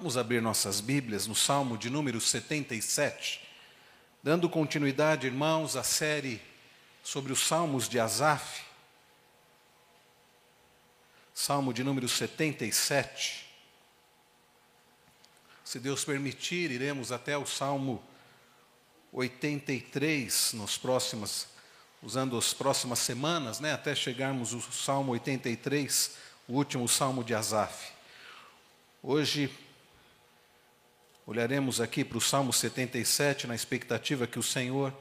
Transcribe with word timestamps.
Vamos 0.00 0.16
abrir 0.16 0.40
nossas 0.40 0.80
Bíblias 0.80 1.26
no 1.26 1.34
Salmo 1.34 1.76
de 1.76 1.90
número 1.90 2.18
77, 2.18 3.46
dando 4.22 4.48
continuidade, 4.48 5.26
irmãos, 5.26 5.76
à 5.76 5.82
série 5.82 6.40
sobre 7.04 7.34
os 7.34 7.40
Salmos 7.46 7.86
de 7.86 8.00
Asaf. 8.00 8.62
Salmo 11.34 11.74
de 11.74 11.84
número 11.84 12.08
77. 12.08 13.46
Se 15.62 15.78
Deus 15.78 16.02
permitir, 16.02 16.70
iremos 16.70 17.12
até 17.12 17.36
o 17.36 17.44
Salmo 17.44 18.02
83 19.12 20.54
nos 20.54 20.78
próximos, 20.78 21.46
usando 22.02 22.38
as 22.38 22.54
próximas 22.54 23.00
semanas, 23.00 23.60
né, 23.60 23.74
até 23.74 23.94
chegarmos 23.94 24.54
ao 24.54 24.62
Salmo 24.62 25.12
83, 25.12 26.16
o 26.48 26.54
último 26.54 26.88
Salmo 26.88 27.22
de 27.22 27.34
Asaf. 27.34 27.92
Hoje 29.02 29.54
olharemos 31.26 31.80
aqui 31.80 32.04
para 32.04 32.18
o 32.18 32.20
Salmo 32.20 32.52
77 32.52 33.46
na 33.46 33.54
expectativa 33.54 34.26
que 34.26 34.38
o 34.38 34.42
Senhor 34.42 34.92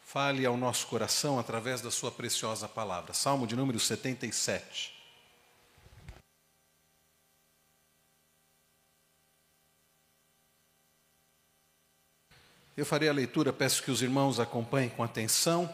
fale 0.00 0.46
ao 0.46 0.56
nosso 0.56 0.86
coração 0.86 1.38
através 1.38 1.80
da 1.80 1.90
sua 1.90 2.10
preciosa 2.10 2.66
palavra. 2.66 3.12
Salmo 3.12 3.46
de 3.46 3.54
número 3.54 3.78
77. 3.78 4.98
Eu 12.78 12.86
farei 12.86 13.08
a 13.08 13.12
leitura, 13.12 13.52
peço 13.52 13.82
que 13.82 13.90
os 13.90 14.02
irmãos 14.02 14.38
acompanhem 14.38 14.88
com 14.88 15.02
atenção. 15.02 15.68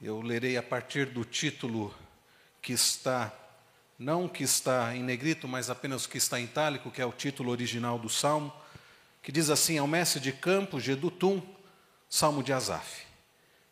Eu 0.00 0.22
lerei 0.22 0.56
a 0.56 0.62
partir 0.62 1.04
do 1.04 1.26
título 1.26 1.94
que 2.62 2.72
está, 2.72 3.30
não 3.98 4.28
que 4.28 4.42
está 4.42 4.94
em 4.94 5.02
negrito, 5.02 5.46
mas 5.46 5.70
apenas 5.70 6.04
o 6.04 6.08
que 6.08 6.18
está 6.18 6.40
em 6.40 6.44
itálico, 6.44 6.90
que 6.90 7.00
é 7.00 7.06
o 7.06 7.12
título 7.12 7.50
original 7.50 7.98
do 7.98 8.08
salmo, 8.08 8.52
que 9.22 9.30
diz 9.30 9.50
assim: 9.50 9.78
Ao 9.78 9.86
mestre 9.86 10.20
de 10.20 10.32
campo, 10.32 10.80
Gedutum, 10.80 11.40
salmo 12.08 12.42
de 12.42 12.52
Asaf. 12.52 13.04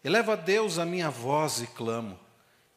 Eleva 0.04 0.32
a 0.32 0.36
Deus 0.36 0.78
a 0.78 0.84
minha 0.84 1.10
voz 1.10 1.60
e 1.60 1.66
clamo, 1.66 2.18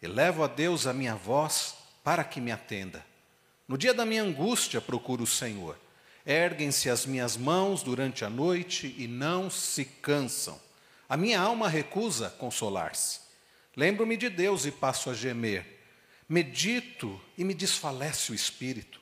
elevo 0.02 0.44
a 0.44 0.48
Deus 0.48 0.86
a 0.86 0.94
minha 0.94 1.16
voz 1.16 1.76
para 2.04 2.24
que 2.24 2.40
me 2.40 2.52
atenda. 2.52 3.04
No 3.68 3.78
dia 3.78 3.94
da 3.94 4.06
minha 4.06 4.22
angústia 4.22 4.80
procuro 4.80 5.24
o 5.24 5.28
Senhor. 5.28 5.76
Erguem-se 6.24 6.90
as 6.90 7.06
minhas 7.06 7.36
mãos 7.38 7.82
durante 7.82 8.24
a 8.24 8.30
noite 8.30 8.96
e 8.98 9.08
não 9.08 9.50
se 9.50 9.86
cansam. 9.86 10.60
A 11.10 11.18
minha 11.18 11.40
alma 11.40 11.68
recusa 11.68 12.30
consolar-se. 12.32 13.20
Lembro-me 13.76 14.18
de 14.18 14.30
Deus 14.30 14.66
e 14.66 14.72
passo 14.72 15.10
a 15.10 15.14
gemer. 15.14 15.75
Medito 16.28 17.20
e 17.38 17.44
me 17.44 17.54
desfalece 17.54 18.32
o 18.32 18.36
espírito. 18.36 19.00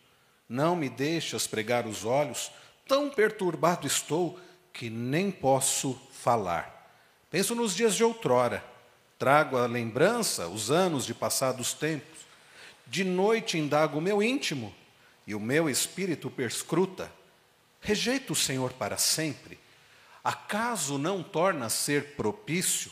Não 0.47 0.75
me 0.75 0.89
deixas 0.89 1.47
pregar 1.47 1.88
os 1.88 2.03
olhos, 2.03 2.52
tão 2.88 3.09
perturbado 3.09 3.88
estou 3.88 4.39
que 4.73 4.89
nem 4.89 5.31
posso 5.31 5.99
falar. 6.11 6.91
Penso 7.29 7.55
nos 7.55 7.75
dias 7.75 7.95
de 7.95 8.03
outrora, 8.03 8.63
trago 9.17 9.57
a 9.57 9.66
lembrança 9.66 10.47
os 10.47 10.69
anos 10.69 11.05
de 11.05 11.13
passados 11.13 11.73
tempos. 11.73 12.19
De 12.85 13.03
noite 13.03 13.57
indago 13.57 13.97
o 13.97 14.01
meu 14.01 14.21
íntimo 14.21 14.75
e 15.25 15.33
o 15.33 15.39
meu 15.39 15.69
espírito 15.69 16.29
perscruta. 16.29 17.11
Rejeito 17.79 18.33
o 18.33 18.35
Senhor 18.35 18.73
para 18.73 18.97
sempre. 18.97 19.57
Acaso 20.23 20.97
não 20.97 21.23
torna 21.23 21.67
a 21.67 21.69
ser 21.69 22.16
propício? 22.16 22.91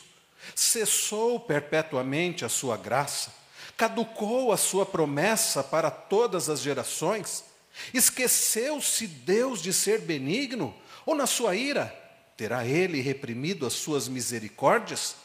Cessou 0.54 1.38
perpetuamente 1.38 2.44
a 2.44 2.48
sua 2.48 2.76
graça? 2.76 3.41
Caducou 3.76 4.52
a 4.52 4.56
sua 4.56 4.84
promessa 4.84 5.62
para 5.62 5.90
todas 5.90 6.48
as 6.48 6.60
gerações? 6.60 7.44
Esqueceu-se 7.92 9.06
Deus 9.06 9.62
de 9.62 9.72
ser 9.72 10.00
benigno? 10.00 10.74
Ou 11.04 11.14
na 11.14 11.26
sua 11.26 11.56
ira 11.56 11.98
terá 12.36 12.66
ele 12.66 13.00
reprimido 13.00 13.66
as 13.66 13.72
suas 13.74 14.08
misericórdias? 14.08 15.16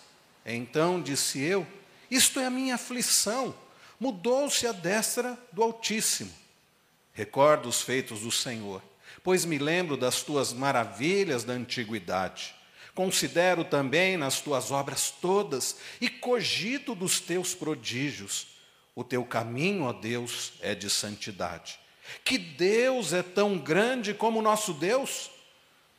Então 0.46 1.02
disse 1.02 1.40
eu: 1.42 1.68
Isto 2.10 2.40
é 2.40 2.46
a 2.46 2.50
minha 2.52 2.76
aflição. 2.76 3.54
Mudou-se 4.00 4.66
a 4.68 4.72
destra 4.72 5.38
do 5.52 5.64
Altíssimo. 5.64 6.32
Recordo 7.14 7.68
os 7.68 7.82
feitos 7.82 8.22
do 8.22 8.32
Senhor, 8.32 8.82
pois 9.24 9.44
me 9.44 9.58
lembro 9.58 9.98
das 9.98 10.22
tuas 10.22 10.54
maravilhas 10.54 11.44
da 11.44 11.54
antiguidade. 11.54 12.57
Considero 12.98 13.64
também 13.64 14.18
nas 14.18 14.42
tuas 14.42 14.72
obras 14.72 15.12
todas 15.12 15.78
e 16.02 16.10
cogito 16.10 16.96
dos 16.96 17.20
teus 17.20 17.54
prodígios. 17.54 18.48
O 18.96 19.04
teu 19.04 19.24
caminho, 19.24 19.84
ó 19.84 19.94
Deus, 19.94 20.54
é 20.62 20.74
de 20.74 20.90
santidade. 20.90 21.80
Que 22.24 22.40
Deus 22.40 23.14
é 23.14 23.22
tão 23.22 23.60
grande 23.60 24.16
como 24.16 24.40
o 24.40 24.42
nosso 24.42 24.74
Deus? 24.74 25.30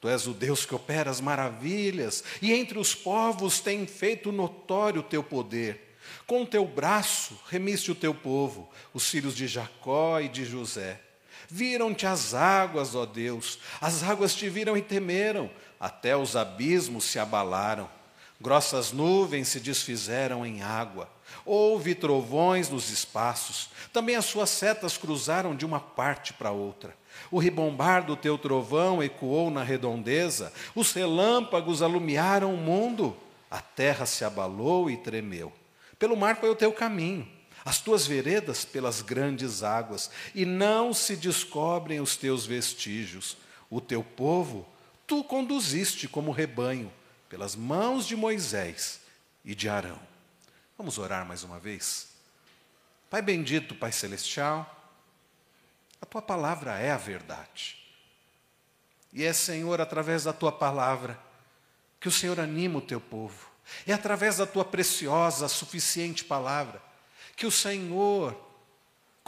Tu 0.01 0.09
és 0.09 0.27
o 0.27 0.33
Deus 0.33 0.67
que 0.67 0.75
opera 0.75 1.09
as 1.09 1.21
maravilhas, 1.21 2.25
e 2.43 2.53
entre 2.53 2.81
os 2.81 2.97
povos 2.97 3.61
tem 3.61 3.87
feito 3.87 4.33
notório 4.33 4.99
o 4.99 5.05
teu 5.05 5.23
poder. 5.23 5.97
Com 6.27 6.45
teu 6.45 6.67
braço 6.67 7.39
remiste 7.49 7.93
o 7.93 7.95
teu 7.95 8.13
povo, 8.13 8.69
os 8.93 9.09
filhos 9.09 9.37
de 9.37 9.47
Jacó 9.47 10.19
e 10.19 10.29
de 10.29 10.45
José. 10.45 11.01
Viram-te 11.49 12.07
as 12.07 12.35
águas, 12.35 12.95
ó 12.95 13.07
Deus, 13.07 13.59
as 13.81 14.03
águas 14.03 14.35
te 14.35 14.49
viram 14.51 14.77
e 14.77 14.83
temeram, 14.83 15.49
até 15.79 16.17
os 16.17 16.37
abismos 16.37 17.05
se 17.05 17.19
abalaram. 17.19 17.89
Grossas 18.41 18.93
nuvens 18.93 19.49
se 19.49 19.61
desfizeram 19.61 20.47
em 20.47 20.63
água. 20.63 21.09
Houve 21.45 21.95
trovões 21.95 22.69
nos 22.69 22.91
espaços. 22.91 23.71
Também 23.93 24.17
as 24.17 24.25
suas 24.25 24.51
setas 24.51 24.97
cruzaram 24.97 25.57
de 25.57 25.67
uma 25.67 25.81
parte 25.81 26.33
para 26.33 26.51
outra. 26.51 26.97
O 27.31 27.39
ribombar 27.39 28.05
do 28.05 28.17
teu 28.17 28.39
trovão 28.39 29.03
ecoou 29.03 29.51
na 29.51 29.63
redondeza. 29.63 30.53
Os 30.75 30.93
relâmpagos 30.93 31.83
alumiaram 31.83 32.55
o 32.55 32.57
mundo. 32.57 33.17
A 33.51 33.61
terra 33.61 34.07
se 34.07 34.25
abalou 34.25 34.91
e 34.91 34.97
tremeu. 34.97 35.53
Pelo 35.99 36.17
mar 36.17 36.37
foi 36.37 36.49
o 36.49 36.55
teu 36.55 36.73
caminho, 36.73 37.27
as 37.65 37.81
tuas 37.81 38.07
veredas 38.07 38.65
pelas 38.65 39.03
grandes 39.03 39.65
águas, 39.65 40.11
e 40.33 40.45
não 40.45 40.95
se 40.95 41.17
descobrem 41.17 41.99
os 41.99 42.17
teus 42.17 42.47
vestígios. 42.47 43.37
O 43.69 43.81
teu 43.81 44.03
povo 44.03 44.65
tu 45.09 45.25
conduziste 45.25 46.07
como 46.07 46.31
rebanho 46.31 46.93
pelas 47.31 47.57
mãos 47.57 48.07
de 48.07 48.15
Moisés 48.15 49.01
e 49.43 49.55
de 49.55 49.69
Arão. 49.69 49.99
Vamos 50.77 50.99
orar 50.99 51.27
mais 51.27 51.43
uma 51.43 51.59
vez? 51.59 52.09
Pai 53.09 53.23
bendito, 53.23 53.75
Pai 53.75 53.91
celestial, 53.91 54.77
a 56.01 56.07
tua 56.07 56.21
palavra 56.21 56.79
é 56.79 56.91
a 56.91 56.99
verdade. 56.99 57.79
E 59.11 59.25
é, 59.25 59.33
Senhor, 59.33 59.81
através 59.81 60.25
da 60.25 60.33
tua 60.33 60.53
palavra 60.53 61.19
que 61.99 62.07
o 62.07 62.13
Senhor 62.13 62.39
anima 62.39 62.79
o 62.79 62.83
teu 62.83 63.01
povo. 63.01 63.49
É 63.87 63.95
através 63.95 64.37
da 64.37 64.47
tua 64.47 64.65
preciosa, 64.65 65.49
suficiente 65.49 66.23
palavra 66.23 66.83
que 67.35 67.47
o 67.47 67.51
Senhor 67.51 68.37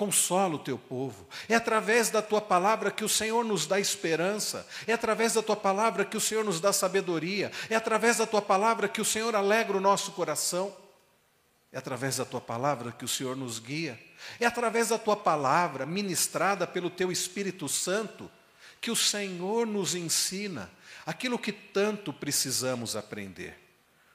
consola 0.00 0.54
o 0.54 0.58
teu 0.58 0.78
povo. 0.78 1.28
É 1.46 1.54
através 1.54 2.08
da 2.08 2.22
tua 2.22 2.40
palavra 2.40 2.90
que 2.90 3.04
o 3.04 3.08
Senhor 3.08 3.44
nos 3.44 3.66
dá 3.66 3.78
esperança. 3.78 4.66
É 4.86 4.94
através 4.94 5.34
da 5.34 5.42
tua 5.42 5.56
palavra 5.56 6.06
que 6.06 6.16
o 6.16 6.20
Senhor 6.20 6.42
nos 6.42 6.58
dá 6.58 6.72
sabedoria. 6.72 7.52
É 7.68 7.76
através 7.76 8.16
da 8.16 8.26
tua 8.26 8.40
palavra 8.40 8.88
que 8.88 9.02
o 9.02 9.04
Senhor 9.04 9.36
alegra 9.36 9.76
o 9.76 9.80
nosso 9.80 10.12
coração. 10.12 10.74
É 11.70 11.76
através 11.76 12.16
da 12.16 12.24
tua 12.24 12.40
palavra 12.40 12.92
que 12.92 13.04
o 13.04 13.08
Senhor 13.08 13.36
nos 13.36 13.58
guia. 13.58 14.00
É 14.40 14.46
através 14.46 14.88
da 14.88 14.96
tua 14.96 15.18
palavra, 15.18 15.84
ministrada 15.84 16.66
pelo 16.66 16.88
teu 16.88 17.12
Espírito 17.12 17.68
Santo, 17.68 18.30
que 18.80 18.90
o 18.90 18.96
Senhor 18.96 19.66
nos 19.66 19.94
ensina 19.94 20.70
aquilo 21.04 21.38
que 21.38 21.52
tanto 21.52 22.10
precisamos 22.10 22.96
aprender. 22.96 23.54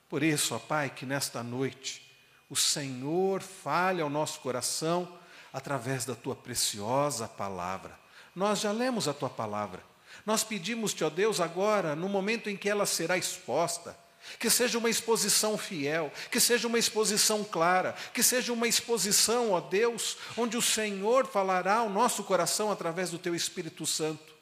Por 0.10 0.24
isso, 0.24 0.56
ó 0.56 0.58
Pai, 0.58 0.90
que 0.90 1.06
nesta 1.06 1.44
noite 1.44 2.02
o 2.50 2.56
Senhor 2.56 3.44
fale 3.44 4.02
ao 4.02 4.10
nosso 4.10 4.40
coração 4.40 5.24
através 5.56 6.04
da 6.04 6.14
tua 6.14 6.36
preciosa 6.36 7.30
palavra. 7.30 7.98
Nós 8.36 8.60
já 8.60 8.74
lemos 8.74 9.08
a 9.08 9.14
tua 9.14 9.30
palavra. 9.30 9.82
Nós 10.26 10.44
pedimos-te, 10.44 11.02
ó 11.02 11.10
Deus, 11.10 11.40
agora, 11.40 11.96
no 11.96 12.10
momento 12.10 12.50
em 12.50 12.58
que 12.58 12.70
ela 12.70 12.86
será 12.86 13.18
exposta, 13.18 13.98
que 14.38 14.50
seja 14.50 14.78
uma 14.78 14.90
exposição 14.90 15.58
fiel, 15.58 16.12
que 16.30 16.42
seja 16.42 16.68
uma 16.68 16.78
exposição 16.78 17.42
clara, 17.42 17.96
que 18.14 18.22
seja 18.22 18.52
uma 18.52 18.68
exposição, 18.68 19.52
ó 19.52 19.62
Deus, 19.62 20.18
onde 20.36 20.58
o 20.58 20.62
Senhor 20.62 21.26
falará 21.26 21.76
ao 21.76 21.90
nosso 21.90 22.26
coração 22.26 22.70
através 22.70 23.10
do 23.10 23.18
teu 23.18 23.34
Espírito 23.34 23.86
Santo. 23.86 24.36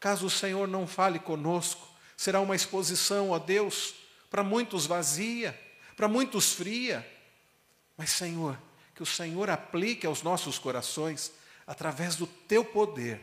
Caso 0.00 0.26
o 0.26 0.30
Senhor 0.30 0.66
não 0.66 0.88
fale 0.88 1.20
conosco, 1.20 1.86
será 2.16 2.40
uma 2.40 2.56
exposição, 2.56 3.30
ó 3.30 3.38
Deus, 3.38 3.94
para 4.28 4.42
muitos 4.42 4.86
vazia, 4.86 5.56
para 5.96 6.08
muitos 6.08 6.52
fria. 6.52 7.08
Mas, 7.96 8.10
Senhor, 8.10 8.58
que 8.98 9.02
o 9.04 9.06
Senhor 9.06 9.48
aplique 9.48 10.08
aos 10.08 10.24
nossos 10.24 10.58
corações 10.58 11.30
através 11.64 12.16
do 12.16 12.26
teu 12.26 12.64
poder, 12.64 13.20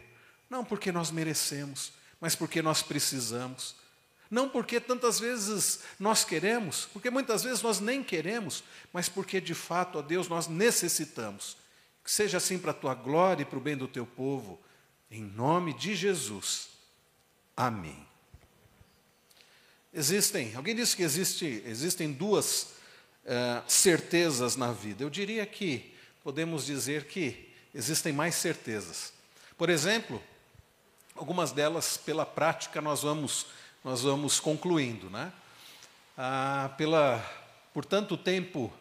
não 0.50 0.64
porque 0.64 0.90
nós 0.90 1.12
merecemos, 1.12 1.92
mas 2.18 2.34
porque 2.34 2.62
nós 2.62 2.82
precisamos. 2.82 3.76
Não 4.32 4.48
porque 4.48 4.80
tantas 4.80 5.20
vezes 5.20 5.82
nós 6.00 6.24
queremos, 6.24 6.88
porque 6.94 7.10
muitas 7.10 7.44
vezes 7.44 7.62
nós 7.62 7.82
nem 7.82 8.02
queremos, 8.02 8.64
mas 8.94 9.10
porque 9.10 9.42
de 9.42 9.54
fato, 9.54 10.00
ó 10.00 10.02
Deus, 10.02 10.30
nós 10.30 10.48
necessitamos. 10.48 11.58
Que 12.02 12.10
seja 12.10 12.38
assim 12.38 12.58
para 12.58 12.72
a 12.72 12.74
tua 12.74 12.96
glória 12.96 13.44
e 13.44 13.46
para 13.46 13.58
o 13.58 13.62
bem 13.62 13.76
do 13.76 13.88
teu 13.88 14.06
povo, 14.06 14.58
Em 15.12 15.24
nome 15.24 15.74
de 15.74 15.94
Jesus. 15.94 16.70
Amém. 17.56 18.08
Existem, 19.94 20.56
alguém 20.56 20.74
disse 20.74 20.96
que 20.96 21.04
existe, 21.04 21.62
existem 21.66 22.14
duas 22.14 22.75
uh, 23.26 23.64
certezas 23.68 24.56
na 24.56 24.72
vida. 24.72 25.04
Eu 25.04 25.10
diria 25.10 25.46
que 25.46 25.94
podemos 26.24 26.66
dizer 26.66 27.06
que 27.06 27.50
existem 27.74 28.14
mais 28.14 28.36
certezas. 28.36 29.14
Por 29.58 29.70
exemplo, 29.70 30.22
algumas 31.16 31.52
delas 31.52 31.98
pela 31.98 32.26
prática 32.26 32.82
nós 32.82 33.04
vamos 33.04 33.48
nós 33.84 34.02
vamos 34.02 34.40
concluindo, 34.40 35.12
né? 35.12 35.32
Ah, 36.18 36.74
pela 36.76 37.24
por 37.72 37.86
tanto 37.86 38.18
tempo 38.18 38.74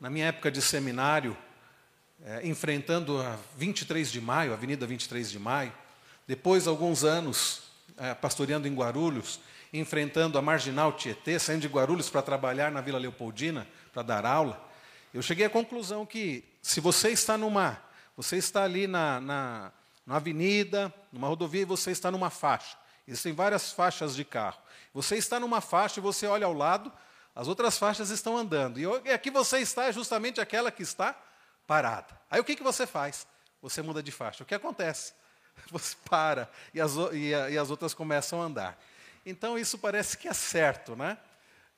na 0.00 0.08
minha 0.08 0.26
época 0.26 0.50
de 0.50 0.62
seminário, 0.62 1.36
é, 2.24 2.46
enfrentando 2.46 3.20
a 3.20 3.36
23 3.56 4.10
de 4.10 4.20
maio, 4.20 4.52
Avenida 4.52 4.86
23 4.86 5.30
de 5.30 5.38
Maio, 5.38 5.72
depois 6.26 6.66
alguns 6.66 7.04
anos 7.04 7.62
é, 7.96 8.14
pastoreando 8.14 8.68
em 8.68 8.74
Guarulhos, 8.74 9.40
enfrentando 9.72 10.38
a 10.38 10.42
Marginal 10.42 10.92
Tietê, 10.92 11.38
saindo 11.38 11.62
de 11.62 11.68
Guarulhos 11.68 12.08
para 12.08 12.22
trabalhar 12.22 12.70
na 12.70 12.80
Vila 12.80 12.98
Leopoldina, 12.98 13.66
para 13.98 14.02
dar 14.02 14.26
aula, 14.26 14.64
eu 15.12 15.20
cheguei 15.20 15.46
à 15.46 15.50
conclusão 15.50 16.06
que 16.06 16.44
se 16.62 16.80
você 16.80 17.10
está 17.10 17.36
numa, 17.36 17.82
você 18.16 18.36
está 18.36 18.62
ali 18.62 18.86
na, 18.86 19.20
na, 19.20 19.72
na 20.06 20.16
avenida, 20.16 20.94
numa 21.12 21.26
rodovia, 21.26 21.62
e 21.62 21.64
você 21.64 21.90
está 21.90 22.10
numa 22.10 22.30
faixa. 22.30 22.76
Existem 23.08 23.32
várias 23.32 23.72
faixas 23.72 24.14
de 24.14 24.24
carro. 24.24 24.58
Você 24.94 25.16
está 25.16 25.40
numa 25.40 25.60
faixa 25.60 25.98
e 25.98 26.02
você 26.02 26.28
olha 26.28 26.46
ao 26.46 26.52
lado, 26.52 26.92
as 27.34 27.48
outras 27.48 27.76
faixas 27.76 28.10
estão 28.10 28.36
andando. 28.36 28.78
E 28.78 29.10
aqui 29.10 29.30
você 29.30 29.58
está 29.58 29.86
é 29.86 29.92
justamente 29.92 30.40
aquela 30.40 30.70
que 30.70 30.82
está 30.82 31.16
parada. 31.66 32.16
Aí 32.30 32.40
o 32.40 32.44
que, 32.44 32.54
que 32.54 32.62
você 32.62 32.86
faz? 32.86 33.26
Você 33.60 33.82
muda 33.82 34.00
de 34.00 34.12
faixa. 34.12 34.44
O 34.44 34.46
que 34.46 34.54
acontece? 34.54 35.12
Você 35.72 35.96
para 36.08 36.48
e 36.72 36.80
as, 36.80 36.92
e, 37.12 37.30
e 37.30 37.58
as 37.58 37.68
outras 37.68 37.92
começam 37.92 38.40
a 38.40 38.44
andar. 38.44 38.80
Então 39.26 39.58
isso 39.58 39.76
parece 39.76 40.16
que 40.16 40.28
é 40.28 40.32
certo, 40.32 40.94
né? 40.94 41.18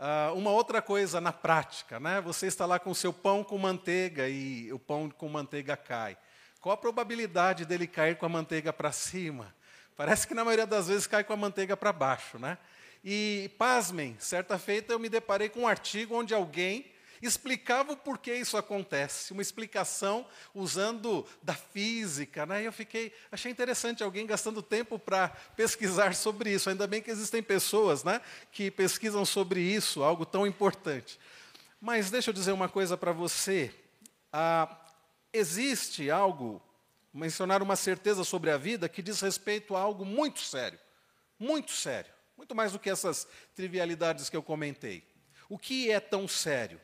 Uh, 0.01 0.35
uma 0.35 0.51
outra 0.51 0.81
coisa 0.81 1.21
na 1.21 1.31
prática, 1.31 2.01
né? 2.01 2.23
Você 2.23 2.47
está 2.47 2.65
lá 2.65 2.79
com 2.79 2.91
o 2.91 2.95
seu 2.95 3.13
pão 3.13 3.45
com 3.45 3.59
manteiga 3.59 4.27
e 4.31 4.73
o 4.73 4.79
pão 4.79 5.11
com 5.11 5.29
manteiga 5.29 5.77
cai. 5.77 6.17
Qual 6.59 6.73
a 6.73 6.77
probabilidade 6.79 7.67
dele 7.67 7.87
cair 7.87 8.17
com 8.17 8.25
a 8.25 8.29
manteiga 8.31 8.73
para 8.73 8.91
cima? 8.93 9.55
Parece 9.95 10.27
que 10.27 10.33
na 10.33 10.43
maioria 10.43 10.67
das 10.67 10.89
vezes 10.89 11.07
cai 11.07 11.23
com 11.23 11.35
a 11.35 11.37
manteiga 11.37 11.77
para 11.77 11.93
baixo, 11.93 12.39
né? 12.39 12.57
E 13.05 13.51
pasmem, 13.59 14.17
certa 14.19 14.59
feita 14.59 14.95
eu 14.95 14.99
me 14.99 15.11
deparei 15.11 15.51
com 15.51 15.61
um 15.61 15.69
artigo 15.69 16.15
onde 16.15 16.33
alguém 16.33 16.91
explicava 17.23 17.93
o 17.93 17.97
porquê 17.97 18.35
isso 18.35 18.57
acontece, 18.57 19.33
uma 19.33 19.43
explicação 19.43 20.27
usando 20.55 21.27
da 21.43 21.55
física, 21.55 22.47
né? 22.47 22.63
E 22.63 22.65
eu 22.65 22.73
fiquei, 22.73 23.13
achei 23.31 23.53
interessante 23.53 24.03
alguém 24.03 24.27
gastando 24.27 24.63
tempo 24.63 24.99
para 24.99 25.29
pesquisar 25.55 26.15
sobre 26.15 26.53
isso. 26.53 26.71
Ainda 26.71 26.87
bem 26.87 27.03
que 27.03 27.11
existem 27.11 27.43
pessoas, 27.43 28.03
né, 28.03 28.21
que 28.51 28.71
pesquisam 28.71 29.25
sobre 29.25 29.61
isso, 29.61 30.03
algo 30.03 30.25
tão 30.25 30.47
importante. 30.47 31.19
Mas 31.81 32.11
deixa 32.11 32.31
eu 32.31 32.35
dizer 32.35 32.53
uma 32.53 32.69
coisa 32.69 32.97
para 32.97 33.13
você. 33.13 33.75
Ah, 34.33 34.77
existe 35.33 36.11
algo, 36.11 36.63
mencionar 37.13 37.63
uma 37.63 37.77
certeza 37.77 38.25
sobre 38.25 38.51
a 38.51 38.57
vida 38.57 38.89
que 38.89 39.03
diz 39.03 39.21
respeito 39.21 39.77
a 39.77 39.81
algo 39.81 40.05
muito 40.05 40.41
sério, 40.41 40.79
muito 41.39 41.73
sério, 41.73 42.11
muito 42.37 42.55
mais 42.55 42.73
do 42.73 42.79
que 42.79 42.89
essas 42.89 43.27
trivialidades 43.55 44.31
que 44.31 44.37
eu 44.37 44.43
comentei. 44.43 45.05
O 45.49 45.59
que 45.59 45.91
é 45.91 45.99
tão 46.01 46.29
sério? 46.29 46.81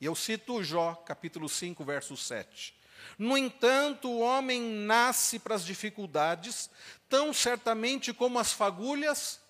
E 0.00 0.04
eu 0.04 0.14
cito 0.14 0.62
Jó, 0.62 0.94
capítulo 0.94 1.48
5, 1.48 1.84
verso 1.84 2.16
7. 2.16 2.74
No 3.18 3.36
entanto, 3.36 4.08
o 4.08 4.20
homem 4.20 4.60
nasce 4.60 5.38
para 5.38 5.54
as 5.54 5.64
dificuldades, 5.64 6.70
tão 7.08 7.32
certamente 7.32 8.12
como 8.12 8.38
as 8.38 8.52
fagulhas 8.52 9.40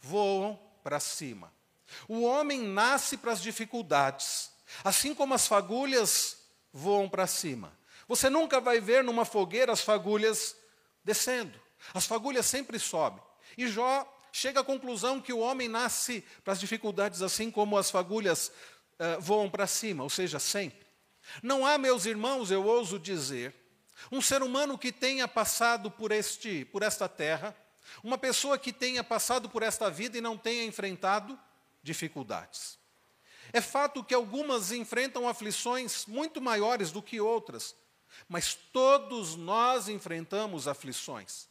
voam 0.00 0.58
para 0.82 0.98
cima. 0.98 1.52
O 2.08 2.22
homem 2.22 2.60
nasce 2.60 3.16
para 3.16 3.32
as 3.32 3.40
dificuldades, 3.40 4.50
assim 4.82 5.14
como 5.14 5.34
as 5.34 5.46
fagulhas 5.46 6.38
voam 6.72 7.08
para 7.08 7.26
cima. 7.26 7.72
Você 8.08 8.28
nunca 8.28 8.60
vai 8.60 8.80
ver 8.80 9.04
numa 9.04 9.24
fogueira 9.24 9.72
as 9.72 9.80
fagulhas 9.80 10.56
descendo. 11.02 11.58
As 11.92 12.06
fagulhas 12.06 12.46
sempre 12.46 12.78
sobem. 12.78 13.22
E 13.56 13.68
Jó 13.68 14.10
chega 14.32 14.60
à 14.60 14.64
conclusão 14.64 15.20
que 15.20 15.32
o 15.32 15.38
homem 15.38 15.68
nasce 15.68 16.24
para 16.42 16.52
as 16.52 16.60
dificuldades, 16.60 17.22
assim 17.22 17.50
como 17.50 17.78
as 17.78 17.90
fagulhas 17.90 18.50
uh, 18.98 19.20
voam 19.20 19.50
para 19.50 19.66
cima, 19.66 20.02
ou 20.02 20.10
seja, 20.10 20.38
sempre. 20.38 20.86
Não 21.42 21.66
há, 21.66 21.78
meus 21.78 22.06
irmãos, 22.06 22.50
eu 22.50 22.64
ouso 22.64 22.98
dizer, 22.98 23.54
um 24.10 24.20
ser 24.20 24.42
humano 24.42 24.78
que 24.78 24.92
tenha 24.92 25.26
passado 25.26 25.90
por, 25.90 26.12
este, 26.12 26.64
por 26.66 26.82
esta 26.82 27.08
terra, 27.08 27.56
uma 28.02 28.18
pessoa 28.18 28.58
que 28.58 28.72
tenha 28.72 29.04
passado 29.04 29.48
por 29.48 29.62
esta 29.62 29.90
vida 29.90 30.18
e 30.18 30.20
não 30.20 30.36
tenha 30.36 30.64
enfrentado 30.64 31.38
dificuldades. 31.82 32.78
É 33.52 33.60
fato 33.60 34.02
que 34.02 34.14
algumas 34.14 34.72
enfrentam 34.72 35.28
aflições 35.28 36.06
muito 36.06 36.40
maiores 36.40 36.90
do 36.90 37.02
que 37.02 37.20
outras, 37.20 37.74
mas 38.28 38.54
todos 38.54 39.36
nós 39.36 39.88
enfrentamos 39.88 40.66
aflições. 40.66 41.46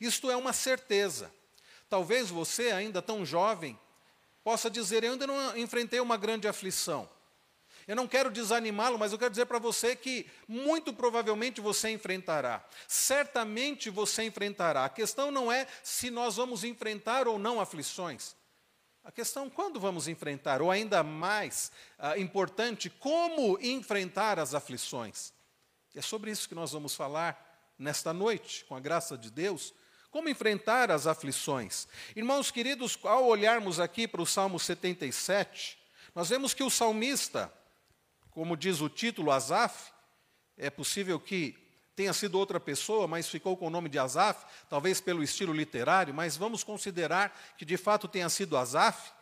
Isto 0.00 0.30
é 0.30 0.36
uma 0.36 0.52
certeza. 0.52 1.32
Talvez 1.88 2.30
você, 2.30 2.70
ainda 2.70 3.00
tão 3.00 3.24
jovem, 3.24 3.78
possa 4.48 4.70
dizer: 4.70 5.04
Eu 5.04 5.12
ainda 5.12 5.26
não 5.26 5.58
enfrentei 5.58 6.00
uma 6.00 6.16
grande 6.16 6.48
aflição. 6.48 7.06
Eu 7.86 7.94
não 7.94 8.08
quero 8.08 8.30
desanimá-lo, 8.30 8.98
mas 8.98 9.12
eu 9.12 9.18
quero 9.18 9.30
dizer 9.30 9.44
para 9.44 9.58
você 9.58 9.94
que 9.94 10.26
muito 10.46 10.90
provavelmente 10.90 11.60
você 11.60 11.90
enfrentará. 11.90 12.66
Certamente 12.86 13.90
você 13.90 14.22
enfrentará. 14.22 14.86
A 14.86 14.88
questão 14.88 15.30
não 15.30 15.52
é 15.52 15.66
se 15.82 16.10
nós 16.10 16.36
vamos 16.36 16.64
enfrentar 16.64 17.28
ou 17.28 17.38
não 17.38 17.60
aflições. 17.60 18.34
A 19.04 19.12
questão 19.12 19.46
é 19.46 19.50
quando 19.50 19.78
vamos 19.78 20.08
enfrentar, 20.08 20.62
ou 20.62 20.70
ainda 20.70 21.02
mais 21.02 21.70
ah, 21.98 22.18
importante, 22.18 22.88
como 22.88 23.58
enfrentar 23.60 24.38
as 24.38 24.54
aflições. 24.54 25.32
É 25.94 26.00
sobre 26.00 26.30
isso 26.30 26.48
que 26.48 26.54
nós 26.54 26.72
vamos 26.72 26.94
falar 26.94 27.72
nesta 27.78 28.14
noite, 28.14 28.64
com 28.64 28.74
a 28.74 28.80
graça 28.80 29.16
de 29.16 29.30
Deus. 29.30 29.74
Como 30.10 30.28
enfrentar 30.28 30.90
as 30.90 31.06
aflições? 31.06 31.86
Irmãos 32.16 32.50
queridos, 32.50 32.98
ao 33.02 33.26
olharmos 33.26 33.78
aqui 33.78 34.08
para 34.08 34.22
o 34.22 34.26
Salmo 34.26 34.58
77, 34.58 35.78
nós 36.14 36.30
vemos 36.30 36.54
que 36.54 36.62
o 36.62 36.70
salmista, 36.70 37.52
como 38.30 38.56
diz 38.56 38.80
o 38.80 38.88
título, 38.88 39.30
Asaf, 39.30 39.92
é 40.56 40.70
possível 40.70 41.20
que 41.20 41.56
tenha 41.94 42.12
sido 42.12 42.38
outra 42.38 42.58
pessoa, 42.58 43.06
mas 43.06 43.28
ficou 43.28 43.56
com 43.56 43.66
o 43.66 43.70
nome 43.70 43.90
de 43.90 43.98
Asaf, 43.98 44.46
talvez 44.70 45.00
pelo 45.00 45.22
estilo 45.22 45.52
literário, 45.52 46.14
mas 46.14 46.36
vamos 46.36 46.64
considerar 46.64 47.36
que 47.58 47.64
de 47.64 47.76
fato 47.76 48.08
tenha 48.08 48.28
sido 48.28 48.56
Asaf. 48.56 49.12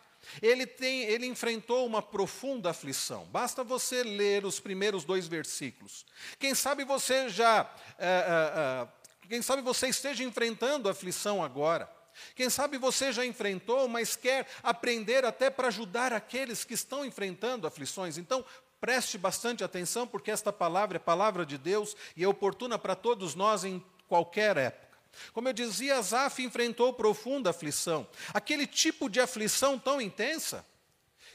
Ele, 0.43 0.67
tem, 0.67 1.03
ele 1.03 1.27
enfrentou 1.27 1.87
uma 1.87 2.03
profunda 2.03 2.71
aflição. 2.71 3.25
Basta 3.27 3.63
você 3.63 4.03
ler 4.03 4.45
os 4.45 4.61
primeiros 4.61 5.05
dois 5.05 5.27
versículos. 5.27 6.05
Quem 6.39 6.55
sabe 6.55 6.85
você 6.85 7.29
já 7.29 7.71
é, 7.99 8.07
é, 8.07 8.89
quem 9.27 9.43
sabe 9.43 9.63
você 9.63 9.89
esteja 9.89 10.25
enfrentando 10.25 10.89
aflição 10.89 11.43
agora. 11.43 11.91
Quem 12.35 12.49
sabe 12.49 12.79
você 12.79 13.13
já 13.13 13.25
enfrentou, 13.25 13.89
mas 13.89 14.17
quer 14.17 14.47
aprender 14.63 15.25
até 15.25 15.51
para 15.51 15.69
ajudar 15.69 16.13
aqueles 16.13 16.65
que 16.65 16.75
estão 16.75 17.05
enfrentando 17.05 17.67
aflições. 17.67 18.17
Então, 18.17 18.45
preste 18.81 19.19
bastante 19.19 19.63
atenção, 19.63 20.07
porque 20.07 20.31
esta 20.31 20.53
palavra 20.53 20.97
é 20.97 21.01
palavra 21.01 21.45
de 21.45 21.59
Deus 21.59 21.97
e 22.17 22.25
é 22.25 22.29
oportuna 22.29 22.79
para 22.79 22.95
todos 22.95 23.35
nós 23.35 23.65
em 23.65 23.85
qualquer 24.09 24.57
época. 24.57 24.87
Como 25.33 25.49
eu 25.49 25.53
dizia, 25.53 25.99
Asaf 25.99 26.43
enfrentou 26.43 26.93
profunda 26.93 27.51
aflição, 27.51 28.07
aquele 28.35 28.67
tipo 28.67 29.09
de 29.09 29.21
aflição 29.21 29.79
tão 29.79 30.01
intensa 30.01 30.65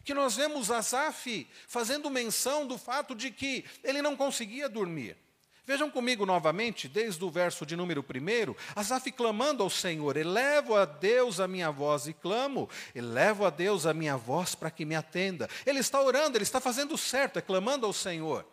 que 0.03 0.13
nós 0.13 0.36
vemos 0.36 0.71
Asaf 0.71 1.48
fazendo 1.67 2.10
menção 2.10 2.65
do 2.65 2.77
fato 2.77 3.13
de 3.15 3.31
que 3.31 3.65
ele 3.83 4.01
não 4.01 4.15
conseguia 4.15 4.67
dormir. 4.67 5.17
Vejam 5.65 5.91
comigo 5.91 6.25
novamente, 6.25 6.87
desde 6.87 7.23
o 7.23 7.29
verso 7.29 7.65
de 7.65 7.75
número 7.75 8.01
1, 8.01 8.55
Asaf 8.75 9.11
clamando 9.11 9.61
ao 9.61 9.69
Senhor: 9.69 10.17
Elevo 10.17 10.75
a 10.75 10.85
Deus 10.85 11.39
a 11.39 11.47
minha 11.47 11.69
voz 11.69 12.07
e 12.07 12.13
clamo, 12.13 12.67
elevo 12.95 13.45
a 13.45 13.49
Deus 13.49 13.85
a 13.85 13.93
minha 13.93 14.17
voz 14.17 14.55
para 14.55 14.71
que 14.71 14.85
me 14.85 14.95
atenda. 14.95 15.47
Ele 15.65 15.79
está 15.79 16.01
orando, 16.01 16.35
ele 16.35 16.43
está 16.43 16.59
fazendo 16.59 16.97
certo, 16.97 17.37
é 17.37 17.41
clamando 17.41 17.85
ao 17.85 17.93
Senhor. 17.93 18.45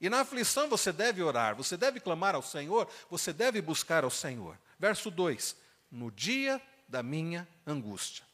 E 0.00 0.10
na 0.10 0.20
aflição 0.20 0.68
você 0.68 0.92
deve 0.92 1.22
orar, 1.22 1.54
você 1.54 1.76
deve 1.76 2.00
clamar 2.00 2.34
ao 2.34 2.42
Senhor, 2.42 2.88
você 3.08 3.32
deve 3.32 3.62
buscar 3.62 4.02
ao 4.02 4.10
Senhor. 4.10 4.58
Verso 4.78 5.10
2: 5.10 5.56
No 5.90 6.10
dia 6.10 6.60
da 6.88 7.02
minha 7.02 7.46
angústia. 7.66 8.24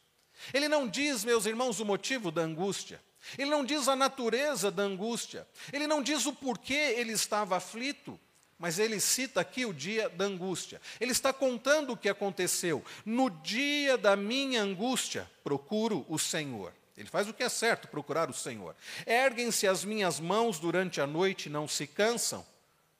Ele 0.52 0.68
não 0.68 0.88
diz, 0.88 1.24
meus 1.24 1.46
irmãos, 1.46 1.80
o 1.80 1.84
motivo 1.84 2.30
da 2.30 2.42
angústia. 2.42 3.00
Ele 3.38 3.50
não 3.50 3.64
diz 3.64 3.88
a 3.88 3.97
natureza 3.97 4.71
da 4.71 4.83
angústia. 4.83 5.47
Ele 5.73 5.87
não 5.87 6.02
diz 6.02 6.26
o 6.26 6.33
porquê 6.33 6.95
ele 6.97 7.12
estava 7.12 7.57
aflito. 7.57 8.19
Mas 8.59 8.79
ele 8.79 9.00
cita 9.00 9.41
aqui 9.41 9.67
o 9.67 9.75
dia 9.75 10.09
da 10.09 10.25
angústia. 10.25 10.81
Ele 11.00 11.11
está 11.11 11.33
contando 11.33 11.93
o 11.93 11.97
que 11.97 12.09
aconteceu. 12.09 12.85
No 13.05 13.29
dia 13.29 13.99
da 13.99 14.14
minha 14.14 14.62
angústia, 14.62 15.29
procuro 15.43 16.07
o 16.09 16.19
Senhor. 16.19 16.73
Ele 16.97 17.09
faz 17.09 17.29
o 17.29 17.35
que 17.35 17.43
é 17.43 17.49
certo, 17.49 17.88
procurar 17.88 18.31
o 18.31 18.35
Senhor. 18.35 18.76
Erguem-se 19.07 19.67
as 19.67 19.85
minhas 19.85 20.21
mãos 20.21 20.61
durante 20.61 21.00
a 21.00 21.07
noite 21.07 21.49
não 21.49 21.67
se 21.67 21.87
cansam. 21.87 22.47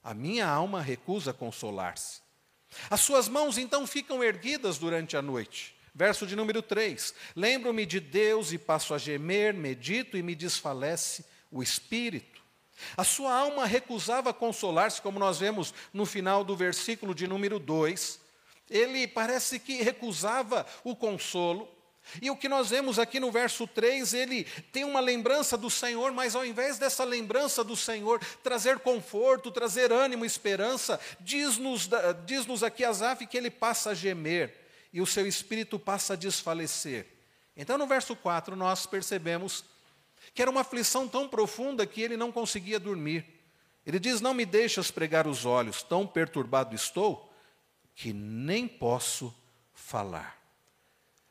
A 0.03 0.13
minha 0.13 0.49
alma 0.49 0.83
recusa 0.83 1.33
consolar-se. 1.33 2.21
As 2.91 3.01
suas 3.01 3.29
mãos 3.29 3.59
então 3.59 3.87
ficam 3.87 4.25
erguidas 4.25 4.79
durante 4.79 5.17
a 5.17 5.23
noite. 5.23 5.77
Verso 5.95 6.27
de 6.27 6.35
número 6.35 6.63
3: 6.63 7.15
Lembro-me 7.37 7.85
de 7.85 8.01
Deus 8.01 8.53
e 8.53 8.59
passo 8.59 8.95
a 8.95 8.99
gemer, 8.99 9.53
medito 9.53 10.17
e 10.17 10.23
me 10.23 10.35
desfalece 10.35 11.25
o 11.51 11.63
espírito. 11.63 12.41
A 12.97 13.05
sua 13.05 13.35
alma 13.35 13.67
recusava 13.67 14.33
consolar-se, 14.33 15.03
como 15.03 15.19
nós 15.19 15.39
vemos 15.39 15.73
no 15.93 16.07
final 16.07 16.43
do 16.43 16.57
versículo 16.57 17.15
de 17.15 17.27
número 17.27 17.59
2. 17.59 18.19
Ele 18.71 19.07
parece 19.07 19.59
que 19.59 19.83
recusava 19.83 20.67
o 20.83 20.97
consolo. 20.97 21.69
E 22.21 22.31
o 22.31 22.37
que 22.37 22.49
nós 22.49 22.71
vemos 22.71 22.99
aqui 22.99 23.21
no 23.21 23.31
verso 23.31 23.65
3, 23.65 24.13
ele 24.15 24.45
tem 24.73 24.83
uma 24.83 24.99
lembrança 24.99 25.57
do 25.57 25.71
Senhor, 25.71 26.11
mas 26.11 26.35
ao 26.35 26.45
invés 26.45 26.77
dessa 26.77 27.05
lembrança 27.05 27.63
do 27.63 27.77
Senhor 27.77 28.19
trazer 28.43 28.81
conforto, 28.81 29.53
trazer 29.53 29.93
ânimo, 29.93 30.25
esperança, 30.25 30.99
diz-nos 31.21 31.89
diz 32.27 32.63
aqui 32.65 32.85
Asaf 32.85 33.25
que 33.27 33.37
ele 33.37 33.51
passa 33.51 33.91
a 33.91 33.95
gemer 33.95 34.62
e 34.93 35.01
o 35.01 35.07
seu 35.07 35.27
espírito 35.27 35.79
passa 35.79 36.13
a 36.13 36.17
desfalecer. 36.17 37.07
Então 37.57 37.79
no 37.79 37.87
verso 37.87 38.15
4 38.15 38.55
nós 38.57 38.87
percebemos 38.87 39.65
que 40.35 40.43
era 40.43 40.51
uma 40.51 40.61
aflição 40.61 41.09
tão 41.09 41.29
profunda 41.29 41.87
que 41.87 42.01
ele 42.01 42.17
não 42.17 42.31
conseguia 42.31 42.79
dormir. 42.79 43.27
Ele 43.85 43.99
diz: 43.99 44.21
Não 44.21 44.35
me 44.35 44.47
deixas 44.47 44.91
pregar 44.91 45.27
os 45.27 45.45
olhos, 45.45 45.83
tão 45.83 46.07
perturbado 46.07 46.75
estou 46.75 47.33
que 47.95 48.13
nem 48.13 48.67
posso 48.67 49.35
falar. 49.75 50.41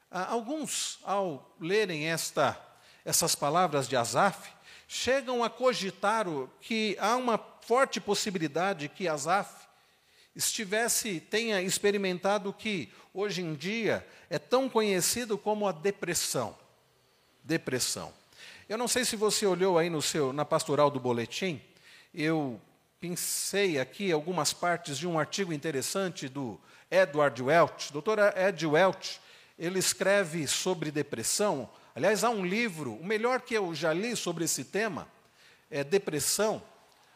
Ah, 0.10 0.32
alguns, 0.32 1.00
ao 1.04 1.56
lerem 1.60 2.08
esta, 2.08 2.60
essas 3.06 3.34
palavras 3.34 3.88
de 3.88 3.96
Asaf, 3.96 4.52
chegam 4.88 5.44
a 5.44 5.50
cogitar 5.50 6.26
que 6.60 6.98
há 7.00 7.16
uma 7.16 7.38
forte 7.62 8.02
possibilidade 8.02 8.90
que 8.90 9.08
Asaf 9.08 9.68
estivesse, 10.36 11.20
tenha 11.20 11.62
experimentado 11.62 12.50
o 12.50 12.54
que 12.54 12.92
hoje 13.14 13.42
em 13.42 13.54
dia 13.54 14.06
é 14.30 14.40
tão 14.40 14.70
conhecido 14.70 15.38
como 15.38 15.68
a 15.68 15.72
depressão. 15.72 16.58
Depressão. 17.44 18.14
Eu 18.70 18.78
não 18.78 18.88
sei 18.88 19.04
se 19.04 19.16
você 19.16 19.46
olhou 19.46 19.78
aí 19.78 19.90
no 19.90 20.02
seu, 20.02 20.32
na 20.32 20.46
pastoral 20.46 20.90
do 20.90 21.00
boletim, 21.00 21.62
eu 22.14 22.60
pensei 23.00 23.80
aqui 23.80 24.12
algumas 24.12 24.54
partes 24.54 24.98
de 24.98 25.08
um 25.08 25.18
artigo 25.18 25.52
interessante 25.52 26.30
do 26.30 26.60
Edward 26.90 27.42
Welch. 27.42 27.92
Doutor 27.92 28.20
Ed 28.38 28.66
Welch, 28.66 29.20
ele 29.58 29.80
escreve 29.80 30.48
sobre 30.48 30.92
depressão. 30.92 31.70
Aliás, 31.96 32.24
há 32.24 32.30
um 32.30 32.46
livro, 32.46 32.94
o 32.94 33.06
melhor 33.06 33.42
que 33.42 33.54
eu 33.54 33.74
já 33.74 33.92
li 33.92 34.16
sobre 34.16 34.46
esse 34.46 34.64
tema, 34.64 35.08
é 35.70 35.84
Depressão, 35.84 36.62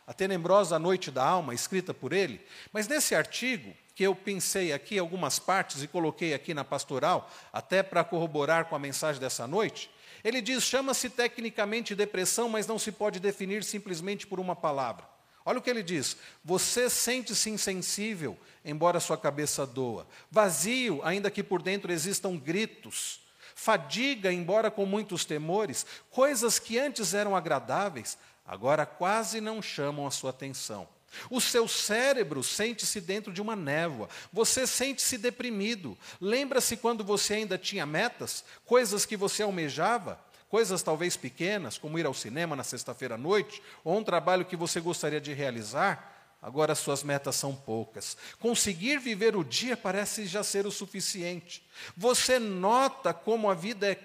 a 0.07 0.13
Tenebrosa 0.13 0.79
Noite 0.79 1.11
da 1.11 1.25
Alma, 1.25 1.53
escrita 1.53 1.93
por 1.93 2.13
ele. 2.13 2.41
Mas 2.71 2.87
nesse 2.87 3.13
artigo, 3.13 3.73
que 3.95 4.03
eu 4.03 4.13
pensei 4.13 4.73
aqui 4.73 4.99
algumas 4.99 5.39
partes 5.39 5.81
e 5.81 5.87
coloquei 5.87 6.33
aqui 6.33 6.53
na 6.53 6.65
pastoral, 6.65 7.31
até 7.51 7.81
para 7.81 8.03
corroborar 8.03 8.65
com 8.65 8.75
a 8.75 8.79
mensagem 8.79 9.21
dessa 9.21 9.47
noite, 9.47 9.89
ele 10.21 10.41
diz: 10.41 10.63
chama-se 10.63 11.09
tecnicamente 11.09 11.95
depressão, 11.95 12.49
mas 12.49 12.67
não 12.67 12.77
se 12.77 12.91
pode 12.91 13.19
definir 13.19 13.63
simplesmente 13.63 14.27
por 14.27 14.39
uma 14.39 14.55
palavra. 14.55 15.07
Olha 15.45 15.59
o 15.59 15.61
que 15.61 15.69
ele 15.69 15.81
diz: 15.81 16.17
você 16.43 16.89
sente-se 16.89 17.49
insensível, 17.49 18.37
embora 18.65 18.99
sua 18.99 19.17
cabeça 19.17 19.65
doa, 19.65 20.05
vazio, 20.29 20.99
ainda 21.03 21.31
que 21.31 21.41
por 21.41 21.61
dentro 21.61 21.91
existam 21.93 22.35
gritos, 22.35 23.21
fadiga, 23.55 24.33
embora 24.33 24.69
com 24.69 24.85
muitos 24.85 25.23
temores, 25.23 25.85
coisas 26.11 26.59
que 26.59 26.77
antes 26.77 27.13
eram 27.13 27.33
agradáveis, 27.33 28.17
agora 28.45 28.85
quase 28.85 29.39
não 29.39 29.61
chamam 29.61 30.05
a 30.05 30.11
sua 30.11 30.31
atenção. 30.31 30.94
O 31.29 31.39
seu 31.41 31.67
cérebro 31.67 32.43
sente-se 32.43 33.01
dentro 33.01 33.31
de 33.31 33.41
uma 33.41 33.55
névoa. 33.55 34.09
Você 34.31 34.65
sente-se 34.67 35.17
deprimido. 35.17 35.97
Lembra-se 36.19 36.77
quando 36.77 37.03
você 37.03 37.35
ainda 37.35 37.57
tinha 37.57 37.85
metas, 37.85 38.43
coisas 38.65 39.05
que 39.05 39.17
você 39.17 39.43
almejava? 39.43 40.19
Coisas 40.49 40.83
talvez 40.83 41.17
pequenas, 41.17 41.77
como 41.77 41.97
ir 41.99 42.05
ao 42.05 42.13
cinema 42.13 42.55
na 42.55 42.63
sexta-feira 42.63 43.15
à 43.15 43.17
noite, 43.17 43.61
ou 43.83 43.97
um 43.97 44.03
trabalho 44.03 44.45
que 44.45 44.55
você 44.55 44.79
gostaria 44.79 45.19
de 45.19 45.33
realizar, 45.33 46.35
agora 46.41 46.75
suas 46.75 47.03
metas 47.03 47.35
são 47.35 47.55
poucas. 47.55 48.15
Conseguir 48.39 48.99
viver 48.99 49.35
o 49.35 49.43
dia 49.43 49.75
parece 49.75 50.25
já 50.27 50.43
ser 50.43 50.65
o 50.65 50.71
suficiente. 50.71 51.65
Você 51.97 52.39
nota 52.39 53.13
como 53.13 53.49
a 53.49 53.53
vida 53.53 53.91
é, 53.91 53.99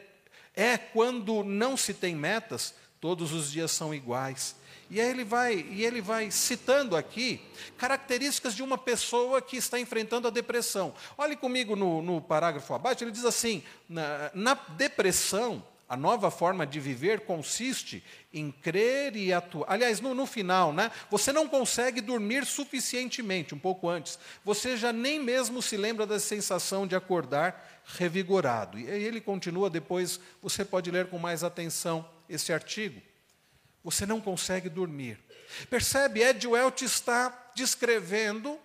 é 0.54 0.78
quando 0.78 1.44
não 1.44 1.76
se 1.76 1.92
tem 1.92 2.16
metas, 2.16 2.74
todos 3.00 3.32
os 3.32 3.52
dias 3.52 3.70
são 3.70 3.94
iguais. 3.94 4.56
E 4.90 4.98
ele 4.98 5.22
vai, 5.22 5.64
e 5.70 5.84
ele 5.84 6.00
vai 6.00 6.32
citando 6.32 6.96
aqui 6.96 7.40
características 7.78 8.56
de 8.56 8.62
uma 8.62 8.76
pessoa 8.76 9.40
que 9.40 9.56
está 9.56 9.78
enfrentando 9.78 10.26
a 10.26 10.30
depressão. 10.30 10.92
Olhe 11.16 11.36
comigo 11.36 11.76
no, 11.76 12.02
no 12.02 12.20
parágrafo 12.20 12.74
abaixo, 12.74 13.04
ele 13.04 13.12
diz 13.12 13.24
assim: 13.24 13.62
na, 13.88 14.32
na 14.34 14.54
depressão, 14.54 15.62
a 15.88 15.96
nova 15.96 16.28
forma 16.28 16.66
de 16.66 16.80
viver 16.80 17.20
consiste 17.20 18.02
em 18.32 18.50
crer 18.50 19.16
e 19.16 19.32
atuar. 19.32 19.72
Aliás, 19.72 20.00
no, 20.00 20.12
no, 20.12 20.26
final, 20.26 20.72
né, 20.72 20.90
você 21.08 21.32
não 21.32 21.48
consegue 21.48 22.00
dormir 22.00 22.44
suficientemente, 22.44 23.54
um 23.54 23.58
pouco 23.58 23.88
antes. 23.88 24.18
Você 24.44 24.76
já 24.76 24.92
nem 24.92 25.20
mesmo 25.20 25.62
se 25.62 25.76
lembra 25.76 26.04
da 26.04 26.18
sensação 26.18 26.84
de 26.86 26.96
acordar 26.96 27.82
revigorado. 27.96 28.78
E 28.78 28.86
ele 28.86 29.20
continua 29.20 29.70
depois, 29.70 30.20
você 30.42 30.64
pode 30.64 30.90
ler 30.90 31.06
com 31.06 31.18
mais 31.18 31.42
atenção 31.44 32.08
esse 32.28 32.52
artigo. 32.52 33.00
Você 33.82 34.04
não 34.04 34.20
consegue 34.20 34.68
dormir. 34.68 35.18
Percebe? 35.68 36.20
Ed 36.20 36.46
Welch 36.46 36.84
está 36.84 37.50
descrevendo 37.54 38.58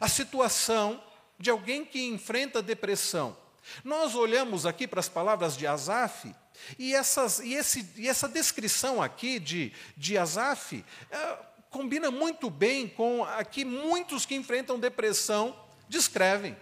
a 0.00 0.08
situação 0.08 1.02
de 1.38 1.50
alguém 1.50 1.84
que 1.84 2.04
enfrenta 2.06 2.62
depressão. 2.62 3.36
Nós 3.84 4.14
olhamos 4.14 4.66
aqui 4.66 4.86
para 4.86 5.00
as 5.00 5.08
palavras 5.08 5.56
de 5.56 5.66
Asaf, 5.66 6.34
e, 6.78 6.94
essas, 6.94 7.40
e, 7.40 7.54
esse, 7.54 7.88
e 7.96 8.08
essa 8.08 8.28
descrição 8.28 9.02
aqui 9.02 9.38
de, 9.38 9.72
de 9.96 10.16
é, 10.16 11.38
combina 11.70 12.10
muito 12.10 12.50
bem 12.50 12.86
com 12.88 13.24
a 13.24 13.42
que 13.44 13.64
muitos 13.64 14.26
que 14.26 14.34
enfrentam 14.34 14.78
depressão 14.78 15.56
descrevem: 15.88 16.56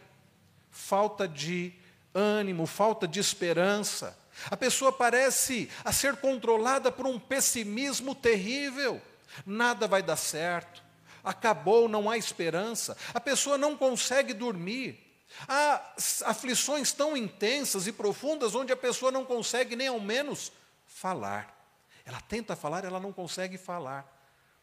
falta 0.70 1.26
de 1.26 1.72
ânimo, 2.14 2.66
falta 2.66 3.06
de 3.06 3.20
esperança, 3.20 4.16
a 4.48 4.56
pessoa 4.56 4.92
parece 4.92 5.68
a 5.84 5.92
ser 5.92 6.16
controlada 6.16 6.92
por 6.92 7.06
um 7.06 7.18
pessimismo 7.18 8.14
terrível. 8.14 9.00
Nada 9.44 9.88
vai 9.88 10.02
dar 10.02 10.16
certo. 10.16 10.82
Acabou, 11.22 11.88
não 11.88 12.08
há 12.08 12.16
esperança. 12.16 12.96
A 13.12 13.20
pessoa 13.20 13.58
não 13.58 13.76
consegue 13.76 14.32
dormir. 14.32 14.98
Há 15.46 15.94
aflições 16.24 16.92
tão 16.92 17.16
intensas 17.16 17.86
e 17.86 17.92
profundas 17.92 18.54
onde 18.54 18.72
a 18.72 18.76
pessoa 18.76 19.12
não 19.12 19.24
consegue 19.24 19.76
nem 19.76 19.88
ao 19.88 20.00
menos 20.00 20.52
falar. 20.86 21.56
Ela 22.04 22.20
tenta 22.20 22.56
falar, 22.56 22.84
ela 22.84 22.98
não 22.98 23.12
consegue 23.12 23.58
falar. 23.58 24.04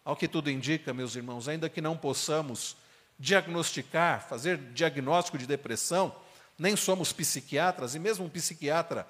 Ao 0.03 0.15
que 0.15 0.27
tudo 0.27 0.49
indica, 0.49 0.93
meus 0.93 1.15
irmãos, 1.15 1.47
ainda 1.47 1.69
que 1.69 1.81
não 1.81 1.95
possamos 1.97 2.75
diagnosticar, 3.19 4.27
fazer 4.27 4.57
diagnóstico 4.73 5.37
de 5.37 5.47
depressão, 5.47 6.15
nem 6.57 6.75
somos 6.75 7.13
psiquiatras, 7.13 7.95
e 7.95 7.99
mesmo 7.99 8.25
um 8.25 8.29
psiquiatra 8.29 9.07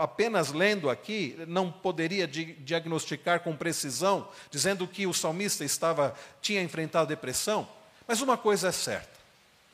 apenas 0.00 0.52
lendo 0.52 0.90
aqui, 0.90 1.36
não 1.46 1.70
poderia 1.70 2.26
diagnosticar 2.26 3.40
com 3.40 3.56
precisão, 3.56 4.28
dizendo 4.50 4.86
que 4.86 5.06
o 5.06 5.14
salmista 5.14 5.64
estava 5.64 6.14
tinha 6.40 6.62
enfrentado 6.62 7.08
depressão, 7.08 7.68
mas 8.06 8.20
uma 8.20 8.36
coisa 8.36 8.68
é 8.68 8.72
certa. 8.72 9.18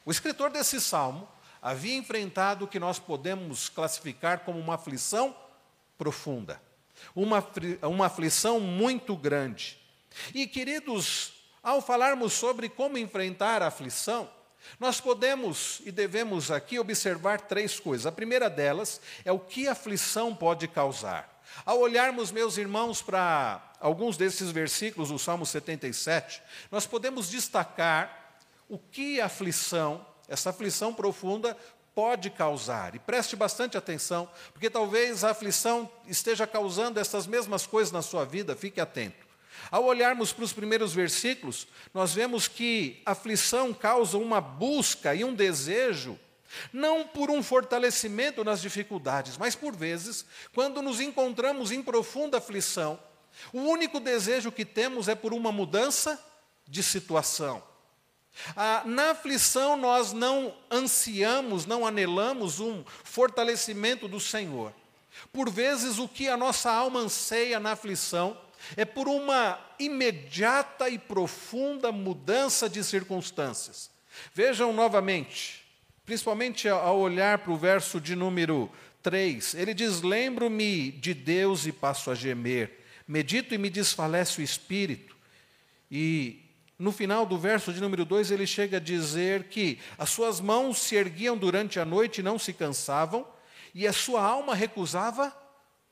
O 0.04 0.10
escritor 0.10 0.50
desse 0.50 0.80
salmo 0.80 1.28
havia 1.62 1.96
enfrentado 1.96 2.64
o 2.64 2.68
que 2.68 2.78
nós 2.78 2.98
podemos 2.98 3.68
classificar 3.68 4.40
como 4.40 4.58
uma 4.58 4.74
aflição 4.74 5.34
profunda, 5.96 6.60
uma, 7.14 7.42
uma 7.82 8.06
aflição 8.06 8.60
muito 8.60 9.16
grande. 9.16 9.78
E, 10.34 10.46
queridos, 10.46 11.32
ao 11.62 11.80
falarmos 11.80 12.34
sobre 12.34 12.68
como 12.68 12.98
enfrentar 12.98 13.62
a 13.62 13.68
aflição, 13.68 14.28
nós 14.78 15.00
podemos 15.00 15.80
e 15.84 15.92
devemos 15.92 16.50
aqui 16.50 16.78
observar 16.78 17.40
três 17.40 17.78
coisas. 17.78 18.06
A 18.06 18.12
primeira 18.12 18.50
delas 18.50 19.00
é 19.24 19.32
o 19.32 19.38
que 19.38 19.68
a 19.68 19.72
aflição 19.72 20.34
pode 20.34 20.68
causar. 20.68 21.34
Ao 21.64 21.78
olharmos, 21.78 22.32
meus 22.32 22.56
irmãos, 22.56 23.00
para 23.00 23.74
alguns 23.80 24.16
desses 24.16 24.50
versículos 24.50 25.10
do 25.10 25.18
Salmo 25.18 25.46
77, 25.46 26.42
nós 26.70 26.86
podemos 26.86 27.30
destacar 27.30 28.38
o 28.68 28.78
que 28.78 29.20
a 29.20 29.26
aflição, 29.26 30.04
essa 30.28 30.50
aflição 30.50 30.92
profunda, 30.92 31.56
pode 31.94 32.28
causar. 32.30 32.94
E 32.94 32.98
preste 32.98 33.36
bastante 33.36 33.76
atenção, 33.78 34.28
porque 34.52 34.68
talvez 34.68 35.22
a 35.22 35.30
aflição 35.30 35.88
esteja 36.06 36.46
causando 36.46 36.98
essas 36.98 37.26
mesmas 37.26 37.66
coisas 37.66 37.92
na 37.92 38.02
sua 38.02 38.24
vida, 38.24 38.56
fique 38.56 38.80
atento. 38.80 39.23
Ao 39.70 39.84
olharmos 39.84 40.32
para 40.32 40.44
os 40.44 40.52
primeiros 40.52 40.92
versículos, 40.92 41.66
nós 41.92 42.14
vemos 42.14 42.48
que 42.48 43.02
aflição 43.04 43.72
causa 43.72 44.18
uma 44.18 44.40
busca 44.40 45.14
e 45.14 45.24
um 45.24 45.34
desejo, 45.34 46.18
não 46.72 47.06
por 47.06 47.30
um 47.30 47.42
fortalecimento 47.42 48.44
nas 48.44 48.60
dificuldades, 48.60 49.36
mas 49.36 49.54
por 49.54 49.74
vezes, 49.74 50.24
quando 50.54 50.80
nos 50.82 51.00
encontramos 51.00 51.72
em 51.72 51.82
profunda 51.82 52.38
aflição, 52.38 52.98
o 53.52 53.60
único 53.60 53.98
desejo 53.98 54.52
que 54.52 54.64
temos 54.64 55.08
é 55.08 55.14
por 55.14 55.32
uma 55.32 55.50
mudança 55.50 56.22
de 56.66 56.82
situação. 56.82 57.62
Ah, 58.56 58.82
na 58.84 59.10
aflição, 59.10 59.76
nós 59.76 60.12
não 60.12 60.54
ansiamos, 60.70 61.66
não 61.66 61.86
anelamos 61.86 62.58
um 62.60 62.84
fortalecimento 63.04 64.08
do 64.08 64.18
Senhor. 64.18 64.72
Por 65.32 65.48
vezes, 65.48 65.98
o 65.98 66.08
que 66.08 66.28
a 66.28 66.36
nossa 66.36 66.70
alma 66.70 67.00
anseia 67.00 67.60
na 67.60 67.72
aflição 67.72 68.36
é 68.76 68.84
por 68.84 69.08
uma 69.08 69.58
imediata 69.78 70.88
e 70.88 70.98
profunda 70.98 71.92
mudança 71.92 72.68
de 72.68 72.82
circunstâncias. 72.82 73.90
Vejam 74.32 74.72
novamente, 74.72 75.64
principalmente 76.04 76.68
ao 76.68 76.98
olhar 76.98 77.38
para 77.38 77.52
o 77.52 77.56
verso 77.56 78.00
de 78.00 78.14
número 78.14 78.70
3, 79.02 79.54
ele 79.54 79.74
diz: 79.74 80.02
Lembro-me 80.02 80.90
de 80.92 81.14
Deus 81.14 81.66
e 81.66 81.72
passo 81.72 82.10
a 82.10 82.14
gemer, 82.14 82.80
medito 83.06 83.54
e 83.54 83.58
me 83.58 83.68
desfalece 83.70 84.40
o 84.40 84.44
espírito. 84.44 85.16
E 85.90 86.44
no 86.78 86.90
final 86.90 87.24
do 87.24 87.38
verso 87.38 87.72
de 87.72 87.80
número 87.80 88.04
2, 88.04 88.30
ele 88.30 88.46
chega 88.46 88.78
a 88.78 88.80
dizer 88.80 89.44
que 89.44 89.78
as 89.96 90.10
suas 90.10 90.40
mãos 90.40 90.78
se 90.78 90.96
erguiam 90.96 91.36
durante 91.36 91.78
a 91.78 91.84
noite 91.84 92.18
e 92.18 92.22
não 92.22 92.38
se 92.38 92.52
cansavam, 92.52 93.26
e 93.74 93.86
a 93.86 93.92
sua 93.92 94.22
alma 94.22 94.54
recusava 94.54 95.34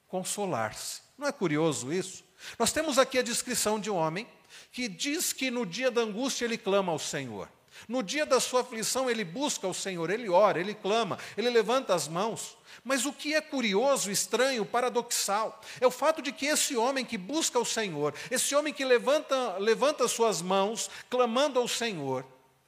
consolar-se. 0.09 1.02
Não 1.17 1.26
é 1.26 1.33
curioso 1.33 1.93
isso? 1.93 2.25
Nós 2.58 2.72
temos 2.72 2.99
aqui 2.99 3.18
a 3.18 3.22
descrição 3.22 3.78
de 3.78 3.90
um 3.90 3.96
homem 3.96 4.26
que 4.70 4.88
diz 4.88 5.32
que 5.32 5.50
no 5.50 5.64
dia 5.64 5.90
da 5.90 6.00
angústia 6.02 6.44
ele 6.44 6.58
clama 6.58 6.92
ao 6.92 6.99
Senhor. 6.99 7.49
No 7.88 8.02
dia 8.02 8.25
da 8.26 8.38
sua 8.38 8.61
aflição, 8.61 9.11
ele 9.11 9.25
busca 9.25 9.66
o 9.66 9.75
Senhor, 9.75 10.11
ele 10.11 10.28
ora, 10.28 10.61
ele 10.61 10.75
clama, 10.75 11.18
ele 11.37 11.50
levanta 11.50 11.94
as 11.94 12.06
mãos. 12.06 12.56
Mas 12.84 13.04
o 13.06 13.12
que 13.12 13.34
é 13.34 13.40
curioso, 13.40 14.11
estranho, 14.11 14.64
paradoxal, 14.64 15.61
é 15.80 15.87
o 15.87 15.90
fato 15.90 16.22
de 16.22 16.32
que 16.32 16.46
esse 16.46 16.76
homem 16.76 17.04
que 17.04 17.18
busca 17.18 17.58
o 17.58 17.64
Senhor, 17.64 18.14
esse 18.30 18.54
homem 18.54 18.72
que 18.72 18.84
levanta, 18.84 19.56
levanta 19.58 20.06
suas 20.06 20.42
mãos, 20.42 20.90
clamando 21.08 21.58
ao 21.58 21.66
Senhor, 21.66 22.25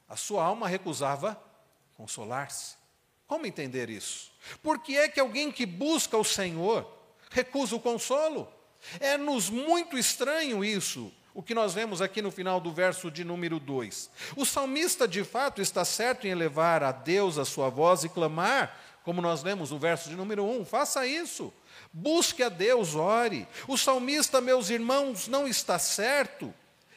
a 0.07 0.15
sua 0.15 0.43
alma 0.43 0.67
recusava 0.67 1.39
consolar-se. 1.95 2.75
Como 3.27 3.45
entender 3.45 3.89
isso? 3.89 4.31
Por 4.61 4.79
que 4.79 4.97
é 4.97 5.07
que 5.07 5.19
alguém 5.19 5.51
que 5.51 5.65
busca 5.65 6.17
o 6.17 6.23
Senhor 6.23 6.87
recusa 7.31 7.75
o 7.75 7.79
consolo? 7.79 8.51
É-nos 8.99 9.49
muito 9.49 9.97
estranho 9.97 10.63
isso 10.63 11.11
o 11.35 11.43
que 11.43 11.53
nós 11.53 11.73
vemos 11.73 12.01
aqui 12.01 12.21
no 12.21 12.31
final 12.31 12.61
do 12.61 12.71
verso 12.71 13.11
de 13.11 13.25
número 13.25 13.59
2. 13.59 14.09
O 14.37 14.45
salmista, 14.45 15.05
de 15.05 15.21
fato, 15.21 15.61
está 15.61 15.83
certo 15.83 16.25
em 16.25 16.29
elevar 16.29 16.81
a 16.81 16.93
Deus 16.93 17.37
a 17.37 17.43
sua 17.43 17.69
voz 17.69 18.05
e 18.05 18.09
clamar, 18.09 18.73
como 19.03 19.21
nós 19.21 19.43
lemos 19.43 19.69
no 19.69 19.77
verso 19.77 20.09
de 20.09 20.15
número 20.15 20.45
1. 20.45 20.61
Um. 20.61 20.65
Faça 20.65 21.05
isso. 21.05 21.53
Busque 21.91 22.41
a 22.41 22.47
Deus, 22.47 22.95
ore. 22.95 23.45
O 23.67 23.77
salmista, 23.77 24.39
meus 24.39 24.69
irmãos, 24.69 25.27
não 25.27 25.45
está 25.45 25.77
certo 25.77 26.53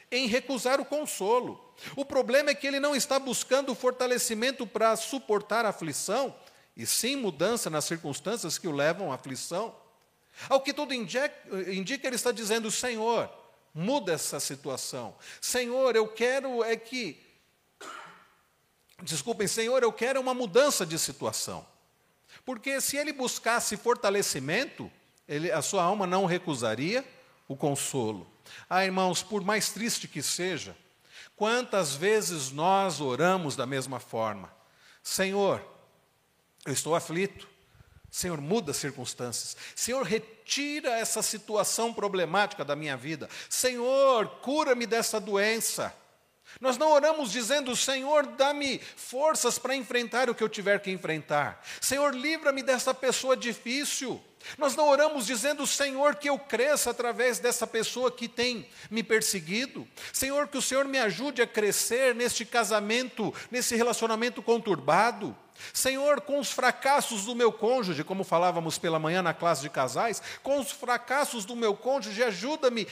em 0.09 0.25
recusar 0.25 0.79
o 0.79 0.85
consolo. 0.85 1.73
O 1.97 2.05
problema 2.05 2.49
é 2.49 2.55
que 2.55 2.65
ele 2.65 2.79
não 2.79 2.95
está 2.95 3.19
buscando 3.19 3.75
fortalecimento 3.75 4.65
para 4.65 4.95
suportar 4.95 5.65
a 5.65 5.69
aflição, 5.69 6.33
e 6.77 6.85
sim 6.85 7.17
mudança 7.17 7.69
nas 7.69 7.83
circunstâncias 7.83 8.57
que 8.57 8.69
o 8.69 8.71
levam 8.71 9.11
à 9.11 9.15
aflição. 9.15 9.75
Ao 10.47 10.61
que 10.61 10.73
tudo 10.73 10.93
indica, 10.93 12.07
ele 12.07 12.15
está 12.15 12.31
dizendo: 12.31 12.71
Senhor, 12.71 13.29
muda 13.73 14.13
essa 14.13 14.39
situação. 14.39 15.15
Senhor, 15.41 15.95
eu 15.95 16.07
quero 16.07 16.63
é 16.63 16.75
que. 16.75 17.19
Desculpem, 19.01 19.47
Senhor, 19.47 19.81
eu 19.81 19.91
quero 19.91 20.19
uma 20.19 20.33
mudança 20.33 20.85
de 20.85 20.99
situação. 20.99 21.65
Porque 22.45 22.79
se 22.81 22.97
ele 22.97 23.13
buscasse 23.13 23.77
fortalecimento, 23.77 24.91
ele, 25.27 25.51
a 25.51 25.61
sua 25.61 25.83
alma 25.83 26.05
não 26.05 26.25
recusaria 26.25 27.05
o 27.47 27.55
consolo. 27.55 28.27
Ah, 28.69 28.85
irmãos, 28.85 29.23
por 29.23 29.43
mais 29.43 29.69
triste 29.71 30.07
que 30.07 30.21
seja, 30.21 30.75
quantas 31.35 31.95
vezes 31.95 32.51
nós 32.51 32.99
oramos 33.01 33.55
da 33.55 33.65
mesma 33.65 33.99
forma? 33.99 34.51
Senhor, 35.03 35.65
eu 36.65 36.73
estou 36.73 36.95
aflito, 36.95 37.48
Senhor, 38.11 38.41
muda 38.41 38.71
as 38.71 38.77
circunstâncias. 38.77 39.55
Senhor, 39.75 40.03
retira 40.03 40.91
essa 40.91 41.21
situação 41.21 41.93
problemática 41.93 42.65
da 42.65 42.75
minha 42.75 42.97
vida. 42.97 43.29
Senhor, 43.49 44.27
cura-me 44.41 44.85
dessa 44.85 45.19
doença. 45.19 45.93
Nós 46.59 46.77
não 46.77 46.91
oramos 46.91 47.31
dizendo, 47.31 47.75
Senhor, 47.75 48.25
dá-me 48.25 48.79
forças 48.79 49.59
para 49.59 49.75
enfrentar 49.75 50.29
o 50.29 50.35
que 50.35 50.43
eu 50.43 50.49
tiver 50.49 50.79
que 50.79 50.91
enfrentar. 50.91 51.63
Senhor, 51.79 52.13
livra-me 52.15 52.63
dessa 52.63 52.93
pessoa 52.93 53.37
difícil. 53.37 54.21
Nós 54.57 54.75
não 54.75 54.87
oramos 54.87 55.25
dizendo, 55.25 55.67
Senhor, 55.67 56.15
que 56.15 56.29
eu 56.29 56.39
cresça 56.39 56.89
através 56.89 57.39
dessa 57.39 57.67
pessoa 57.67 58.11
que 58.11 58.27
tem 58.27 58.67
me 58.89 59.03
perseguido. 59.03 59.87
Senhor, 60.11 60.47
que 60.47 60.57
o 60.57 60.61
Senhor 60.61 60.85
me 60.85 60.97
ajude 60.97 61.41
a 61.41 61.47
crescer 61.47 62.15
neste 62.15 62.45
casamento, 62.45 63.33
nesse 63.51 63.75
relacionamento 63.75 64.41
conturbado. 64.41 65.35
Senhor, 65.73 66.21
com 66.21 66.39
os 66.39 66.51
fracassos 66.51 67.25
do 67.25 67.35
meu 67.35 67.51
cônjuge, 67.51 68.03
como 68.03 68.23
falávamos 68.23 68.77
pela 68.77 68.99
manhã 68.99 69.21
na 69.21 69.33
classe 69.33 69.61
de 69.61 69.69
casais, 69.69 70.21
com 70.43 70.59
os 70.59 70.71
fracassos 70.71 71.45
do 71.45 71.55
meu 71.55 71.75
cônjuge, 71.75 72.23
ajuda-me 72.23 72.87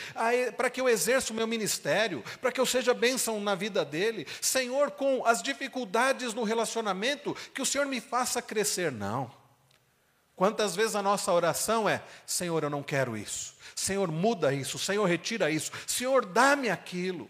para 0.55 0.69
que 0.69 0.81
eu 0.81 0.89
exerça 0.89 1.31
o 1.31 1.35
meu 1.35 1.47
ministério, 1.47 2.23
para 2.41 2.51
que 2.51 2.59
eu 2.59 2.65
seja 2.65 2.93
bênção 2.93 3.39
na 3.39 3.55
vida 3.55 3.83
dele. 3.83 4.27
Senhor, 4.41 4.91
com 4.91 5.25
as 5.25 5.41
dificuldades 5.41 6.33
no 6.33 6.43
relacionamento, 6.43 7.35
que 7.53 7.61
o 7.61 7.65
Senhor 7.65 7.87
me 7.87 8.01
faça 8.01 8.41
crescer. 8.41 8.91
Não. 8.91 9.31
Quantas 10.35 10.75
vezes 10.75 10.95
a 10.95 11.01
nossa 11.01 11.31
oração 11.31 11.89
é: 11.89 12.01
Senhor, 12.25 12.63
eu 12.63 12.69
não 12.69 12.83
quero 12.83 13.17
isso. 13.17 13.55
Senhor, 13.75 14.11
muda 14.11 14.53
isso. 14.53 14.77
Senhor, 14.77 15.05
retira 15.05 15.49
isso. 15.49 15.71
Senhor, 15.85 16.25
dá-me 16.25 16.69
aquilo. 16.69 17.29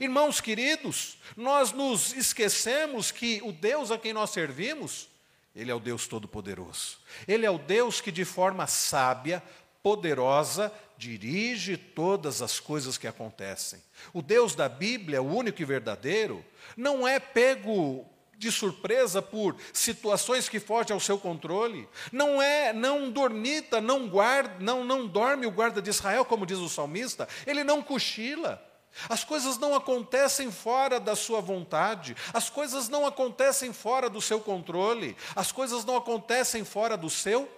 Irmãos 0.00 0.40
queridos, 0.40 1.18
nós 1.36 1.72
nos 1.72 2.12
esquecemos 2.14 3.10
que 3.10 3.40
o 3.44 3.52
Deus 3.52 3.90
a 3.90 3.98
quem 3.98 4.12
nós 4.12 4.30
servimos, 4.30 5.08
Ele 5.54 5.70
é 5.70 5.74
o 5.74 5.80
Deus 5.80 6.06
Todo-Poderoso. 6.06 6.98
Ele 7.28 7.44
é 7.46 7.50
o 7.50 7.58
Deus 7.58 8.00
que, 8.00 8.10
de 8.10 8.24
forma 8.24 8.66
sábia, 8.66 9.42
poderosa, 9.82 10.72
dirige 10.96 11.76
todas 11.76 12.40
as 12.40 12.58
coisas 12.58 12.96
que 12.96 13.06
acontecem. 13.06 13.82
O 14.12 14.22
Deus 14.22 14.54
da 14.54 14.68
Bíblia, 14.68 15.20
o 15.20 15.36
único 15.36 15.60
e 15.60 15.64
verdadeiro, 15.64 16.44
não 16.76 17.06
é 17.06 17.20
pego 17.20 18.06
de 18.36 18.50
surpresa 18.50 19.22
por 19.22 19.56
situações 19.72 20.48
que 20.48 20.58
fogem 20.58 20.94
ao 20.94 21.00
seu 21.00 21.18
controle. 21.18 21.88
Não 22.10 22.40
é, 22.40 22.72
não 22.72 23.10
dormita, 23.10 23.80
não 23.80 24.08
guarda, 24.08 24.56
não 24.58 24.84
não 24.84 25.06
dorme 25.06 25.46
o 25.46 25.50
guarda 25.50 25.80
de 25.80 25.90
Israel, 25.90 26.24
como 26.24 26.46
diz 26.46 26.58
o 26.58 26.68
salmista. 26.68 27.28
Ele 27.46 27.62
não 27.62 27.82
cochila. 27.82 28.62
As 29.08 29.24
coisas 29.24 29.58
não 29.58 29.74
acontecem 29.74 30.50
fora 30.50 31.00
da 31.00 31.16
sua 31.16 31.40
vontade, 31.40 32.16
as 32.32 32.48
coisas 32.48 32.88
não 32.88 33.06
acontecem 33.06 33.72
fora 33.72 34.08
do 34.08 34.20
seu 34.20 34.40
controle, 34.40 35.16
as 35.34 35.50
coisas 35.50 35.84
não 35.84 35.96
acontecem 35.96 36.64
fora 36.64 36.96
do 36.96 37.10
seu 37.10 37.50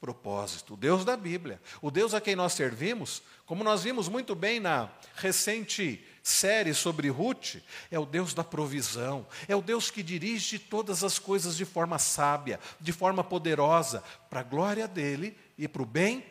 propósito. 0.00 0.74
O 0.74 0.76
Deus 0.76 1.04
da 1.04 1.16
Bíblia, 1.16 1.60
o 1.80 1.90
Deus 1.90 2.12
a 2.12 2.20
quem 2.20 2.36
nós 2.36 2.52
servimos, 2.52 3.22
como 3.46 3.64
nós 3.64 3.82
vimos 3.82 4.08
muito 4.08 4.34
bem 4.34 4.60
na 4.60 4.90
recente 5.16 6.04
série 6.22 6.74
sobre 6.74 7.08
Ruth, 7.08 7.56
é 7.90 7.98
o 7.98 8.04
Deus 8.04 8.34
da 8.34 8.44
provisão, 8.44 9.26
é 9.48 9.56
o 9.56 9.62
Deus 9.62 9.90
que 9.90 10.02
dirige 10.02 10.58
todas 10.58 11.02
as 11.02 11.18
coisas 11.18 11.56
de 11.56 11.64
forma 11.64 11.98
sábia, 11.98 12.60
de 12.78 12.92
forma 12.92 13.24
poderosa, 13.24 14.04
para 14.28 14.40
a 14.40 14.44
glória 14.44 14.86
dele 14.86 15.36
e 15.56 15.66
para 15.66 15.82
o 15.82 15.86
bem 15.86 16.24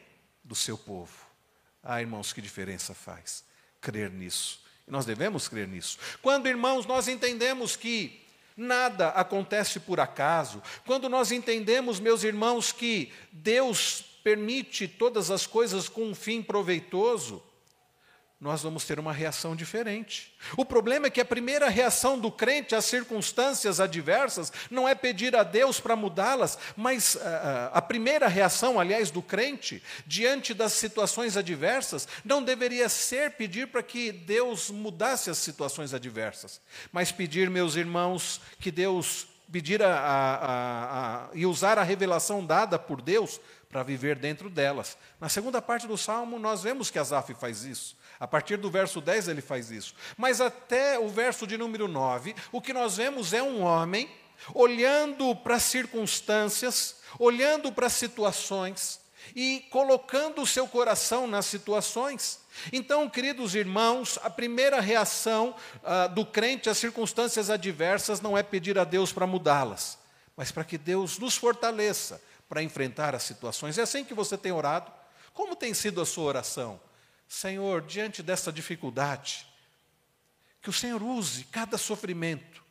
do 0.44 0.56
seu 0.56 0.78
povo. 0.78 1.13
Ah, 1.82 2.00
irmãos, 2.00 2.32
que 2.32 2.42
diferença 2.42 2.94
faz 2.94 3.44
crer 3.84 4.10
nisso. 4.10 4.60
E 4.88 4.91
nós 4.91 5.06
devemos 5.06 5.48
crer 5.48 5.67
nisso. 5.67 5.98
Quando, 6.22 6.48
irmãos, 6.48 6.86
nós 6.86 7.08
entendemos 7.08 7.76
que 7.76 8.22
nada 8.56 9.10
acontece 9.10 9.80
por 9.80 10.00
acaso, 10.00 10.62
quando 10.86 11.10
nós 11.10 11.32
entendemos, 11.32 12.00
meus 12.00 12.24
irmãos, 12.24 12.72
que 12.72 13.12
Deus 13.32 14.04
permite 14.24 14.88
todas 14.88 15.30
as 15.30 15.46
coisas 15.46 15.89
com 15.89 16.04
um 16.04 16.15
fim 16.15 16.41
proveitoso, 16.41 17.43
nós 18.43 18.62
vamos 18.62 18.84
ter 18.84 18.99
uma 18.99 19.13
reação 19.13 19.56
diferente. 19.56 20.36
O 20.58 20.65
problema 20.65 21.08
é 21.08 21.10
que 21.10 21.21
a 21.21 21.25
primeira 21.25 21.69
reação 21.69 22.19
do 22.19 22.29
crente 22.29 22.75
às 22.75 22.84
circunstâncias 22.84 23.79
adversas 23.79 24.51
não 24.69 24.86
é 24.86 24.93
pedir 24.93 25.34
a 25.34 25.43
Deus 25.43 25.79
para 25.79 25.95
mudá-las, 25.95 26.60
mas 26.75 27.15
a, 27.15 27.19
ah, 27.21 27.71
ah, 27.73 27.77
a 27.77 27.82
primeira 27.82 28.27
reação, 28.27 28.77
aliás, 28.77 29.10
do 29.10 29.21
crente 29.21 29.82
diante 30.06 30.53
das 30.53 30.73
situações 30.73 31.38
adversas 31.38 32.06
não 32.25 32.43
deveria 32.43 32.89
ser 32.89 33.32
pedir 33.32 33.67
para 33.67 33.82
que 33.82 34.12
Deus 34.12 34.69
mudasse 34.69 35.29
as 35.29 35.38
situações 35.38 35.93
adversas, 35.93 36.60
mas 36.91 37.13
pedir, 37.13 37.49
meus 37.49 37.77
irmãos, 37.77 38.41
que 38.60 38.71
Deus 38.71 39.25
pedir 39.49 39.82
a, 39.82 39.95
a, 39.95 41.29
e 41.34 41.45
usar 41.45 41.79
a 41.79 41.84
revelação 41.84 42.45
dada 42.45 42.77
por 42.77 43.01
Deus 43.01 43.39
para 43.69 43.84
viver 43.84 44.17
dentro 44.17 44.49
delas. 44.49 44.97
Na 45.19 45.29
segunda 45.29 45.62
parte 45.62 45.88
do 45.88 45.97
salmo, 45.97 46.38
nós 46.38 46.62
vemos 46.62 46.91
que 46.91 46.99
Asaf 46.99 47.34
faz 47.36 47.63
isso. 47.63 47.95
A 48.24 48.28
partir 48.28 48.56
do 48.56 48.72
verso 48.72 49.02
10 49.02 49.28
ele 49.28 49.42
faz 49.42 49.70
isso. 49.70 49.94
Mas 50.16 50.40
até 50.40 50.98
o 50.98 51.10
verso 51.10 51.46
de 51.46 51.58
número 51.58 51.90
9, 51.90 52.34
o 52.54 52.62
que 52.62 52.72
nós 52.72 52.96
vemos 52.96 53.34
é 53.34 53.44
um 53.44 53.62
homem 53.62 54.10
olhando 54.54 55.36
para 55.36 55.56
as 55.56 55.64
circunstâncias, 55.64 57.02
olhando 57.20 57.70
para 57.70 57.90
situações 57.90 59.02
e 59.36 59.66
colocando 59.70 60.42
o 60.42 60.48
seu 60.48 60.66
coração 60.66 61.28
nas 61.28 61.48
situações. 61.48 62.40
Então, 62.72 63.10
queridos 63.10 63.56
irmãos, 63.56 64.18
a 64.24 64.30
primeira 64.30 64.80
reação 64.80 65.54
ah, 65.84 66.08
do 66.08 66.26
crente 66.26 66.70
às 66.70 66.78
circunstâncias 66.78 67.50
adversas 67.50 68.22
não 68.22 68.38
é 68.38 68.42
pedir 68.42 68.80
a 68.80 68.86
Deus 68.86 69.12
para 69.12 69.28
mudá-las, 69.28 69.98
mas 70.38 70.50
para 70.50 70.64
que 70.64 70.78
Deus 70.78 71.20
nos 71.20 71.36
fortaleça 71.36 72.22
para 72.48 72.64
enfrentar 72.64 73.14
as 73.14 73.24
situações. 73.24 73.78
É 73.78 73.82
assim 73.82 74.06
que 74.06 74.14
você 74.14 74.38
tem 74.38 74.54
orado? 74.54 74.90
Como 75.34 75.58
tem 75.58 75.74
sido 75.74 76.00
a 76.00 76.06
sua 76.06 76.24
oração? 76.24 76.80
Senhor, 77.28 77.82
diante 77.82 78.22
dessa 78.22 78.52
dificuldade, 78.52 79.46
que 80.62 80.70
o 80.70 80.74
Senhor 80.74 81.02
use 81.02 81.44
cada 81.46 81.78
sofrimento 81.78 82.64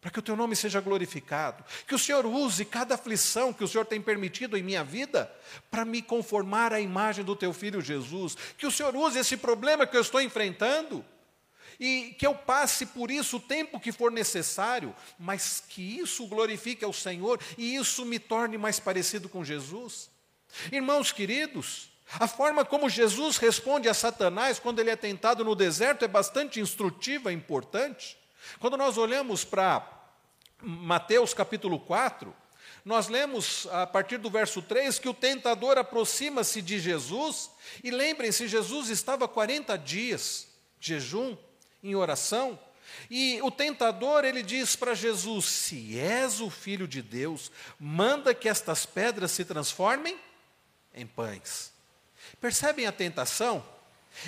para 0.00 0.10
que 0.10 0.18
o 0.18 0.22
teu 0.22 0.34
nome 0.34 0.56
seja 0.56 0.80
glorificado. 0.80 1.62
Que 1.86 1.94
o 1.94 1.98
Senhor 1.98 2.24
use 2.24 2.64
cada 2.64 2.94
aflição 2.94 3.52
que 3.52 3.62
o 3.62 3.68
Senhor 3.68 3.84
tem 3.84 4.00
permitido 4.00 4.56
em 4.56 4.62
minha 4.62 4.82
vida 4.82 5.30
para 5.70 5.84
me 5.84 6.00
conformar 6.00 6.72
à 6.72 6.80
imagem 6.80 7.24
do 7.24 7.36
teu 7.36 7.52
filho 7.52 7.82
Jesus. 7.82 8.36
Que 8.56 8.66
o 8.66 8.70
Senhor 8.70 8.96
use 8.96 9.18
esse 9.18 9.36
problema 9.36 9.86
que 9.86 9.96
eu 9.96 10.00
estou 10.00 10.20
enfrentando 10.20 11.04
e 11.78 12.14
que 12.18 12.26
eu 12.26 12.34
passe 12.34 12.86
por 12.86 13.10
isso 13.10 13.36
o 13.36 13.40
tempo 13.40 13.80
que 13.80 13.92
for 13.92 14.10
necessário, 14.10 14.94
mas 15.18 15.62
que 15.68 15.98
isso 15.98 16.26
glorifique 16.26 16.84
ao 16.84 16.92
Senhor 16.92 17.38
e 17.58 17.74
isso 17.74 18.04
me 18.06 18.18
torne 18.18 18.56
mais 18.56 18.80
parecido 18.80 19.28
com 19.28 19.44
Jesus. 19.44 20.10
Irmãos 20.72 21.12
queridos, 21.12 21.89
a 22.18 22.26
forma 22.26 22.64
como 22.64 22.88
Jesus 22.88 23.36
responde 23.36 23.88
a 23.88 23.94
Satanás 23.94 24.58
quando 24.58 24.80
ele 24.80 24.90
é 24.90 24.96
tentado 24.96 25.44
no 25.44 25.54
deserto 25.54 26.04
é 26.04 26.08
bastante 26.08 26.60
instrutiva 26.60 27.30
e 27.30 27.34
importante. 27.34 28.18
Quando 28.58 28.76
nós 28.76 28.98
olhamos 28.98 29.44
para 29.44 29.86
Mateus 30.60 31.32
capítulo 31.32 31.78
4, 31.78 32.34
nós 32.84 33.08
lemos 33.08 33.66
a 33.70 33.86
partir 33.86 34.16
do 34.18 34.30
verso 34.30 34.62
3 34.62 34.98
que 34.98 35.08
o 35.08 35.14
tentador 35.14 35.78
aproxima-se 35.78 36.62
de 36.62 36.78
Jesus, 36.80 37.50
e 37.84 37.90
lembrem-se, 37.90 38.48
Jesus 38.48 38.88
estava 38.88 39.28
40 39.28 39.76
dias 39.76 40.48
de 40.78 40.94
jejum, 40.94 41.36
em 41.82 41.94
oração, 41.94 42.58
e 43.10 43.40
o 43.42 43.50
tentador 43.50 44.24
ele 44.24 44.42
diz 44.42 44.76
para 44.76 44.94
Jesus: 44.94 45.44
Se 45.44 45.98
és 45.98 46.40
o 46.40 46.50
filho 46.50 46.88
de 46.88 47.02
Deus, 47.02 47.50
manda 47.78 48.34
que 48.34 48.48
estas 48.48 48.84
pedras 48.84 49.30
se 49.30 49.44
transformem 49.44 50.18
em 50.92 51.06
pães. 51.06 51.69
Percebem 52.40 52.86
a 52.86 52.92
tentação? 52.92 53.64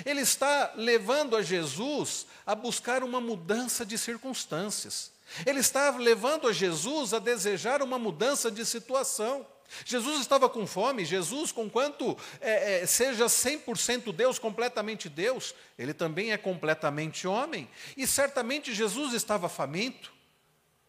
Ele 0.05 0.21
está 0.21 0.73
levando 0.75 1.35
a 1.35 1.41
Jesus 1.41 2.25
a 2.45 2.55
buscar 2.55 3.03
uma 3.03 3.19
mudança 3.19 3.85
de 3.85 3.97
circunstâncias. 3.97 5.11
Ele 5.45 5.59
está 5.59 5.89
levando 5.91 6.47
a 6.47 6.53
Jesus 6.53 7.13
a 7.13 7.19
desejar 7.19 7.81
uma 7.81 7.97
mudança 7.97 8.51
de 8.51 8.65
situação. 8.65 9.45
Jesus 9.85 10.21
estava 10.21 10.47
com 10.47 10.67
fome, 10.67 11.03
Jesus, 11.03 11.51
conquanto 11.51 12.15
é, 12.39 12.81
é, 12.81 12.85
seja 12.85 13.25
100% 13.25 14.13
Deus, 14.13 14.37
completamente 14.37 15.09
Deus, 15.09 15.55
ele 15.79 15.93
também 15.93 16.31
é 16.31 16.37
completamente 16.37 17.27
homem, 17.27 17.67
e 17.97 18.05
certamente 18.05 18.73
Jesus 18.73 19.13
estava 19.13 19.49
faminto. 19.49 20.13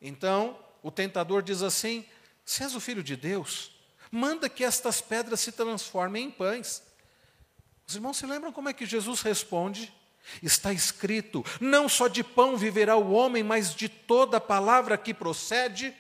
Então, 0.03 0.59
o 0.83 0.91
tentador 0.91 1.43
diz 1.43 1.63
assim: 1.63 2.05
Se 2.45 2.63
és 2.63 2.75
o 2.75 2.81
filho 2.81 3.03
de 3.03 3.17
Deus, 3.17 3.73
manda 4.11 4.51
que 4.51 4.65
estas 4.65 5.01
pedras 5.01 5.41
se 5.41 5.53
transformem 5.53 6.27
em 6.27 6.31
pães. 6.31 6.83
Os 7.87 7.95
irmãos 7.95 8.17
se 8.17 8.27
lembram 8.27 8.53
como 8.53 8.69
é 8.69 8.73
que 8.73 8.87
Jesus 8.87 9.21
responde? 9.21 9.93
Está 10.43 10.73
escrito: 10.73 11.45
não 11.61 11.89
só 11.89 12.09
de 12.09 12.25
pão 12.25 12.57
viverá 12.57 12.97
o 12.97 13.13
homem, 13.13 13.43
mas 13.43 13.75
de 13.75 13.89
toda 13.89 14.41
palavra 14.41 14.97
que 14.97 15.13
procede 15.13 15.95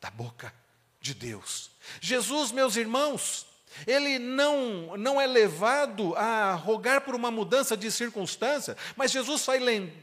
da 0.00 0.10
boca 0.10 0.54
de 1.00 1.14
Deus. 1.14 1.70
Jesus, 2.00 2.52
meus 2.52 2.76
irmãos, 2.76 3.46
ele 3.86 4.18
não, 4.18 4.96
não 4.96 5.20
é 5.20 5.26
levado 5.26 6.14
a 6.14 6.54
rogar 6.54 7.00
por 7.00 7.14
uma 7.14 7.30
mudança 7.30 7.76
de 7.76 7.90
circunstância, 7.90 8.76
mas 8.96 9.10
Jesus 9.10 9.44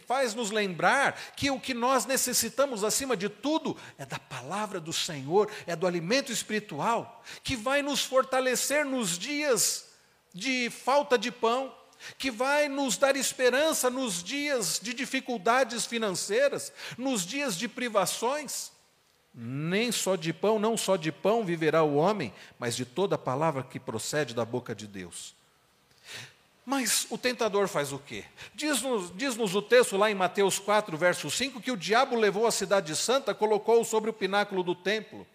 faz 0.05 0.35
nos 0.35 0.51
lembrar 0.51 1.17
que 1.35 1.49
o 1.49 1.59
que 1.59 1.73
nós 1.73 2.05
necessitamos, 2.05 2.83
acima 2.83 3.15
de 3.15 3.29
tudo, 3.29 3.77
é 3.97 4.05
da 4.05 4.19
palavra 4.19 4.79
do 4.79 4.91
Senhor, 4.91 5.49
é 5.65 5.75
do 5.75 5.87
alimento 5.87 6.31
espiritual, 6.31 7.23
que 7.43 7.55
vai 7.55 7.81
nos 7.81 8.03
fortalecer 8.03 8.85
nos 8.85 9.17
dias 9.17 9.90
de 10.33 10.69
falta 10.69 11.17
de 11.17 11.31
pão, 11.31 11.73
que 12.17 12.31
vai 12.31 12.67
nos 12.67 12.97
dar 12.97 13.15
esperança 13.15 13.89
nos 13.89 14.23
dias 14.23 14.79
de 14.81 14.93
dificuldades 14.93 15.85
financeiras, 15.85 16.71
nos 16.97 17.25
dias 17.25 17.55
de 17.57 17.67
privações. 17.67 18.71
Nem 19.33 19.91
só 19.91 20.15
de 20.15 20.33
pão, 20.33 20.59
não 20.59 20.75
só 20.75 20.97
de 20.97 21.11
pão 21.11 21.45
viverá 21.45 21.83
o 21.83 21.95
homem, 21.95 22.33
mas 22.59 22.75
de 22.75 22.85
toda 22.85 23.17
palavra 23.17 23.63
que 23.63 23.79
procede 23.79 24.33
da 24.33 24.43
boca 24.43 24.75
de 24.75 24.87
Deus. 24.87 25.35
Mas 26.65 27.07
o 27.09 27.17
tentador 27.17 27.67
faz 27.67 27.91
o 27.91 27.99
quê? 27.99 28.23
Diz-nos 28.53 29.11
diz 29.15 29.35
o 29.37 29.61
texto 29.61 29.97
lá 29.97 30.11
em 30.11 30.15
Mateus 30.15 30.59
4, 30.59 30.95
verso 30.97 31.29
5, 31.29 31.61
que 31.61 31.71
o 31.71 31.77
diabo 31.77 32.15
levou 32.15 32.45
a 32.45 32.51
cidade 32.51 32.95
santa, 32.95 33.33
colocou-o 33.33 33.85
sobre 33.85 34.09
o 34.09 34.13
pináculo 34.13 34.63
do 34.63 34.75
templo. 34.75 35.25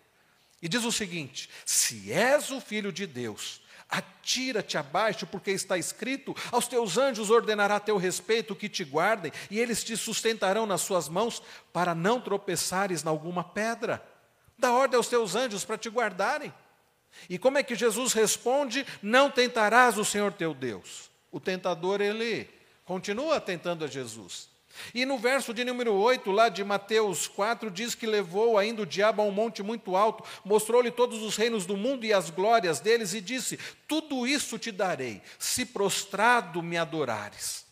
E 0.62 0.68
diz 0.68 0.84
o 0.84 0.92
seguinte: 0.92 1.50
Se 1.64 2.12
és 2.12 2.50
o 2.50 2.60
filho 2.60 2.92
de 2.92 3.06
Deus, 3.06 3.60
Atira-te 3.88 4.76
abaixo, 4.76 5.26
porque 5.26 5.50
está 5.50 5.78
escrito: 5.78 6.34
aos 6.50 6.66
teus 6.66 6.98
anjos 6.98 7.30
ordenará 7.30 7.78
teu 7.78 7.96
respeito 7.96 8.56
que 8.56 8.68
te 8.68 8.84
guardem, 8.84 9.32
e 9.50 9.60
eles 9.60 9.84
te 9.84 9.96
sustentarão 9.96 10.66
nas 10.66 10.80
suas 10.80 11.08
mãos, 11.08 11.42
para 11.72 11.94
não 11.94 12.20
tropeçares 12.20 13.04
em 13.04 13.08
alguma 13.08 13.44
pedra. 13.44 14.04
Dá 14.58 14.72
ordem 14.72 14.96
aos 14.96 15.08
teus 15.08 15.34
anjos 15.34 15.64
para 15.64 15.78
te 15.78 15.88
guardarem. 15.88 16.52
E 17.28 17.38
como 17.38 17.58
é 17.58 17.62
que 17.62 17.74
Jesus 17.74 18.12
responde? 18.12 18.86
Não 19.02 19.30
tentarás 19.30 19.96
o 19.98 20.04
Senhor 20.04 20.32
teu 20.32 20.52
Deus. 20.52 21.10
O 21.30 21.40
tentador, 21.40 22.00
ele 22.00 22.48
continua 22.84 23.40
tentando 23.40 23.84
a 23.84 23.88
Jesus. 23.88 24.48
E 24.94 25.04
no 25.04 25.18
verso 25.18 25.52
de 25.52 25.64
número 25.64 25.92
8, 25.94 26.30
lá 26.30 26.48
de 26.48 26.62
Mateus 26.64 27.26
4, 27.26 27.70
diz 27.70 27.94
que 27.94 28.06
levou 28.06 28.58
ainda 28.58 28.82
o 28.82 28.86
diabo 28.86 29.22
a 29.22 29.24
um 29.24 29.30
monte 29.30 29.62
muito 29.62 29.96
alto, 29.96 30.24
mostrou-lhe 30.44 30.90
todos 30.90 31.22
os 31.22 31.36
reinos 31.36 31.66
do 31.66 31.76
mundo 31.76 32.04
e 32.04 32.12
as 32.12 32.30
glórias 32.30 32.80
deles, 32.80 33.14
e 33.14 33.20
disse: 33.20 33.58
Tudo 33.86 34.26
isso 34.26 34.58
te 34.58 34.70
darei, 34.72 35.22
se 35.38 35.66
prostrado 35.66 36.62
me 36.62 36.76
adorares. 36.76 37.64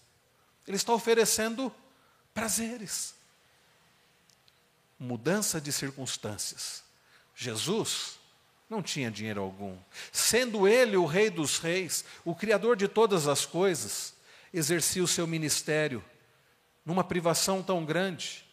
Ele 0.67 0.77
está 0.77 0.93
oferecendo 0.93 1.73
prazeres, 2.33 3.15
mudança 4.99 5.61
de 5.61 5.73
circunstâncias. 5.73 6.83
Jesus 7.35 8.19
não 8.69 8.83
tinha 8.83 9.11
dinheiro 9.11 9.41
algum, 9.41 9.77
sendo 10.11 10.67
ele 10.67 10.97
o 10.97 11.05
Rei 11.05 11.31
dos 11.31 11.59
Reis, 11.59 12.05
o 12.25 12.35
Criador 12.35 12.77
de 12.77 12.89
todas 12.89 13.29
as 13.29 13.45
coisas, 13.45 14.15
exercia 14.53 15.03
o 15.03 15.09
seu 15.09 15.27
ministério 15.27 16.03
numa 16.85 17.05
privação 17.05 17.63
tão 17.63 17.85
grande, 17.85 18.45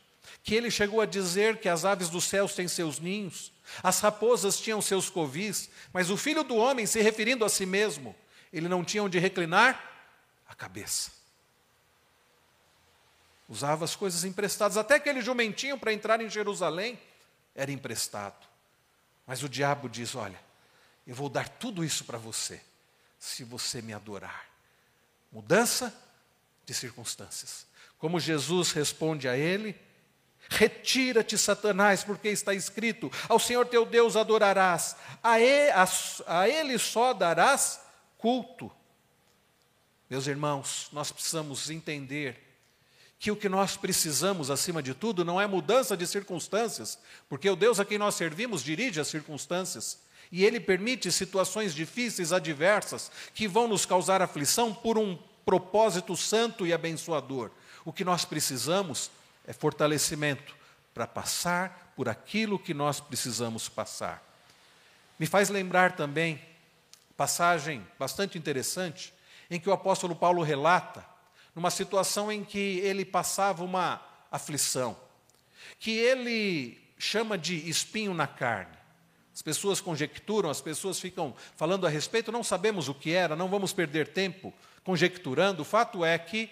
que 0.44 0.56
ele 0.56 0.72
chegou 0.72 1.02
a 1.02 1.06
dizer 1.06 1.60
que 1.60 1.70
as 1.70 1.86
aves 1.86 2.10
dos 2.10 2.24
céus 2.24 2.54
têm 2.56 2.68
seus 2.68 3.00
ninhos, 3.00 3.52
as 3.84 4.00
raposas 4.00 4.60
tinham 4.60 4.82
seus 4.82 5.10
covis, 5.10 5.70
mas 5.94 6.10
o 6.10 6.18
filho 6.18 6.44
do 6.44 6.56
homem, 6.56 6.86
se 6.86 7.02
referindo 7.02 7.46
a 7.46 7.50
si 7.50 7.66
mesmo, 7.66 8.16
ele 8.52 8.68
não 8.68 8.84
tinha 8.84 9.04
onde 9.04 9.20
reclinar 9.20 9.92
a 10.48 10.56
cabeça. 10.56 11.12
Usava 13.48 13.84
as 13.84 13.96
coisas 13.96 14.24
emprestadas, 14.24 14.78
até 14.78 14.96
aquele 14.96 15.22
jumentinho 15.22 15.78
para 15.78 15.94
entrar 15.94 16.22
em 16.22 16.30
Jerusalém 16.30 17.00
era 17.54 17.72
emprestado. 17.72 18.48
Mas 19.28 19.44
o 19.44 19.50
diabo 19.50 19.90
diz: 19.90 20.16
Olha, 20.16 20.40
eu 21.06 21.14
vou 21.14 21.30
dar 21.30 21.50
tudo 21.50 21.84
isso 21.84 22.06
para 22.06 22.18
você, 22.18 22.62
se 23.20 23.44
você 23.44 23.82
me 23.82 23.94
adorar. 23.94 24.46
Mudança 25.32 25.94
de 26.66 26.74
circunstâncias. 26.74 27.66
Como 28.02 28.20
Jesus 28.20 28.72
responde 28.72 29.28
a 29.28 29.38
ele: 29.38 29.76
Retira-te, 30.50 31.38
Satanás, 31.38 32.04
porque 32.04 32.30
está 32.30 32.52
escrito: 32.52 33.12
Ao 33.30 33.38
Senhor 33.38 33.68
teu 33.68 33.86
Deus 33.86 34.16
adorarás, 34.16 34.96
a 35.22 35.40
ele, 35.40 35.70
a, 35.70 35.88
a 36.26 36.50
ele 36.50 36.80
só 36.80 37.14
darás 37.14 37.80
culto. 38.18 38.72
Meus 40.10 40.26
irmãos, 40.26 40.90
nós 40.92 41.12
precisamos 41.12 41.70
entender 41.70 42.42
que 43.20 43.30
o 43.30 43.36
que 43.36 43.48
nós 43.48 43.78
precisamos, 43.78 44.50
acima 44.50 44.82
de 44.82 44.96
tudo, 44.96 45.24
não 45.24 45.40
é 45.40 45.46
mudança 45.46 45.96
de 45.96 46.08
circunstâncias, 46.08 46.98
porque 47.30 47.48
o 47.48 47.56
Deus 47.56 47.80
a 47.80 47.86
quem 47.86 48.00
nós 48.00 48.16
servimos 48.16 48.64
dirige 48.64 49.00
as 49.00 49.10
circunstâncias. 49.10 50.00
E 50.32 50.44
Ele 50.44 50.60
permite 50.60 51.12
situações 51.12 51.76
difíceis, 51.76 52.34
adversas, 52.34 53.12
que 53.36 53.48
vão 53.48 53.68
nos 53.68 53.86
causar 53.86 54.24
aflição 54.24 54.74
por 54.74 54.98
um 54.98 55.20
propósito 55.46 56.18
santo 56.18 56.66
e 56.66 56.74
abençoador. 56.74 57.52
O 57.84 57.92
que 57.92 58.04
nós 58.04 58.26
precisamos 58.26 59.10
é 59.48 59.54
fortalecimento 59.54 60.56
para 60.94 61.08
passar 61.08 61.94
por 61.96 62.10
aquilo 62.10 62.60
que 62.60 62.74
nós 62.74 63.00
precisamos 63.00 63.70
passar. 63.70 64.24
Me 65.18 65.26
faz 65.26 65.50
lembrar 65.50 65.96
também 65.96 66.42
passagem 67.16 67.86
bastante 68.00 68.38
interessante 68.38 69.14
em 69.50 69.60
que 69.60 69.70
o 69.70 69.74
apóstolo 69.74 70.16
Paulo 70.16 70.42
relata 70.42 71.06
numa 71.54 71.70
situação 71.70 72.32
em 72.32 72.44
que 72.44 72.80
ele 72.80 73.04
passava 73.04 73.64
uma 73.64 74.02
aflição, 74.32 74.98
que 75.80 75.92
ele 75.92 76.82
chama 76.98 77.38
de 77.38 77.70
espinho 77.70 78.14
na 78.14 78.28
carne. 78.28 78.78
As 79.34 79.42
pessoas 79.42 79.82
conjecturam, 79.82 80.50
as 80.50 80.62
pessoas 80.62 81.00
ficam 81.00 81.36
falando 81.56 81.86
a 81.86 81.90
respeito, 81.90 82.32
não 82.32 82.44
sabemos 82.44 82.88
o 82.88 82.94
que 82.94 83.12
era, 83.12 83.36
não 83.36 83.50
vamos 83.50 83.74
perder 83.74 84.10
tempo 84.10 84.54
conjecturando. 84.84 85.62
O 85.62 85.66
fato 85.66 86.04
é 86.06 86.18
que 86.18 86.50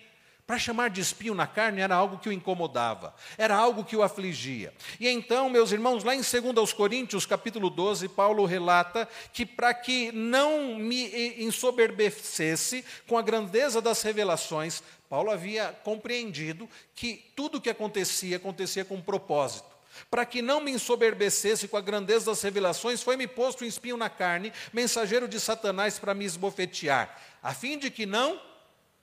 para 0.49 0.57
chamar 0.57 0.89
de 0.89 0.99
espinho 0.99 1.35
na 1.35 1.45
carne 1.45 1.79
era 1.79 1.93
algo 1.93 2.17
que 2.17 2.27
o 2.27 2.31
incomodava, 2.31 3.13
era 3.37 3.55
algo 3.55 3.85
que 3.85 3.95
o 3.95 4.01
afligia. 4.01 4.73
E 4.99 5.07
então, 5.07 5.47
meus 5.47 5.71
irmãos, 5.71 6.03
lá 6.03 6.15
em 6.15 6.21
2 6.21 6.73
Coríntios, 6.73 7.23
capítulo 7.23 7.69
12, 7.69 8.09
Paulo 8.09 8.43
relata 8.45 9.07
que 9.31 9.45
para 9.45 9.71
que 9.75 10.11
não 10.11 10.73
me 10.73 11.43
ensoberbecesse 11.43 12.83
com 13.07 13.15
a 13.15 13.21
grandeza 13.21 13.79
das 13.79 14.01
revelações, 14.01 14.81
Paulo 15.07 15.29
havia 15.29 15.67
compreendido 15.83 16.67
que 16.95 17.31
tudo 17.35 17.59
o 17.59 17.61
que 17.61 17.69
acontecia, 17.69 18.37
acontecia 18.37 18.83
com 18.83 18.95
um 18.95 19.03
propósito. 19.03 19.69
Para 20.09 20.25
que 20.25 20.41
não 20.41 20.61
me 20.61 20.71
ensoberbecesse 20.71 21.67
com 21.67 21.77
a 21.77 21.81
grandeza 21.81 22.25
das 22.25 22.41
revelações, 22.41 23.03
foi-me 23.03 23.27
posto 23.27 23.63
um 23.63 23.67
espinho 23.67 23.97
na 23.97 24.09
carne, 24.09 24.51
mensageiro 24.73 25.27
de 25.27 25.39
Satanás 25.39 25.99
para 25.99 26.15
me 26.15 26.25
esbofetear, 26.25 27.15
a 27.43 27.53
fim 27.53 27.77
de 27.77 27.91
que 27.91 28.07
não 28.07 28.41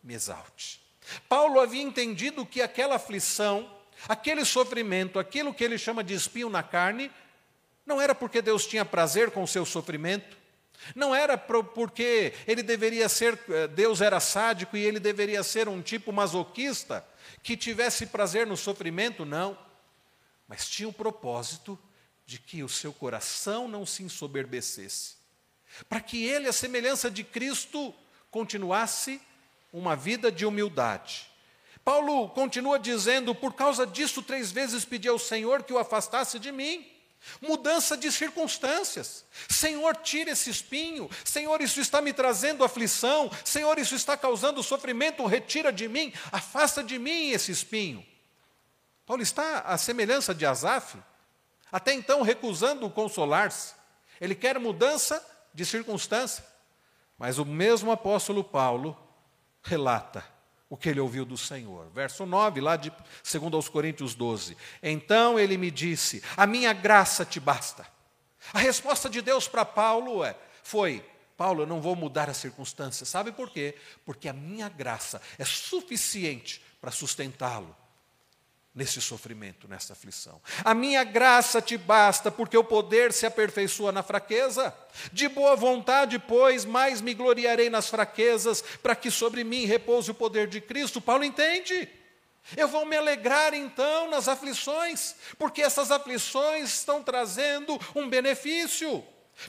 me 0.03 0.13
exalte. 0.13 0.85
Paulo 1.29 1.61
havia 1.61 1.83
entendido 1.83 2.45
que 2.45 2.61
aquela 2.61 2.97
aflição, 2.97 3.71
aquele 4.09 4.45
sofrimento, 4.45 5.19
aquilo 5.19 5.55
que 5.55 5.65
ele 5.65 5.79
chama 5.79 6.03
de 6.03 6.15
espinho 6.15 6.49
na 6.49 6.63
carne, 6.63 7.11
não 7.85 8.01
era 8.01 8.15
porque 8.15 8.43
Deus 8.43 8.67
tinha 8.67 8.85
prazer 8.85 9.31
com 9.31 9.43
o 9.43 9.49
seu 9.49 9.65
sofrimento, 9.65 10.37
não 10.95 11.15
era 11.15 11.39
porque 11.39 12.33
ele 12.47 12.63
deveria 12.63 13.09
ser, 13.09 13.39
eh, 13.49 13.69
Deus 13.69 14.01
era 14.01 14.21
sádico 14.21 14.77
e 14.77 14.85
ele 14.85 15.01
deveria 15.01 15.43
ser 15.43 15.69
um 15.69 15.81
tipo 15.81 16.13
masoquista 16.13 17.07
que 17.43 17.57
tivesse 17.57 18.07
prazer 18.07 18.47
no 18.47 18.57
sofrimento, 18.57 19.25
não. 19.25 19.57
Mas 20.47 20.69
tinha 20.69 20.89
o 20.89 20.93
propósito 20.93 21.79
de 22.25 22.39
que 22.39 22.63
o 22.63 22.69
seu 22.69 22.93
coração 22.93 23.69
não 23.69 23.87
se 23.87 24.03
ensoberbecesse, 24.03 25.15
para 25.89 26.01
que 26.01 26.25
ele, 26.25 26.49
a 26.49 26.53
semelhança 26.53 27.11
de 27.11 27.23
Cristo, 27.23 27.95
continuasse 28.31 29.21
uma 29.79 29.95
vida 29.95 30.33
de 30.33 30.47
humildade. 30.47 31.31
Paulo 31.85 32.31
continua 32.31 32.79
dizendo: 32.79 33.35
por 33.35 33.53
causa 33.53 33.87
disso, 33.87 34.23
três 34.23 34.51
vezes 34.51 34.85
pedi 34.85 35.07
ao 35.07 35.19
Senhor 35.19 35.63
que 35.63 35.73
o 35.73 35.79
afastasse 35.79 36.39
de 36.39 36.51
mim. 36.51 36.87
Mudança 37.41 37.97
de 37.97 38.11
circunstâncias. 38.13 39.25
Senhor, 39.49 39.97
tira 39.97 40.31
esse 40.31 40.49
espinho. 40.49 41.11
Senhor, 41.25 41.61
isso 41.61 41.81
está 41.81 42.01
me 42.01 42.13
trazendo 42.13 42.65
aflição. 42.65 43.31
Senhor, 43.45 43.79
isso 43.79 43.95
está 43.95 44.17
causando 44.17 44.63
sofrimento. 44.63 45.27
Retira 45.27 45.73
de 45.73 45.89
mim, 45.89 46.13
afasta 46.31 46.83
de 46.83 46.99
mim 46.99 47.31
esse 47.31 47.51
espinho. 47.51 48.05
Paulo 49.05 49.23
está 49.23 49.61
à 49.61 49.77
semelhança 49.77 50.35
de 50.35 50.47
Asaf, 50.47 50.97
até 51.71 51.93
então 51.93 52.23
recusando 52.23 52.89
consolar-se. 52.89 53.75
Ele 54.21 54.35
quer 54.35 54.59
mudança 54.59 55.25
de 55.53 55.65
circunstância. 55.65 56.45
Mas 57.19 57.39
o 57.39 57.45
mesmo 57.45 57.91
apóstolo 57.91 58.45
Paulo 58.45 58.97
relata 59.67 60.25
o 60.69 60.77
que 60.77 60.89
ele 60.89 61.01
ouviu 61.01 61.25
do 61.25 61.37
Senhor. 61.37 61.89
Verso 61.95 62.25
9, 62.25 62.61
lá 62.61 62.77
de 62.77 62.91
2 62.91 63.55
aos 63.55 63.69
Coríntios 63.69 64.15
12. 64.15 64.57
Então 64.83 65.39
ele 65.39 65.57
me 65.57 65.71
disse: 65.71 66.23
A 66.37 66.47
minha 66.47 66.73
graça 66.73 67.25
te 67.25 67.39
basta. 67.39 67.87
A 68.53 68.59
resposta 68.59 69.09
de 69.09 69.21
Deus 69.21 69.49
para 69.49 69.65
Paulo 69.65 70.25
é, 70.25 70.37
foi: 70.63 71.05
Paulo, 71.37 71.63
eu 71.63 71.67
não 71.67 71.81
vou 71.81 71.97
mudar 71.97 72.31
as 72.31 72.37
circunstâncias. 72.37 73.09
Sabe 73.09 73.33
por 73.33 73.51
quê? 73.51 73.75
Porque 74.05 74.29
a 74.29 74.33
minha 74.33 74.69
graça 74.69 75.21
é 75.39 75.45
suficiente 75.45 76.63
para 76.81 76.91
sustentá-lo 76.91 77.77
nesse 78.77 79.01
sofrimento, 79.01 79.67
nessa 79.67 79.95
aflição. 79.95 80.39
A 80.63 80.75
minha 80.75 81.03
graça 81.03 81.63
te 81.63 81.79
basta, 81.79 82.31
porque 82.31 82.59
o 82.59 82.63
poder 82.63 83.11
se 83.11 83.25
aperfeiçoa 83.25 83.91
na 83.91 84.03
fraqueza. 84.03 84.73
De 85.11 85.31
boa 85.31 85.57
vontade, 85.57 86.19
pois, 86.19 86.67
mais 86.67 87.01
me 87.01 87.15
gloriarei 87.15 87.71
nas 87.71 87.89
fraquezas, 87.89 88.63
para 88.83 88.95
que 88.95 89.11
sobre 89.11 89.43
mim 89.43 89.65
repouse 89.65 90.11
o 90.11 90.15
poder 90.15 90.47
de 90.47 90.61
Cristo. 90.61 91.01
Paulo 91.01 91.25
entende. 91.25 91.89
Eu 92.55 92.69
vou 92.69 92.85
me 92.85 92.95
alegrar 92.95 93.55
então 93.55 94.11
nas 94.11 94.29
aflições, 94.29 95.15
porque 95.39 95.63
essas 95.63 95.91
aflições 95.91 96.69
estão 96.69 97.03
trazendo 97.03 97.81
um 97.95 98.07
benefício. 98.09 99.03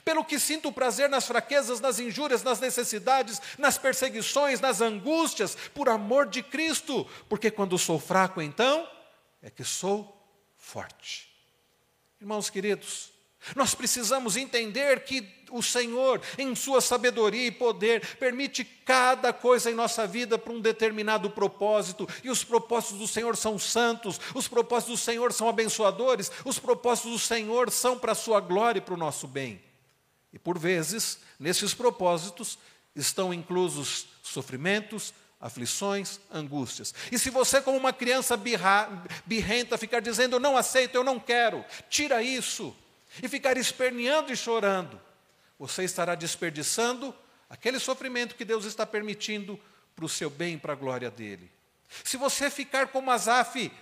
Pelo 0.04 0.24
que 0.24 0.38
sinto 0.38 0.72
prazer 0.72 1.08
nas 1.08 1.26
fraquezas, 1.26 1.80
nas 1.80 1.98
injúrias, 1.98 2.42
nas 2.42 2.60
necessidades, 2.60 3.40
nas 3.58 3.76
perseguições, 3.78 4.60
nas 4.60 4.80
angústias, 4.80 5.56
por 5.74 5.88
amor 5.88 6.26
de 6.26 6.42
Cristo, 6.42 7.06
porque 7.28 7.50
quando 7.50 7.78
sou 7.78 7.98
fraco, 7.98 8.42
então 8.42 8.88
é 9.42 9.50
que 9.50 9.64
sou 9.64 10.14
forte. 10.56 11.28
Irmãos 12.20 12.50
queridos, 12.50 13.12
nós 13.54 13.74
precisamos 13.74 14.36
entender 14.36 15.04
que 15.04 15.26
o 15.50 15.62
Senhor, 15.62 16.20
em 16.36 16.54
Sua 16.54 16.80
sabedoria 16.80 17.46
e 17.46 17.50
poder, 17.50 18.16
permite 18.16 18.64
cada 18.64 19.32
coisa 19.32 19.70
em 19.70 19.74
nossa 19.74 20.06
vida 20.06 20.36
para 20.36 20.52
um 20.52 20.60
determinado 20.60 21.30
propósito, 21.30 22.06
e 22.22 22.30
os 22.30 22.44
propósitos 22.44 22.98
do 22.98 23.08
Senhor 23.08 23.36
são 23.36 23.58
santos, 23.58 24.20
os 24.34 24.48
propósitos 24.48 24.98
do 24.98 25.04
Senhor 25.04 25.32
são 25.32 25.48
abençoadores, 25.48 26.30
os 26.44 26.58
propósitos 26.58 27.12
do 27.12 27.18
Senhor 27.18 27.70
são 27.70 27.98
para 27.98 28.12
a 28.12 28.16
Sua 28.16 28.40
glória 28.40 28.78
e 28.78 28.82
para 28.82 28.94
o 28.94 28.98
nosso 28.98 29.26
bem. 29.26 29.62
E 30.32 30.38
por 30.38 30.58
vezes, 30.58 31.18
nesses 31.38 31.72
propósitos, 31.72 32.58
estão 32.94 33.32
inclusos 33.32 34.08
sofrimentos, 34.22 35.14
aflições, 35.40 36.18
angústias. 36.32 36.94
E 37.12 37.18
se 37.18 37.30
você, 37.30 37.60
como 37.60 37.76
uma 37.76 37.92
criança 37.92 38.36
birra, 38.36 39.04
birrenta, 39.24 39.78
ficar 39.78 40.00
dizendo, 40.00 40.36
eu 40.36 40.40
não 40.40 40.56
aceito, 40.56 40.94
eu 40.94 41.04
não 41.04 41.18
quero, 41.20 41.64
tira 41.88 42.22
isso, 42.22 42.76
e 43.22 43.28
ficar 43.28 43.56
esperneando 43.56 44.32
e 44.32 44.36
chorando, 44.36 45.00
você 45.58 45.84
estará 45.84 46.14
desperdiçando 46.14 47.14
aquele 47.48 47.78
sofrimento 47.78 48.34
que 48.34 48.44
Deus 48.44 48.64
está 48.64 48.84
permitindo 48.84 49.58
para 49.94 50.04
o 50.04 50.08
seu 50.08 50.30
bem 50.30 50.54
e 50.54 50.58
para 50.58 50.72
a 50.72 50.76
glória 50.76 51.10
dele. 51.10 51.50
Se 52.04 52.16
você 52.16 52.50
ficar 52.50 52.88
como 52.88 53.10
Asaf, 53.10 53.72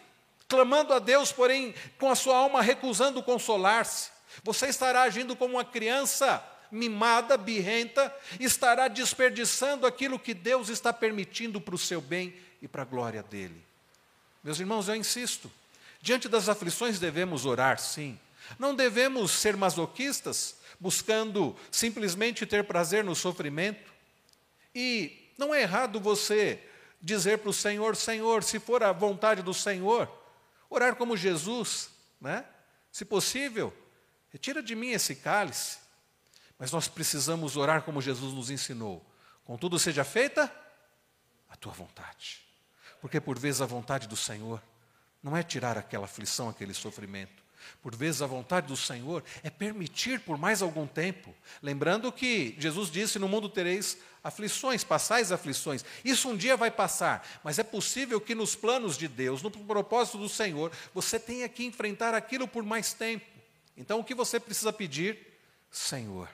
clamando 0.48 0.94
a 0.94 0.98
Deus, 0.98 1.32
porém 1.32 1.74
com 1.98 2.10
a 2.10 2.14
sua 2.14 2.36
alma 2.36 2.62
recusando 2.62 3.22
consolar-se, 3.22 4.10
você 4.42 4.68
estará 4.68 5.02
agindo 5.02 5.34
como 5.34 5.54
uma 5.54 5.64
criança 5.64 6.42
mimada, 6.70 7.36
birrenta, 7.36 8.14
estará 8.38 8.88
desperdiçando 8.88 9.86
aquilo 9.86 10.18
que 10.18 10.34
Deus 10.34 10.68
está 10.68 10.92
permitindo 10.92 11.60
para 11.60 11.74
o 11.74 11.78
seu 11.78 12.00
bem 12.00 12.34
e 12.60 12.68
para 12.68 12.82
a 12.82 12.86
glória 12.86 13.22
dele. 13.22 13.64
Meus 14.42 14.60
irmãos, 14.60 14.88
eu 14.88 14.94
insisto, 14.94 15.50
diante 16.00 16.28
das 16.28 16.48
aflições 16.48 16.98
devemos 16.98 17.44
orar, 17.44 17.78
sim. 17.78 18.18
Não 18.58 18.74
devemos 18.74 19.32
ser 19.32 19.56
masoquistas, 19.56 20.56
buscando 20.78 21.56
simplesmente 21.70 22.46
ter 22.46 22.64
prazer 22.64 23.02
no 23.02 23.14
sofrimento. 23.14 23.92
E 24.74 25.30
não 25.36 25.54
é 25.54 25.62
errado 25.62 26.00
você 26.00 26.60
dizer 27.00 27.38
para 27.38 27.50
o 27.50 27.54
Senhor: 27.54 27.96
Senhor, 27.96 28.42
se 28.42 28.58
for 28.58 28.82
a 28.82 28.92
vontade 28.92 29.42
do 29.42 29.54
Senhor, 29.54 30.10
orar 30.70 30.96
como 30.96 31.16
Jesus, 31.16 31.90
né? 32.20 32.44
Se 32.92 33.04
possível, 33.04 33.74
retira 34.30 34.62
de 34.62 34.74
mim 34.74 34.90
esse 34.90 35.16
cálice. 35.16 35.78
Mas 36.58 36.72
nós 36.72 36.88
precisamos 36.88 37.56
orar 37.56 37.82
como 37.82 38.00
Jesus 38.00 38.32
nos 38.32 38.50
ensinou. 38.50 39.04
Contudo, 39.44 39.78
seja 39.78 40.04
feita 40.04 40.52
a 41.48 41.56
tua 41.56 41.72
vontade. 41.72 42.40
Porque 43.00 43.20
por 43.20 43.38
vezes 43.38 43.60
a 43.60 43.66
vontade 43.66 44.08
do 44.08 44.16
Senhor 44.16 44.62
não 45.22 45.36
é 45.36 45.42
tirar 45.42 45.76
aquela 45.76 46.06
aflição, 46.06 46.48
aquele 46.48 46.74
sofrimento. 46.74 47.44
Por 47.82 47.94
vezes 47.94 48.22
a 48.22 48.26
vontade 48.26 48.68
do 48.68 48.76
Senhor 48.76 49.24
é 49.42 49.50
permitir 49.50 50.20
por 50.20 50.38
mais 50.38 50.62
algum 50.62 50.86
tempo. 50.86 51.34
Lembrando 51.62 52.12
que 52.12 52.54
Jesus 52.58 52.90
disse: 52.90 53.18
No 53.18 53.28
mundo 53.28 53.48
tereis 53.48 53.98
aflições, 54.22 54.84
passais 54.84 55.32
aflições. 55.32 55.84
Isso 56.04 56.28
um 56.28 56.36
dia 56.36 56.56
vai 56.56 56.70
passar, 56.70 57.26
mas 57.42 57.58
é 57.58 57.62
possível 57.62 58.20
que 58.20 58.34
nos 58.34 58.54
planos 58.54 58.96
de 58.96 59.08
Deus, 59.08 59.42
no 59.42 59.50
propósito 59.50 60.18
do 60.18 60.28
Senhor, 60.28 60.70
você 60.94 61.18
tenha 61.18 61.48
que 61.48 61.64
enfrentar 61.64 62.14
aquilo 62.14 62.46
por 62.46 62.62
mais 62.62 62.92
tempo. 62.92 63.26
Então 63.76 64.00
o 64.00 64.04
que 64.04 64.14
você 64.14 64.40
precisa 64.40 64.72
pedir? 64.72 65.18
Senhor, 65.70 66.28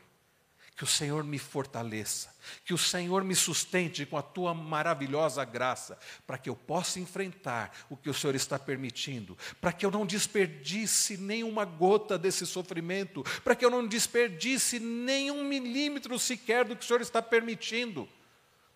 que 0.77 0.85
o 0.85 0.87
Senhor 0.87 1.23
me 1.23 1.39
fortaleça, 1.39 2.35
que 2.65 2.73
o 2.73 2.79
Senhor 2.79 3.23
me 3.23 3.35
sustente 3.35 4.07
com 4.07 4.17
a 4.17 4.23
tua 4.23 4.55
maravilhosa 4.55 5.45
graça, 5.45 5.99
para 6.27 6.39
que 6.39 6.49
eu 6.49 6.57
possa 6.57 6.99
enfrentar 6.99 7.73
o 7.91 7.97
que 7.97 8.09
o 8.09 8.15
Senhor 8.15 8.35
está 8.35 8.59
permitindo, 8.59 9.37
para 9.61 9.73
que 9.73 9.85
eu 9.85 9.91
não 9.91 10.07
desperdice 10.07 11.17
nenhuma 11.17 11.65
gota 11.65 12.19
desse 12.19 12.47
sofrimento, 12.47 13.23
para 13.45 13.55
que 13.55 13.65
eu 13.65 13.71
não 13.71 13.87
desperdice 13.87 14.81
nenhum 14.81 15.45
milímetro 15.45 16.19
sequer 16.19 16.65
do 16.65 16.75
que 16.75 16.85
o 16.85 16.87
Senhor 16.87 17.03
está 17.03 17.21
permitindo, 17.21 18.09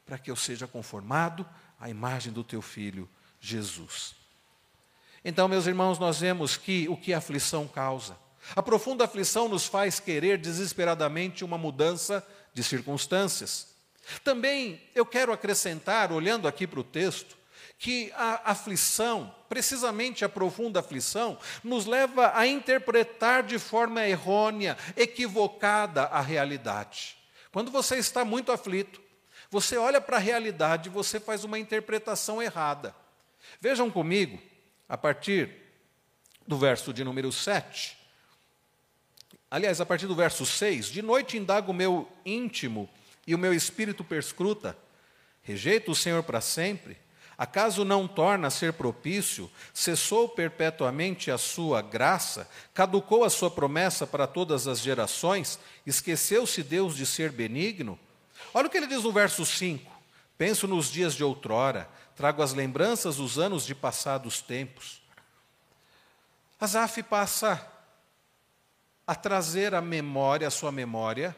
para 0.04 0.18
que 0.18 0.30
eu 0.30 0.36
seja 0.36 0.66
conformado 0.66 1.48
à 1.80 1.88
imagem 1.88 2.32
do 2.32 2.44
teu 2.44 2.60
filho 2.60 3.08
Jesus. 3.40 4.14
Então, 5.24 5.48
meus 5.48 5.66
irmãos, 5.66 5.98
nós 5.98 6.20
vemos 6.20 6.56
que 6.56 6.88
o 6.88 6.96
que 6.96 7.12
a 7.12 7.18
aflição 7.18 7.66
causa 7.66 8.16
a 8.54 8.62
profunda 8.62 9.04
aflição 9.04 9.48
nos 9.48 9.66
faz 9.66 9.98
querer 9.98 10.38
desesperadamente 10.38 11.44
uma 11.44 11.58
mudança 11.58 12.26
de 12.54 12.62
circunstâncias. 12.62 13.68
Também 14.22 14.80
eu 14.94 15.04
quero 15.04 15.32
acrescentar, 15.32 16.12
olhando 16.12 16.46
aqui 16.46 16.66
para 16.66 16.80
o 16.80 16.84
texto, 16.84 17.36
que 17.78 18.10
a 18.14 18.52
aflição, 18.52 19.34
precisamente 19.48 20.24
a 20.24 20.28
profunda 20.28 20.80
aflição, 20.80 21.38
nos 21.62 21.84
leva 21.86 22.32
a 22.34 22.46
interpretar 22.46 23.42
de 23.42 23.58
forma 23.58 24.06
errônea, 24.06 24.76
equivocada 24.96 26.04
a 26.04 26.20
realidade. 26.20 27.16
Quando 27.52 27.70
você 27.70 27.96
está 27.96 28.24
muito 28.24 28.52
aflito, 28.52 29.00
você 29.50 29.76
olha 29.76 30.00
para 30.00 30.16
a 30.16 30.20
realidade 30.20 30.88
e 30.88 30.92
você 30.92 31.20
faz 31.20 31.44
uma 31.44 31.58
interpretação 31.58 32.42
errada. 32.42 32.94
Vejam 33.60 33.90
comigo, 33.90 34.40
a 34.88 34.96
partir 34.96 35.50
do 36.46 36.56
verso 36.56 36.92
de 36.92 37.04
número 37.04 37.30
7. 37.30 37.95
Aliás, 39.56 39.80
a 39.80 39.86
partir 39.86 40.06
do 40.06 40.14
verso 40.14 40.44
6, 40.44 40.88
de 40.88 41.00
noite 41.00 41.38
indago 41.38 41.72
o 41.72 41.74
meu 41.74 42.06
íntimo 42.26 42.86
e 43.26 43.34
o 43.34 43.38
meu 43.38 43.54
espírito 43.54 44.04
perscruta. 44.04 44.76
Rejeito 45.40 45.92
o 45.92 45.94
Senhor 45.94 46.22
para 46.24 46.42
sempre? 46.42 46.98
Acaso 47.38 47.82
não 47.82 48.06
torna 48.06 48.48
a 48.48 48.50
ser 48.50 48.74
propício? 48.74 49.50
Cessou 49.72 50.28
perpetuamente 50.28 51.30
a 51.30 51.38
sua 51.38 51.80
graça? 51.80 52.46
Caducou 52.74 53.24
a 53.24 53.30
sua 53.30 53.50
promessa 53.50 54.06
para 54.06 54.26
todas 54.26 54.68
as 54.68 54.78
gerações? 54.78 55.58
Esqueceu-se 55.86 56.62
Deus 56.62 56.94
de 56.94 57.06
ser 57.06 57.32
benigno? 57.32 57.98
Olha 58.52 58.66
o 58.66 58.70
que 58.70 58.76
ele 58.76 58.86
diz 58.86 59.04
no 59.04 59.10
verso 59.10 59.46
5: 59.46 59.90
Penso 60.36 60.68
nos 60.68 60.92
dias 60.92 61.14
de 61.14 61.24
outrora, 61.24 61.88
trago 62.14 62.42
as 62.42 62.52
lembranças 62.52 63.16
dos 63.16 63.38
anos 63.38 63.64
de 63.64 63.74
passados 63.74 64.42
tempos. 64.42 65.00
Asaf 66.60 67.02
passa 67.04 67.72
a 69.06 69.14
trazer 69.14 69.74
à 69.74 69.80
memória, 69.80 70.48
à 70.48 70.50
sua 70.50 70.72
memória, 70.72 71.36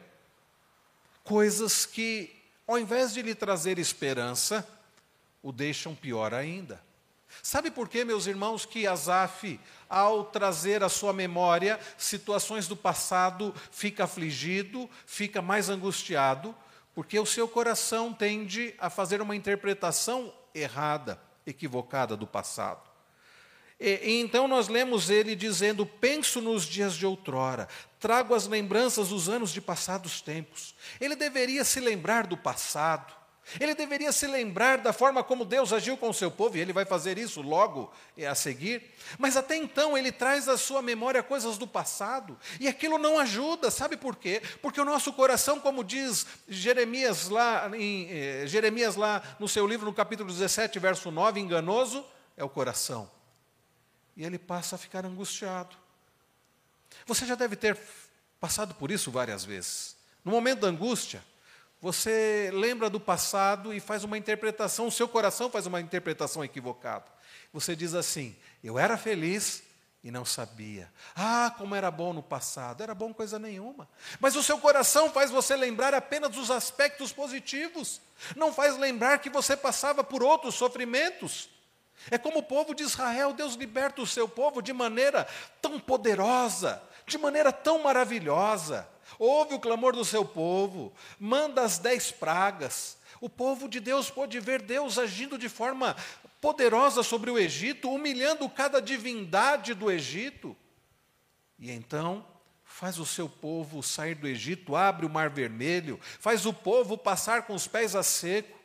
coisas 1.23 1.85
que, 1.85 2.35
ao 2.67 2.79
invés 2.79 3.13
de 3.13 3.21
lhe 3.21 3.35
trazer 3.35 3.77
esperança, 3.77 4.67
o 5.43 5.51
deixam 5.51 5.93
pior 5.93 6.33
ainda. 6.33 6.81
Sabe 7.43 7.69
por 7.69 7.87
quê, 7.87 8.03
meus 8.03 8.25
irmãos, 8.25 8.65
que 8.65 8.87
Asaf, 8.87 9.59
ao 9.87 10.25
trazer 10.25 10.83
à 10.83 10.89
sua 10.89 11.13
memória 11.13 11.79
situações 11.97 12.67
do 12.67 12.75
passado, 12.75 13.53
fica 13.71 14.05
afligido, 14.05 14.89
fica 15.05 15.41
mais 15.41 15.69
angustiado, 15.69 16.55
porque 16.95 17.19
o 17.19 17.25
seu 17.25 17.47
coração 17.47 18.11
tende 18.11 18.73
a 18.79 18.89
fazer 18.89 19.21
uma 19.21 19.35
interpretação 19.35 20.33
errada, 20.53 21.21
equivocada 21.45 22.17
do 22.17 22.25
passado. 22.25 22.88
E, 23.79 24.19
então 24.19 24.47
nós 24.47 24.67
lemos 24.67 25.09
ele 25.09 25.35
dizendo: 25.35 25.85
Penso 25.85 26.41
nos 26.41 26.65
dias 26.65 26.95
de 26.95 27.05
outrora, 27.05 27.67
trago 27.99 28.35
as 28.35 28.47
lembranças 28.47 29.09
dos 29.09 29.29
anos 29.29 29.51
de 29.51 29.61
passados 29.61 30.21
tempos. 30.21 30.75
Ele 30.99 31.15
deveria 31.15 31.63
se 31.63 31.79
lembrar 31.79 32.27
do 32.27 32.35
passado, 32.35 33.13
ele 33.59 33.73
deveria 33.73 34.11
se 34.11 34.27
lembrar 34.27 34.79
da 34.79 34.91
forma 34.91 35.23
como 35.23 35.45
Deus 35.45 35.71
agiu 35.71 35.97
com 35.97 36.09
o 36.09 36.13
seu 36.13 36.29
povo, 36.29 36.57
e 36.57 36.59
ele 36.59 36.73
vai 36.73 36.85
fazer 36.85 37.17
isso 37.17 37.41
logo 37.41 37.91
a 38.29 38.35
seguir. 38.35 38.93
Mas 39.17 39.37
até 39.37 39.55
então 39.55 39.97
ele 39.97 40.11
traz 40.11 40.47
à 40.47 40.57
sua 40.57 40.81
memória 40.81 41.23
coisas 41.23 41.57
do 41.57 41.65
passado, 41.65 42.37
e 42.59 42.67
aquilo 42.67 42.97
não 42.97 43.17
ajuda, 43.17 43.71
sabe 43.71 43.97
por 43.97 44.17
quê? 44.17 44.41
Porque 44.61 44.79
o 44.79 44.85
nosso 44.85 45.13
coração, 45.13 45.59
como 45.59 45.83
diz 45.83 46.27
Jeremias 46.47 47.29
lá, 47.29 47.71
em, 47.75 48.07
eh, 48.11 48.43
Jeremias 48.45 48.95
lá 48.95 49.23
no 49.39 49.47
seu 49.47 49.65
livro, 49.65 49.85
no 49.85 49.93
capítulo 49.93 50.29
17, 50.29 50.77
verso 50.77 51.09
9, 51.09 51.39
enganoso 51.39 52.05
é 52.37 52.43
o 52.43 52.49
coração. 52.49 53.09
E 54.19 54.25
ele 54.25 54.37
passa 54.37 54.75
a 54.75 54.77
ficar 54.77 55.05
angustiado. 55.05 55.77
Você 57.07 57.25
já 57.25 57.35
deve 57.35 57.55
ter 57.55 57.79
passado 58.37 58.75
por 58.75 58.91
isso 58.91 59.09
várias 59.09 59.45
vezes. 59.45 59.95
No 60.25 60.31
momento 60.33 60.59
da 60.59 60.67
angústia, 60.67 61.23
você 61.79 62.51
lembra 62.53 62.89
do 62.89 62.99
passado 62.99 63.73
e 63.73 63.79
faz 63.79 64.03
uma 64.03 64.17
interpretação, 64.17 64.87
o 64.87 64.91
seu 64.91 65.07
coração 65.07 65.49
faz 65.49 65.65
uma 65.65 65.79
interpretação 65.79 66.43
equivocada. 66.43 67.05
Você 67.53 67.77
diz 67.77 67.93
assim: 67.93 68.35
Eu 68.61 68.77
era 68.77 68.97
feliz 68.97 69.63
e 70.03 70.11
não 70.11 70.25
sabia. 70.25 70.91
Ah, 71.15 71.55
como 71.57 71.73
era 71.73 71.89
bom 71.89 72.11
no 72.11 72.21
passado. 72.21 72.83
Era 72.83 72.93
bom 72.93 73.13
coisa 73.13 73.39
nenhuma. 73.39 73.87
Mas 74.19 74.35
o 74.35 74.43
seu 74.43 74.57
coração 74.57 75.09
faz 75.11 75.31
você 75.31 75.55
lembrar 75.55 75.93
apenas 75.93 76.31
dos 76.31 76.51
aspectos 76.51 77.13
positivos. 77.13 78.01
Não 78.35 78.51
faz 78.51 78.77
lembrar 78.77 79.19
que 79.19 79.29
você 79.29 79.55
passava 79.55 80.03
por 80.03 80.21
outros 80.21 80.55
sofrimentos. 80.55 81.47
É 82.09 82.17
como 82.17 82.39
o 82.39 82.43
povo 82.43 82.73
de 82.73 82.83
Israel, 82.83 83.33
Deus 83.33 83.55
liberta 83.55 84.01
o 84.01 84.07
seu 84.07 84.27
povo 84.27 84.61
de 84.61 84.73
maneira 84.73 85.27
tão 85.61 85.79
poderosa, 85.79 86.81
de 87.05 87.17
maneira 87.17 87.51
tão 87.51 87.83
maravilhosa 87.83 88.87
ouve 89.17 89.55
o 89.55 89.59
clamor 89.59 89.93
do 89.93 90.05
seu 90.05 90.23
povo, 90.23 90.93
manda 91.19 91.61
as 91.61 91.77
dez 91.77 92.11
pragas. 92.11 92.97
O 93.21 93.29
povo 93.29 93.67
de 93.67 93.79
Deus 93.79 94.09
pôde 94.09 94.39
ver 94.39 94.61
Deus 94.61 94.97
agindo 94.97 95.37
de 95.37 95.49
forma 95.49 95.95
poderosa 96.39 97.03
sobre 97.03 97.29
o 97.29 97.37
Egito, 97.37 97.91
humilhando 97.91 98.47
cada 98.49 98.81
divindade 98.81 99.73
do 99.73 99.91
Egito. 99.91 100.55
E 101.57 101.69
então 101.69 102.25
faz 102.63 102.97
o 102.97 103.05
seu 103.05 103.27
povo 103.27 103.83
sair 103.83 104.15
do 104.15 104.27
Egito, 104.27 104.75
abre 104.75 105.05
o 105.05 105.09
mar 105.09 105.29
vermelho, 105.29 105.99
faz 106.01 106.45
o 106.45 106.53
povo 106.53 106.97
passar 106.97 107.43
com 107.43 107.53
os 107.53 107.67
pés 107.67 107.93
a 107.95 108.03
seco, 108.03 108.57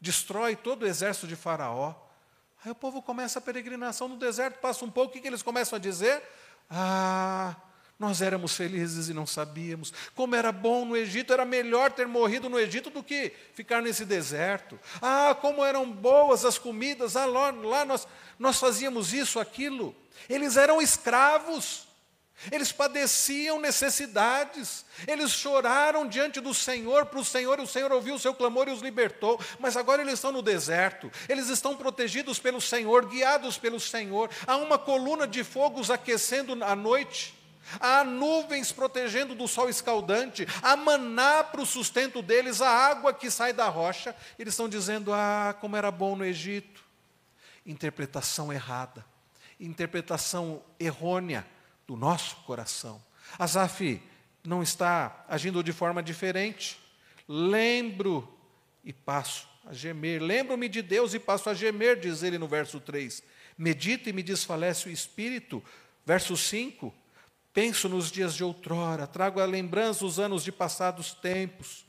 destrói 0.00 0.56
todo 0.56 0.82
o 0.82 0.86
exército 0.86 1.28
de 1.28 1.36
Faraó. 1.36 1.94
Aí 2.64 2.70
o 2.70 2.74
povo 2.74 3.02
começa 3.02 3.40
a 3.40 3.42
peregrinação 3.42 4.06
no 4.06 4.16
deserto, 4.16 4.60
passa 4.60 4.84
um 4.84 4.90
pouco, 4.90 5.18
o 5.18 5.20
que, 5.20 5.26
eles 5.26 5.42
começam 5.42 5.76
a 5.76 5.80
dizer? 5.80 6.22
Ah, 6.70 7.56
nós 7.98 8.22
éramos 8.22 8.54
felizes 8.54 9.08
e 9.08 9.14
não 9.14 9.26
sabíamos. 9.26 9.92
Como 10.14 10.36
era 10.36 10.52
bom 10.52 10.84
no 10.84 10.96
Egito, 10.96 11.32
era 11.32 11.44
melhor 11.44 11.90
ter 11.90 12.06
morrido 12.06 12.48
no 12.48 12.58
Egito 12.58 12.88
do 12.88 13.02
que 13.02 13.32
ficar 13.52 13.82
nesse 13.82 14.04
deserto. 14.04 14.78
Ah, 15.00 15.36
como 15.40 15.64
eram 15.64 15.90
boas 15.90 16.44
as 16.44 16.56
comidas, 16.56 17.16
ah, 17.16 17.26
lá, 17.26 17.50
lá 17.50 17.84
nós, 17.84 18.06
nós 18.38 18.60
fazíamos 18.60 19.12
isso, 19.12 19.40
aquilo. 19.40 19.94
Eles 20.28 20.56
eram 20.56 20.80
escravos, 20.80 21.88
eles 22.50 22.72
padeciam 22.72 23.60
necessidades, 23.60 24.84
eles 25.06 25.30
choraram 25.30 26.08
diante 26.08 26.40
do 26.40 26.52
Senhor 26.52 27.06
para 27.06 27.20
o 27.20 27.24
Senhor, 27.24 27.58
e 27.58 27.62
o 27.62 27.66
Senhor 27.66 27.92
ouviu 27.92 28.14
o 28.14 28.18
seu 28.18 28.34
clamor 28.34 28.68
e 28.68 28.72
os 28.72 28.80
libertou, 28.80 29.38
mas 29.60 29.76
agora 29.76 30.02
eles 30.02 30.14
estão 30.14 30.32
no 30.32 30.42
deserto, 30.42 31.10
eles 31.28 31.48
estão 31.48 31.76
protegidos 31.76 32.38
pelo 32.38 32.60
Senhor, 32.60 33.06
guiados 33.06 33.58
pelo 33.58 33.78
Senhor, 33.78 34.28
há 34.46 34.56
uma 34.56 34.78
coluna 34.78 35.26
de 35.26 35.44
fogo 35.44 35.80
os 35.80 35.90
aquecendo 35.90 36.62
à 36.64 36.74
noite. 36.74 37.40
Há 37.78 38.02
nuvens 38.02 38.72
protegendo 38.72 39.36
do 39.36 39.46
sol 39.46 39.68
escaldante, 39.68 40.46
há 40.60 40.76
maná 40.76 41.44
para 41.44 41.60
o 41.60 41.64
sustento 41.64 42.20
deles, 42.20 42.60
a 42.60 42.68
água 42.68 43.14
que 43.14 43.30
sai 43.30 43.52
da 43.52 43.68
rocha. 43.68 44.14
Eles 44.36 44.52
estão 44.52 44.68
dizendo: 44.68 45.12
Ah, 45.12 45.56
como 45.58 45.76
era 45.76 45.88
bom 45.90 46.16
no 46.16 46.24
Egito. 46.24 46.84
Interpretação 47.64 48.52
errada, 48.52 49.06
interpretação 49.60 50.60
errônea 50.78 51.46
do 51.86 51.96
nosso 51.96 52.36
coração. 52.44 53.02
Asaf 53.38 54.02
não 54.44 54.62
está 54.62 55.24
agindo 55.28 55.62
de 55.62 55.72
forma 55.72 56.02
diferente. 56.02 56.78
Lembro 57.28 58.28
e 58.84 58.92
passo 58.92 59.48
a 59.66 59.72
gemer. 59.72 60.20
Lembro-me 60.20 60.68
de 60.68 60.82
Deus 60.82 61.14
e 61.14 61.18
passo 61.18 61.48
a 61.48 61.54
gemer, 61.54 61.98
diz 61.98 62.22
ele 62.22 62.38
no 62.38 62.48
verso 62.48 62.80
3. 62.80 63.22
Medita 63.56 64.10
e 64.10 64.12
me 64.12 64.22
desfalece 64.22 64.88
o 64.88 64.92
espírito. 64.92 65.62
Verso 66.04 66.36
5 66.36 66.92
Penso 67.52 67.88
nos 67.88 68.10
dias 68.10 68.34
de 68.34 68.42
outrora, 68.42 69.06
trago 69.06 69.38
à 69.38 69.44
lembrança 69.44 70.06
os 70.06 70.18
anos 70.18 70.42
de 70.42 70.50
passados 70.50 71.12
tempos. 71.12 71.84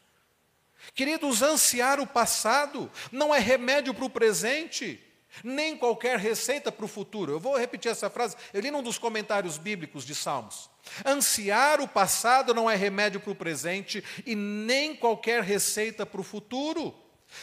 Queridos, 0.94 1.42
ansiar 1.42 2.02
o 2.02 2.08
passado 2.08 2.92
não 3.12 3.34
é 3.34 3.40
remédio 3.40 3.94
para 3.94 4.04
o 4.04 4.10
presente, 4.10 5.02
nem 5.44 5.78
qualquer 5.78 6.20
receita 6.20 6.72
para 6.72 6.86
o 6.86 6.88
futuro. 6.88 7.32
Eu 7.32 7.40
vou 7.40 7.58
repetir 7.58 7.92
essa 7.92 8.10
frase, 8.10 8.36
eu 8.54 8.62
li 8.62 8.70
num 8.70 8.84
dos 8.84 8.98
comentários 8.98 9.58
bíblicos 9.58 10.04
de 10.06 10.14
Salmos. 10.14 10.70
Ansiar 11.06 11.80
o 11.80 11.88
passado 11.88 12.54
não 12.54 12.70
é 12.70 12.76
remédio 12.76 13.20
para 13.20 13.32
o 13.32 13.36
presente 13.36 14.04
e 14.26 14.36
nem 14.36 14.96
qualquer 14.96 15.42
receita 15.42 16.06
para 16.06 16.20
o 16.20 16.24
futuro. 16.24 16.94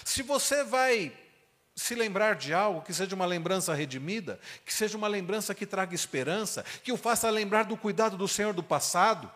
Se 0.05 0.23
você 0.23 0.63
vai 0.63 1.13
se 1.75 1.95
lembrar 1.95 2.35
de 2.35 2.53
algo 2.53 2.83
que 2.83 2.93
seja 2.93 3.15
uma 3.15 3.25
lembrança 3.25 3.75
redimida, 3.75 4.39
que 4.67 4.73
seja 4.73 4.99
uma 4.99 5.09
lembrança 5.09 5.55
que 5.55 5.65
traga 5.65 5.95
esperança, 5.95 6.65
que 6.85 6.93
o 6.93 6.97
faça 6.97 7.31
lembrar 7.31 7.65
do 7.65 7.77
cuidado 7.77 8.17
do 8.17 8.29
Senhor 8.29 8.53
do 8.53 8.63
passado. 8.63 9.31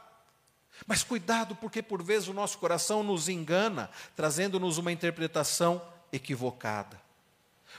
Mas 0.87 1.03
cuidado, 1.03 1.57
porque 1.57 1.83
por 1.83 2.03
vezes 2.03 2.29
o 2.29 2.35
nosso 2.35 2.59
coração 2.59 3.03
nos 3.03 3.29
engana, 3.29 3.90
trazendo-nos 4.14 4.77
uma 4.77 4.92
interpretação 4.92 5.81
equivocada. 6.13 7.04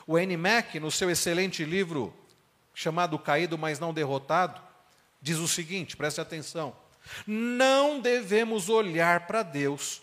O 0.07 0.17
N. 0.17 0.37
Mack, 0.37 0.79
no 0.79 0.91
seu 0.91 1.09
excelente 1.09 1.63
livro 1.63 2.13
chamado 2.73 3.17
Caído, 3.17 3.57
mas 3.57 3.79
não 3.79 3.93
derrotado, 3.93 4.61
diz 5.21 5.37
o 5.37 5.47
seguinte: 5.47 5.97
preste 5.97 6.21
atenção. 6.21 6.75
Não 7.25 7.99
devemos 7.99 8.69
olhar 8.69 9.27
para 9.27 9.43
Deus 9.43 10.01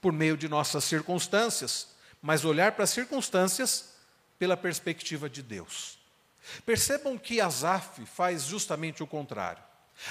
por 0.00 0.12
meio 0.12 0.36
de 0.36 0.48
nossas 0.48 0.84
circunstâncias, 0.84 1.88
mas 2.20 2.44
olhar 2.44 2.72
para 2.72 2.84
as 2.84 2.90
circunstâncias 2.90 3.94
pela 4.38 4.56
perspectiva 4.56 5.28
de 5.28 5.42
Deus. 5.42 5.98
Percebam 6.66 7.16
que 7.16 7.40
Asaf 7.40 8.04
faz 8.06 8.44
justamente 8.44 9.02
o 9.02 9.06
contrário. 9.06 9.62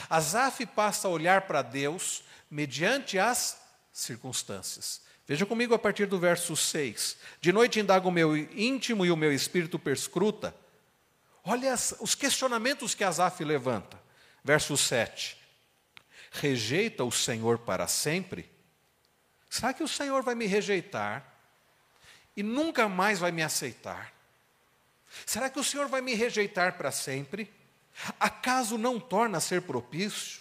Asaf 0.09 0.65
passa 0.65 1.07
a 1.07 1.11
olhar 1.11 1.41
para 1.41 1.61
Deus 1.61 2.23
mediante 2.49 3.19
as 3.19 3.59
circunstâncias. 3.91 5.01
Veja 5.31 5.45
comigo 5.45 5.73
a 5.73 5.79
partir 5.79 6.07
do 6.07 6.19
verso 6.19 6.57
6. 6.57 7.15
De 7.39 7.53
noite 7.53 7.79
indaga 7.79 8.05
o 8.05 8.11
meu 8.11 8.35
íntimo 8.35 9.05
e 9.05 9.11
o 9.11 9.15
meu 9.15 9.31
espírito 9.31 9.79
perscruta. 9.79 10.53
Olha 11.41 11.73
os 12.01 12.13
questionamentos 12.13 12.93
que 12.93 13.01
Asaf 13.01 13.41
levanta. 13.41 13.97
Verso 14.43 14.75
7. 14.75 15.37
Rejeita 16.31 17.05
o 17.05 17.11
Senhor 17.13 17.59
para 17.59 17.87
sempre? 17.87 18.51
Será 19.49 19.71
que 19.71 19.81
o 19.81 19.87
Senhor 19.87 20.21
vai 20.21 20.35
me 20.35 20.47
rejeitar 20.47 21.25
e 22.35 22.43
nunca 22.43 22.89
mais 22.89 23.17
vai 23.17 23.31
me 23.31 23.41
aceitar? 23.41 24.13
Será 25.25 25.49
que 25.49 25.61
o 25.61 25.63
Senhor 25.63 25.87
vai 25.87 26.01
me 26.01 26.13
rejeitar 26.13 26.73
para 26.73 26.91
sempre? 26.91 27.49
Acaso 28.19 28.77
não 28.77 28.99
torna 28.99 29.37
a 29.37 29.41
ser 29.41 29.61
propício? 29.61 30.40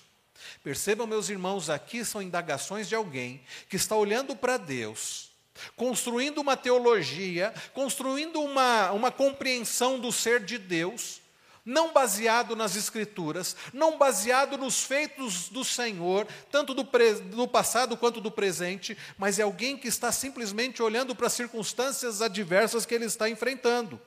Percebam, 0.62 1.06
meus 1.06 1.30
irmãos, 1.30 1.70
aqui 1.70 2.04
são 2.04 2.20
indagações 2.20 2.88
de 2.88 2.94
alguém 2.94 3.42
que 3.68 3.76
está 3.76 3.96
olhando 3.96 4.36
para 4.36 4.58
Deus, 4.58 5.30
construindo 5.74 6.38
uma 6.38 6.54
teologia, 6.54 7.54
construindo 7.72 8.42
uma, 8.42 8.90
uma 8.92 9.10
compreensão 9.10 9.98
do 9.98 10.12
ser 10.12 10.44
de 10.44 10.58
Deus, 10.58 11.22
não 11.64 11.94
baseado 11.94 12.54
nas 12.54 12.76
Escrituras, 12.76 13.56
não 13.72 13.96
baseado 13.96 14.58
nos 14.58 14.82
feitos 14.82 15.48
do 15.48 15.64
Senhor, 15.64 16.26
tanto 16.50 16.74
do, 16.74 16.82
do, 16.82 17.48
passado 17.48 17.96
quanto 17.96 18.20
do 18.20 18.30
presente, 18.30 18.96
mas 19.16 19.38
é 19.38 19.42
alguém 19.42 19.78
que 19.78 19.88
está 19.88 20.12
simplesmente 20.12 20.82
olhando 20.82 21.14
para 21.14 21.26
as 21.26 21.32
circunstâncias 21.32 22.20
adversas 22.20 22.84
que 22.84 22.94
ele 22.94 23.06
está 23.06 23.30
enfrentando. 23.30 24.00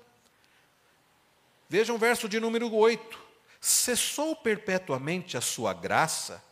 Vejam 1.67 1.95
o 1.95 1.99
verso 1.99 2.29
de 2.29 2.39
número 2.39 2.71
8 2.71 3.22
cessou 3.63 4.35
perpetuamente 4.35 5.37
a 5.37 5.41
sua 5.41 5.73
graça? 5.73 6.43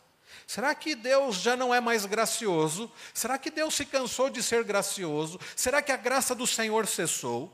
Será 0.46 0.74
que 0.74 0.94
Deus 0.94 1.36
já 1.36 1.54
não 1.54 1.74
é 1.74 1.78
mais 1.78 2.06
gracioso? 2.06 2.90
Será 3.12 3.36
que 3.36 3.50
Deus 3.50 3.74
se 3.74 3.84
cansou 3.84 4.30
de 4.30 4.42
ser 4.42 4.64
gracioso? 4.64 5.38
Será 5.54 5.82
que 5.82 5.92
a 5.92 5.96
graça 5.98 6.34
do 6.34 6.46
Senhor 6.46 6.86
cessou? 6.86 7.52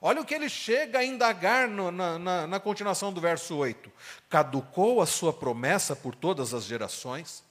Olha 0.00 0.22
o 0.22 0.24
que 0.24 0.34
ele 0.34 0.48
chega 0.48 1.00
a 1.00 1.04
indagar 1.04 1.68
no, 1.68 1.90
na, 1.90 2.18
na, 2.18 2.46
na 2.46 2.60
continuação 2.60 3.12
do 3.12 3.20
verso 3.20 3.56
8: 3.56 3.92
caducou 4.26 5.02
a 5.02 5.06
sua 5.06 5.34
promessa 5.34 5.94
por 5.94 6.14
todas 6.14 6.54
as 6.54 6.64
gerações? 6.64 7.44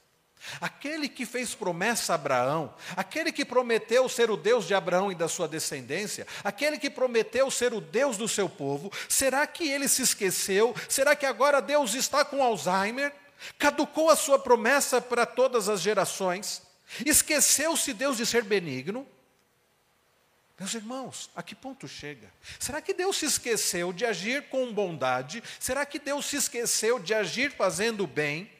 Aquele 0.60 1.08
que 1.08 1.26
fez 1.26 1.54
promessa 1.54 2.12
a 2.12 2.14
Abraão, 2.14 2.74
aquele 2.96 3.32
que 3.32 3.44
prometeu 3.44 4.08
ser 4.08 4.30
o 4.30 4.36
Deus 4.36 4.66
de 4.66 4.74
Abraão 4.74 5.10
e 5.10 5.14
da 5.14 5.28
sua 5.28 5.48
descendência, 5.48 6.26
aquele 6.42 6.78
que 6.78 6.88
prometeu 6.88 7.50
ser 7.50 7.74
o 7.74 7.80
Deus 7.80 8.16
do 8.16 8.28
seu 8.28 8.48
povo, 8.48 8.92
será 9.08 9.46
que 9.46 9.68
ele 9.68 9.88
se 9.88 10.02
esqueceu? 10.02 10.74
Será 10.88 11.14
que 11.14 11.26
agora 11.26 11.60
Deus 11.60 11.94
está 11.94 12.24
com 12.24 12.42
Alzheimer? 12.42 13.12
Caducou 13.58 14.10
a 14.10 14.16
sua 14.16 14.38
promessa 14.38 15.00
para 15.00 15.26
todas 15.26 15.68
as 15.68 15.80
gerações? 15.80 16.62
Esqueceu-se 17.04 17.92
Deus 17.92 18.16
de 18.16 18.26
ser 18.26 18.42
benigno? 18.42 19.06
Meus 20.58 20.74
irmãos, 20.74 21.30
a 21.36 21.42
que 21.42 21.54
ponto 21.54 21.86
chega? 21.86 22.32
Será 22.58 22.80
que 22.80 22.92
Deus 22.92 23.16
se 23.16 23.26
esqueceu 23.26 23.92
de 23.92 24.04
agir 24.04 24.48
com 24.48 24.72
bondade? 24.72 25.42
Será 25.60 25.86
que 25.86 26.00
Deus 26.00 26.26
se 26.26 26.36
esqueceu 26.36 26.98
de 26.98 27.14
agir 27.14 27.52
fazendo 27.52 28.06
bem? 28.08 28.50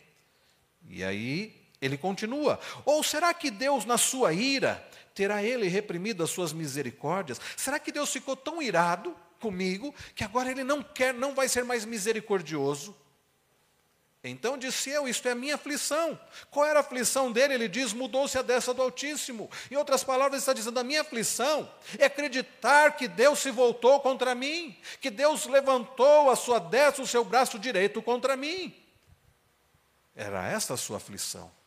E 0.89 1.03
aí 1.03 1.58
ele 1.81 1.97
continua. 1.97 2.59
Ou 2.85 3.03
será 3.03 3.33
que 3.33 3.51
Deus, 3.51 3.85
na 3.85 3.99
sua 3.99 4.33
ira, 4.33 4.87
terá 5.15 5.43
ele 5.43 5.69
reprimido 5.69 6.23
as 6.23 6.31
suas 6.31 6.53
misericórdias? 6.53 7.41
Será 7.57 7.79
que 7.79 7.93
Deus 7.93 8.13
ficou 8.13 8.37
tão 8.37 8.61
irado 8.63 9.17
comigo 9.41 9.95
que 10.15 10.25
agora 10.25 10.51
ele 10.51 10.65
não 10.65 10.83
quer, 10.83 11.15
não 11.15 11.35
vai 11.35 11.49
ser 11.49 11.65
mais 11.65 11.85
misericordioso? 11.85 12.95
Então 14.23 14.59
disse 14.59 14.91
eu: 14.91 15.09
Isto 15.09 15.29
é 15.29 15.35
minha 15.35 15.55
aflição. 15.55 16.19
Qual 16.51 16.67
era 16.67 16.81
a 16.81 16.83
aflição 16.83 17.31
dele? 17.31 17.55
Ele 17.55 17.69
diz: 17.69 17.93
Mudou-se 17.93 18.37
a 18.37 18.43
dessa 18.43 18.75
do 18.75 18.83
Altíssimo. 18.83 19.49
Em 19.71 19.77
outras 19.77 20.03
palavras, 20.03 20.43
está 20.43 20.53
dizendo: 20.53 20.79
A 20.81 20.85
minha 20.85 21.03
aflição 21.03 21.71
é 21.99 22.07
acreditar 22.07 22.97
que 22.97 23.07
Deus 23.07 23.39
se 23.39 23.51
voltou 23.51 24.01
contra 24.01 24.35
mim, 24.35 24.77
que 25.01 25.09
Deus 25.09 25.47
levantou 25.47 26.31
a 26.31 26.37
sua 26.37 26.59
destra, 26.59 27.03
o 27.03 27.07
seu 27.07 27.25
braço 27.25 27.59
direito 27.59 28.03
contra 28.03 28.37
mim. 28.37 28.75
Era 30.17 30.49
essa 30.49 30.75
a 30.75 30.77
sua 30.77 30.97
aflição. 30.97 31.58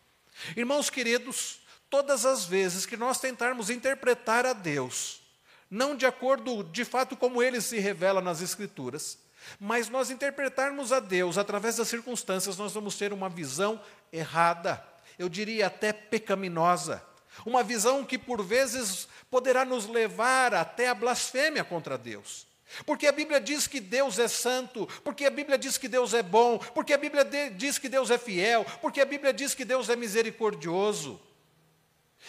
Irmãos 0.55 0.89
queridos, 0.89 1.59
todas 1.89 2.25
as 2.25 2.45
vezes 2.45 2.85
que 2.85 2.97
nós 2.97 3.19
tentarmos 3.19 3.69
interpretar 3.69 4.45
a 4.45 4.53
Deus, 4.53 5.21
não 5.69 5.95
de 5.95 6.05
acordo 6.05 6.63
de 6.63 6.83
fato 6.83 7.15
como 7.15 7.41
ele 7.41 7.61
se 7.61 7.79
revela 7.79 8.21
nas 8.21 8.41
Escrituras, 8.41 9.17
mas 9.59 9.89
nós 9.89 10.09
interpretarmos 10.09 10.91
a 10.91 10.99
Deus 10.99 11.37
através 11.37 11.77
das 11.77 11.87
circunstâncias, 11.87 12.57
nós 12.57 12.73
vamos 12.73 12.95
ter 12.95 13.11
uma 13.13 13.29
visão 13.29 13.81
errada, 14.11 14.83
eu 15.17 15.27
diria 15.29 15.67
até 15.67 15.93
pecaminosa. 15.93 17.03
Uma 17.45 17.63
visão 17.63 18.03
que 18.03 18.17
por 18.17 18.43
vezes 18.43 19.07
poderá 19.29 19.63
nos 19.63 19.87
levar 19.87 20.53
até 20.53 20.89
a 20.89 20.93
blasfêmia 20.93 21.63
contra 21.63 21.97
Deus. 21.97 22.45
Porque 22.86 23.07
a 23.07 23.11
Bíblia 23.11 23.39
diz 23.39 23.67
que 23.67 23.80
Deus 23.80 24.19
é 24.19 24.28
santo, 24.28 24.88
porque 25.03 25.26
a 25.26 25.30
Bíblia 25.30 25.57
diz 25.57 25.78
que 25.78 25.88
Deus 25.88 26.13
é 26.13 26.24
bom, 26.24 26.57
porque 26.57 26.93
a 26.93 26.97
Bíblia 26.97 27.26
diz 27.51 27.78
que 27.78 27.89
Deus 27.89 28.09
é 28.09 28.17
fiel, 28.17 28.65
porque 28.82 29.01
a 29.01 29.05
Bíblia 29.05 29.34
diz 29.34 29.53
que 29.53 29.65
Deus 29.65 29.89
é 29.89 29.95
misericordioso. 29.95 31.19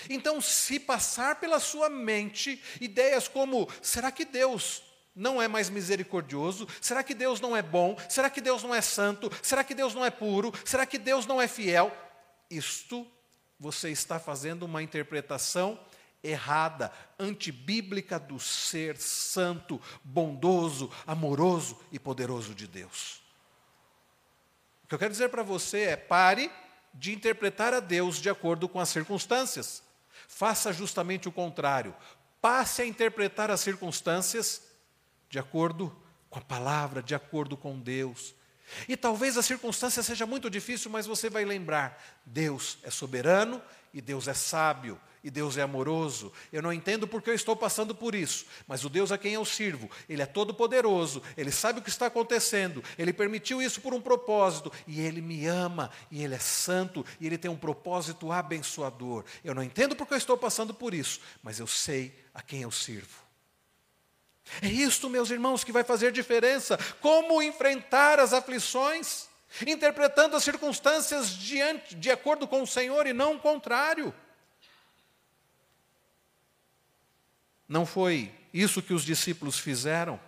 Então, 0.08 0.40
se 0.40 0.80
passar 0.80 1.36
pela 1.36 1.60
sua 1.60 1.88
mente 1.88 2.62
ideias 2.80 3.28
como: 3.28 3.68
será 3.80 4.10
que 4.10 4.24
Deus 4.24 4.82
não 5.14 5.40
é 5.40 5.46
mais 5.46 5.68
misericordioso? 5.68 6.66
Será 6.80 7.02
que 7.02 7.14
Deus 7.14 7.40
não 7.40 7.56
é 7.56 7.62
bom? 7.62 7.96
Será 8.08 8.30
que 8.30 8.40
Deus 8.40 8.62
não 8.62 8.74
é 8.74 8.80
santo? 8.80 9.30
Será 9.42 9.62
que 9.62 9.74
Deus 9.74 9.94
não 9.94 10.04
é 10.04 10.10
puro? 10.10 10.52
Será 10.64 10.86
que 10.86 10.98
Deus 10.98 11.26
não 11.26 11.40
é 11.40 11.46
fiel? 11.46 11.92
Isto 12.50 13.06
você 13.58 13.90
está 13.90 14.18
fazendo 14.18 14.64
uma 14.64 14.82
interpretação 14.82 15.78
errada, 16.22 16.92
antibíblica 17.18 18.18
do 18.18 18.38
ser 18.38 18.96
santo, 18.96 19.80
bondoso, 20.04 20.90
amoroso 21.06 21.78
e 21.90 21.98
poderoso 21.98 22.54
de 22.54 22.66
Deus. 22.66 23.22
O 24.84 24.88
que 24.88 24.94
eu 24.94 24.98
quero 24.98 25.12
dizer 25.12 25.28
para 25.30 25.42
você 25.42 25.80
é: 25.80 25.96
pare 25.96 26.50
de 26.94 27.12
interpretar 27.12 27.74
a 27.74 27.80
Deus 27.80 28.18
de 28.18 28.30
acordo 28.30 28.68
com 28.68 28.78
as 28.78 28.88
circunstâncias. 28.88 29.82
Faça 30.28 30.72
justamente 30.72 31.28
o 31.28 31.32
contrário. 31.32 31.94
Passe 32.40 32.82
a 32.82 32.86
interpretar 32.86 33.50
as 33.50 33.60
circunstâncias 33.60 34.62
de 35.28 35.38
acordo 35.38 35.94
com 36.28 36.38
a 36.38 36.42
palavra, 36.42 37.02
de 37.02 37.14
acordo 37.14 37.56
com 37.56 37.78
Deus. 37.78 38.34
E 38.88 38.96
talvez 38.96 39.36
a 39.36 39.42
circunstância 39.42 40.02
seja 40.02 40.26
muito 40.26 40.48
difícil, 40.48 40.90
mas 40.90 41.06
você 41.06 41.28
vai 41.28 41.44
lembrar: 41.44 42.02
Deus 42.24 42.78
é 42.82 42.90
soberano 42.90 43.62
e 43.92 44.00
Deus 44.00 44.28
é 44.28 44.34
sábio 44.34 45.00
e 45.22 45.30
Deus 45.30 45.56
é 45.56 45.62
amoroso. 45.62 46.32
Eu 46.52 46.62
não 46.62 46.72
entendo 46.72 47.06
porque 47.06 47.30
eu 47.30 47.34
estou 47.34 47.54
passando 47.54 47.94
por 47.94 48.14
isso, 48.14 48.46
mas 48.66 48.84
o 48.84 48.88
Deus 48.88 49.12
a 49.12 49.18
quem 49.18 49.34
eu 49.34 49.44
sirvo, 49.44 49.90
Ele 50.08 50.22
é 50.22 50.26
todo-poderoso, 50.26 51.22
Ele 51.36 51.50
sabe 51.50 51.78
o 51.78 51.82
que 51.82 51.88
está 51.88 52.06
acontecendo, 52.06 52.82
Ele 52.98 53.12
permitiu 53.12 53.62
isso 53.62 53.80
por 53.80 53.94
um 53.94 54.00
propósito, 54.00 54.72
e 54.86 55.00
Ele 55.00 55.20
me 55.20 55.46
ama, 55.46 55.90
e 56.10 56.22
Ele 56.22 56.34
é 56.34 56.38
santo, 56.38 57.04
e 57.20 57.26
Ele 57.26 57.38
tem 57.38 57.50
um 57.50 57.56
propósito 57.56 58.32
abençoador. 58.32 59.24
Eu 59.44 59.54
não 59.54 59.62
entendo 59.62 59.94
porque 59.94 60.14
eu 60.14 60.18
estou 60.18 60.36
passando 60.36 60.74
por 60.74 60.94
isso, 60.94 61.20
mas 61.42 61.58
eu 61.58 61.66
sei 61.66 62.14
a 62.34 62.42
quem 62.42 62.62
eu 62.62 62.70
sirvo. 62.70 63.22
É 64.60 64.66
isto, 64.66 65.08
meus 65.08 65.30
irmãos, 65.30 65.62
que 65.62 65.72
vai 65.72 65.84
fazer 65.84 66.12
diferença. 66.12 66.76
Como 67.00 67.40
enfrentar 67.40 68.18
as 68.18 68.32
aflições? 68.32 69.28
Interpretando 69.66 70.34
as 70.34 70.42
circunstâncias 70.42 71.30
diante, 71.30 71.94
de 71.94 72.10
acordo 72.10 72.48
com 72.48 72.62
o 72.62 72.66
Senhor 72.66 73.06
e 73.06 73.12
não 73.12 73.36
o 73.36 73.38
contrário. 73.38 74.12
Não 77.72 77.86
foi 77.86 78.30
isso 78.52 78.82
que 78.82 78.92
os 78.92 79.02
discípulos 79.02 79.58
fizeram 79.58 80.20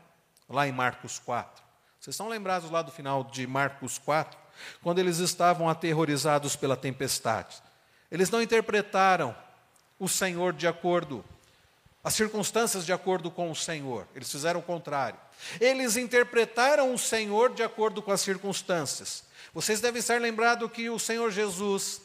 lá 0.49 0.67
em 0.67 0.73
Marcos 0.73 1.19
4. 1.19 1.63
Vocês 2.01 2.15
estão 2.15 2.27
lembrados 2.27 2.71
lá 2.71 2.81
do 2.81 2.91
final 2.91 3.23
de 3.23 3.47
Marcos 3.47 3.99
4? 3.99 4.39
Quando 4.83 4.99
eles 4.99 5.19
estavam 5.19 5.69
aterrorizados 5.69 6.57
pela 6.57 6.75
tempestade. 6.75 7.63
Eles 8.11 8.31
não 8.31 8.41
interpretaram 8.41 9.37
o 9.99 10.09
Senhor 10.09 10.55
de 10.55 10.67
acordo, 10.67 11.23
as 12.03 12.15
circunstâncias 12.15 12.87
de 12.87 12.95
acordo 12.95 13.31
com 13.31 13.51
o 13.51 13.55
Senhor. 13.55 14.09
Eles 14.15 14.33
fizeram 14.33 14.61
o 14.61 14.63
contrário. 14.63 15.21
Eles 15.61 15.99
interpretaram 15.99 16.95
o 16.95 16.99
Senhor 16.99 17.53
de 17.53 17.63
acordo 17.63 18.01
com 18.01 18.11
as 18.11 18.23
circunstâncias. 18.23 19.23
Vocês 19.53 19.83
devem 19.83 20.01
estar 20.01 20.19
lembrados 20.19 20.73
que 20.73 20.89
o 20.89 20.99
Senhor 20.99 21.31
Jesus 21.31 22.01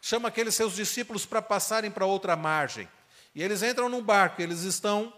chama 0.00 0.28
aqueles 0.28 0.54
seus 0.54 0.74
discípulos 0.74 1.26
para 1.26 1.42
passarem 1.42 1.90
para 1.90 2.06
outra 2.06 2.34
margem. 2.34 2.88
E 3.34 3.42
eles 3.42 3.62
entram 3.62 3.88
num 3.88 4.02
barco, 4.02 4.42
eles 4.42 4.62
estão 4.62 5.12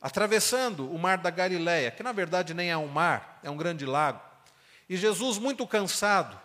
atravessando 0.00 0.90
o 0.90 0.98
mar 0.98 1.18
da 1.18 1.30
Galileia, 1.30 1.90
que 1.90 2.02
na 2.02 2.12
verdade 2.12 2.54
nem 2.54 2.70
é 2.70 2.76
um 2.76 2.88
mar, 2.88 3.40
é 3.42 3.50
um 3.50 3.56
grande 3.56 3.84
lago. 3.84 4.20
E 4.88 4.96
Jesus, 4.96 5.38
muito 5.38 5.66
cansado, 5.66 6.40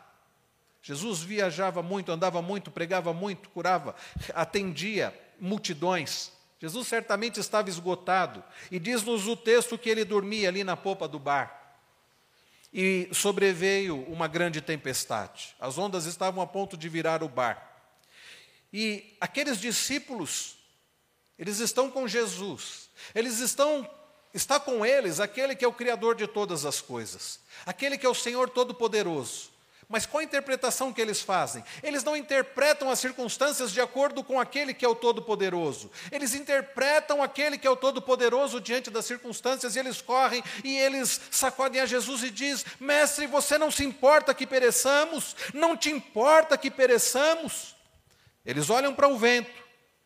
Jesus 0.86 1.22
viajava 1.22 1.82
muito, 1.82 2.12
andava 2.12 2.44
muito, 2.44 2.70
pregava 2.70 3.12
muito, 3.12 3.50
curava, 3.50 3.96
atendia 4.36 5.12
multidões. 5.40 6.32
Jesus 6.60 6.88
certamente 6.88 7.40
estava 7.40 7.70
esgotado. 7.70 8.44
E 8.70 8.78
diz-nos 8.78 9.28
o 9.28 9.36
texto 9.36 9.80
que 9.80 9.90
ele 9.90 10.06
dormia 10.06 10.48
ali 10.48 10.64
na 10.64 10.78
popa 10.78 11.08
do 11.08 11.18
barco. 11.18 11.60
E 12.72 13.10
sobreveio 13.12 14.04
uma 14.04 14.28
grande 14.28 14.62
tempestade. 14.62 15.56
As 15.60 15.78
ondas 15.78 16.06
estavam 16.06 16.44
a 16.44 16.46
ponto 16.46 16.78
de 16.78 16.88
virar 16.88 17.24
o 17.24 17.30
barco. 17.30 17.68
E 18.72 19.16
aqueles 19.20 19.60
discípulos, 19.60 20.58
eles 21.38 21.60
estão 21.60 21.90
com 21.90 22.08
Jesus, 22.08 22.90
eles 23.14 23.40
estão, 23.40 23.90
está 24.34 24.60
com 24.60 24.86
eles 24.86 25.20
aquele 25.20 25.56
que 25.56 25.66
é 25.66 25.68
o 25.68 25.74
Criador 25.74 26.16
de 26.16 26.28
todas 26.28 26.66
as 26.66 26.82
coisas, 26.82 27.40
aquele 27.66 27.98
que 27.98 28.06
é 28.06 28.10
o 28.10 28.16
Senhor 28.16 28.50
Todo-Poderoso. 28.50 29.56
Mas 29.88 30.06
qual 30.06 30.22
a 30.22 30.24
interpretação 30.24 30.92
que 30.92 31.00
eles 31.00 31.22
fazem? 31.22 31.64
Eles 31.84 32.04
não 32.04 32.18
interpretam 32.18 32.90
as 32.90 33.00
circunstâncias 33.00 33.72
de 33.72 33.80
acordo 33.80 34.24
com 34.24 34.40
aquele 34.40 34.74
que 34.74 34.84
é 34.84 34.88
o 34.88 34.96
Todo-Poderoso. 34.96 35.92
Eles 36.12 36.34
interpretam 36.34 37.22
aquele 37.22 37.58
que 37.58 37.68
é 37.68 37.70
o 37.70 37.76
Todo-Poderoso 37.76 38.60
diante 38.60 38.90
das 38.90 39.06
circunstâncias 39.06 39.76
e 39.76 39.80
eles 39.80 40.02
correm 40.02 40.44
e 40.64 40.76
eles 40.76 41.22
sacodem 41.30 41.82
a 41.82 41.86
Jesus 41.86 42.24
e 42.24 42.32
diz: 42.32 42.66
Mestre, 42.80 43.28
você 43.28 43.58
não 43.58 43.70
se 43.70 43.84
importa 43.84 44.34
que 44.34 44.48
pereçamos? 44.48 45.36
Não 45.54 45.78
te 45.78 45.92
importa 45.92 46.58
que 46.58 46.72
pereçamos? 46.72 47.76
Eles 48.44 48.70
olham 48.70 48.94
para 48.94 49.08
o 49.08 49.18
vento, 49.18 49.65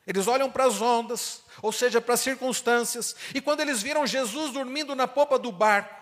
eles 0.09 0.25
olham 0.25 0.49
para 0.49 0.65
as 0.65 0.81
ondas, 0.81 1.43
ou 1.61 1.71
seja, 1.71 2.01
para 2.01 2.15
as 2.15 2.19
circunstâncias, 2.19 3.15
e 3.31 3.39
quando 3.39 3.59
eles 3.59 3.83
viram 3.83 4.07
Jesus 4.07 4.51
dormindo 4.51 4.95
na 4.95 5.07
popa 5.07 5.37
do 5.37 5.51
barco, 5.51 5.93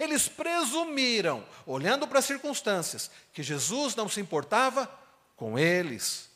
eles 0.00 0.26
presumiram, 0.26 1.44
olhando 1.66 2.08
para 2.08 2.20
as 2.20 2.24
circunstâncias, 2.24 3.10
que 3.30 3.42
Jesus 3.42 3.94
não 3.94 4.08
se 4.08 4.22
importava 4.22 4.90
com 5.36 5.58
eles. 5.58 6.30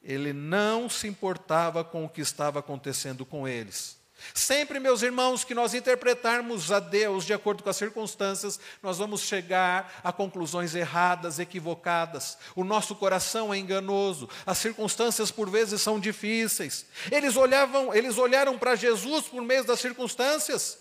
Ele 0.00 0.32
não 0.32 0.88
se 0.88 1.08
importava 1.08 1.82
com 1.82 2.04
o 2.04 2.08
que 2.08 2.20
estava 2.20 2.60
acontecendo 2.60 3.26
com 3.26 3.48
eles. 3.48 3.99
Sempre, 4.34 4.78
meus 4.78 5.02
irmãos, 5.02 5.44
que 5.44 5.54
nós 5.54 5.74
interpretarmos 5.74 6.70
a 6.70 6.80
Deus 6.80 7.24
de 7.24 7.32
acordo 7.32 7.62
com 7.62 7.70
as 7.70 7.76
circunstâncias, 7.76 8.60
nós 8.82 8.98
vamos 8.98 9.22
chegar 9.22 10.00
a 10.04 10.12
conclusões 10.12 10.74
erradas, 10.74 11.38
equivocadas. 11.38 12.38
O 12.54 12.64
nosso 12.64 12.94
coração 12.94 13.52
é 13.52 13.58
enganoso, 13.58 14.28
as 14.44 14.58
circunstâncias 14.58 15.30
por 15.30 15.48
vezes 15.48 15.80
são 15.80 15.98
difíceis. 15.98 16.86
Eles 17.10 17.36
olhavam, 17.36 17.94
eles 17.94 18.18
olharam 18.18 18.58
para 18.58 18.76
Jesus 18.76 19.26
por 19.26 19.42
meio 19.42 19.64
das 19.64 19.80
circunstâncias 19.80 20.78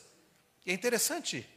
e 0.70 0.72
é 0.72 0.74
interessante 0.76 1.50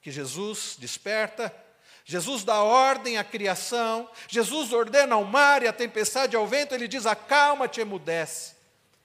que 0.00 0.10
Jesus 0.10 0.76
desperta, 0.78 1.54
Jesus 2.02 2.44
dá 2.44 2.62
ordem 2.62 3.18
à 3.18 3.24
criação, 3.24 4.08
Jesus 4.26 4.72
ordena 4.72 5.14
ao 5.14 5.24
mar 5.24 5.62
e 5.62 5.68
à 5.68 5.72
tempestade 5.72 6.34
ao 6.34 6.46
vento, 6.46 6.74
ele 6.74 6.88
diz: 6.88 7.04
acalma-te, 7.04 7.80
emudece. 7.80 8.54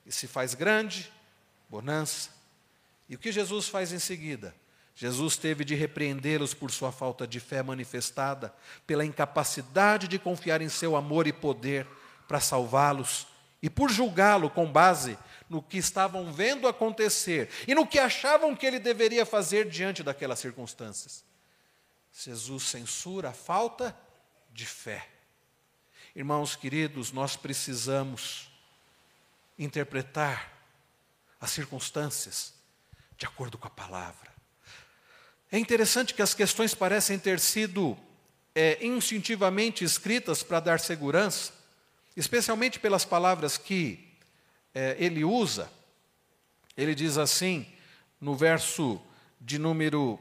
E 0.06 0.12
se 0.14 0.28
faz 0.28 0.54
grande, 0.54 1.12
bonança. 1.74 2.30
E 3.10 3.16
o 3.16 3.18
que 3.18 3.32
Jesus 3.32 3.68
faz 3.68 3.92
em 3.92 3.98
seguida? 3.98 4.56
Jesus 4.94 5.38
teve 5.38 5.66
de 5.66 5.74
repreendê-los 5.74 6.54
por 6.54 6.70
sua 6.70 6.92
falta 6.92 7.26
de 7.26 7.40
fé 7.40 7.64
manifestada, 7.64 8.54
pela 8.86 9.04
incapacidade 9.04 10.08
de 10.08 10.20
confiar 10.20 10.62
em 10.62 10.70
seu 10.70 10.96
amor 10.96 11.26
e 11.26 11.34
poder 11.34 11.88
para 12.28 12.40
salvá-los, 12.40 13.26
e 13.60 13.72
por 13.72 13.90
julgá-lo 13.90 14.52
com 14.52 14.72
base 14.72 15.18
no 15.50 15.64
que 15.64 15.80
estavam 15.80 16.32
vendo 16.32 16.68
acontecer 16.68 17.50
e 17.68 17.74
no 17.74 17.88
que 17.88 17.98
achavam 17.98 18.56
que 18.56 18.68
ele 18.68 18.78
deveria 18.78 19.26
fazer 19.26 19.68
diante 19.68 20.04
daquelas 20.04 20.38
circunstâncias. 20.38 21.26
Jesus 22.12 22.64
censura 22.64 23.30
a 23.30 23.34
falta 23.34 23.98
de 24.52 24.68
fé. 24.68 25.08
Irmãos 26.16 26.56
queridos, 26.56 27.12
nós 27.12 27.36
precisamos 27.36 28.48
interpretar 29.58 30.53
as 31.44 31.52
circunstâncias 31.52 32.54
de 33.18 33.26
acordo 33.26 33.58
com 33.58 33.68
a 33.68 33.70
palavra. 33.70 34.32
É 35.52 35.60
interessante 35.60 36.14
que 36.14 36.22
as 36.22 36.34
questões 36.34 36.74
parecem 36.74 37.20
ter 37.20 37.38
sido 37.38 37.98
é, 38.56 38.78
instintivamente 38.82 39.84
escritas 39.84 40.42
para 40.42 40.62
dar 40.62 40.80
segurança, 40.80 41.52
especialmente 42.16 42.80
pelas 42.80 43.04
palavras 43.04 43.58
que 43.58 44.08
é, 44.74 44.96
ele 44.98 45.26
usa, 45.26 45.70
ele 46.78 46.96
diz 46.96 47.18
assim, 47.18 47.68
no 48.22 48.38
verso 48.38 49.02
de 49.42 49.60
número 49.60 50.18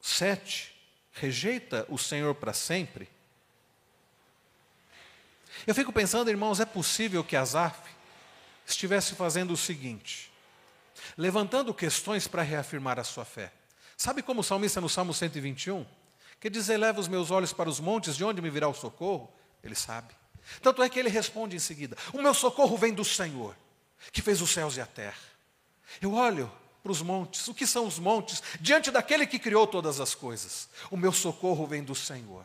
7, 0.00 0.74
rejeita 1.12 1.86
o 1.88 1.96
Senhor 1.96 2.34
para 2.34 2.52
sempre. 2.52 3.08
Eu 5.64 5.76
fico 5.76 5.92
pensando, 5.92 6.28
irmãos, 6.28 6.58
é 6.58 6.64
possível 6.64 7.22
que 7.22 7.36
Asaf 7.36 7.99
estivesse 8.66 9.14
fazendo 9.14 9.52
o 9.52 9.56
seguinte, 9.56 10.32
levantando 11.16 11.74
questões 11.74 12.26
para 12.26 12.42
reafirmar 12.42 12.98
a 12.98 13.04
sua 13.04 13.24
fé. 13.24 13.52
Sabe 13.96 14.22
como 14.22 14.40
o 14.40 14.44
salmista 14.44 14.80
no 14.80 14.88
Salmo 14.88 15.12
121? 15.12 15.84
Que 16.40 16.48
diz: 16.48 16.68
Eleva 16.68 17.00
os 17.00 17.08
meus 17.08 17.30
olhos 17.30 17.52
para 17.52 17.68
os 17.68 17.80
montes, 17.80 18.16
de 18.16 18.24
onde 18.24 18.40
me 18.40 18.48
virá 18.48 18.68
o 18.68 18.74
socorro? 18.74 19.30
Ele 19.62 19.74
sabe. 19.74 20.14
Tanto 20.62 20.82
é 20.82 20.88
que 20.88 20.98
ele 20.98 21.10
responde 21.10 21.54
em 21.54 21.58
seguida: 21.58 21.96
O 22.12 22.22
meu 22.22 22.32
socorro 22.32 22.76
vem 22.76 22.94
do 22.94 23.04
Senhor, 23.04 23.54
que 24.10 24.22
fez 24.22 24.40
os 24.40 24.50
céus 24.50 24.76
e 24.76 24.80
a 24.80 24.86
terra. 24.86 25.18
Eu 26.00 26.14
olho 26.14 26.50
para 26.82 26.92
os 26.92 27.02
montes, 27.02 27.46
o 27.48 27.54
que 27.54 27.66
são 27.66 27.86
os 27.86 27.98
montes? 27.98 28.42
Diante 28.58 28.90
daquele 28.90 29.26
que 29.26 29.38
criou 29.38 29.66
todas 29.66 30.00
as 30.00 30.14
coisas. 30.14 30.68
O 30.90 30.96
meu 30.96 31.12
socorro 31.12 31.66
vem 31.66 31.82
do 31.82 31.94
Senhor. 31.94 32.44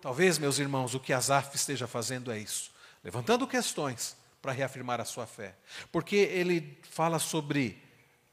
Talvez, 0.00 0.38
meus 0.38 0.58
irmãos, 0.58 0.94
o 0.94 1.00
que 1.00 1.12
Asaf 1.12 1.54
esteja 1.54 1.86
fazendo 1.86 2.30
é 2.30 2.38
isso, 2.38 2.70
levantando 3.02 3.46
questões 3.46 4.16
para 4.40 4.52
reafirmar 4.52 5.00
a 5.00 5.04
sua 5.04 5.26
fé. 5.26 5.54
Porque 5.92 6.16
ele 6.16 6.78
fala 6.82 7.18
sobre 7.18 7.82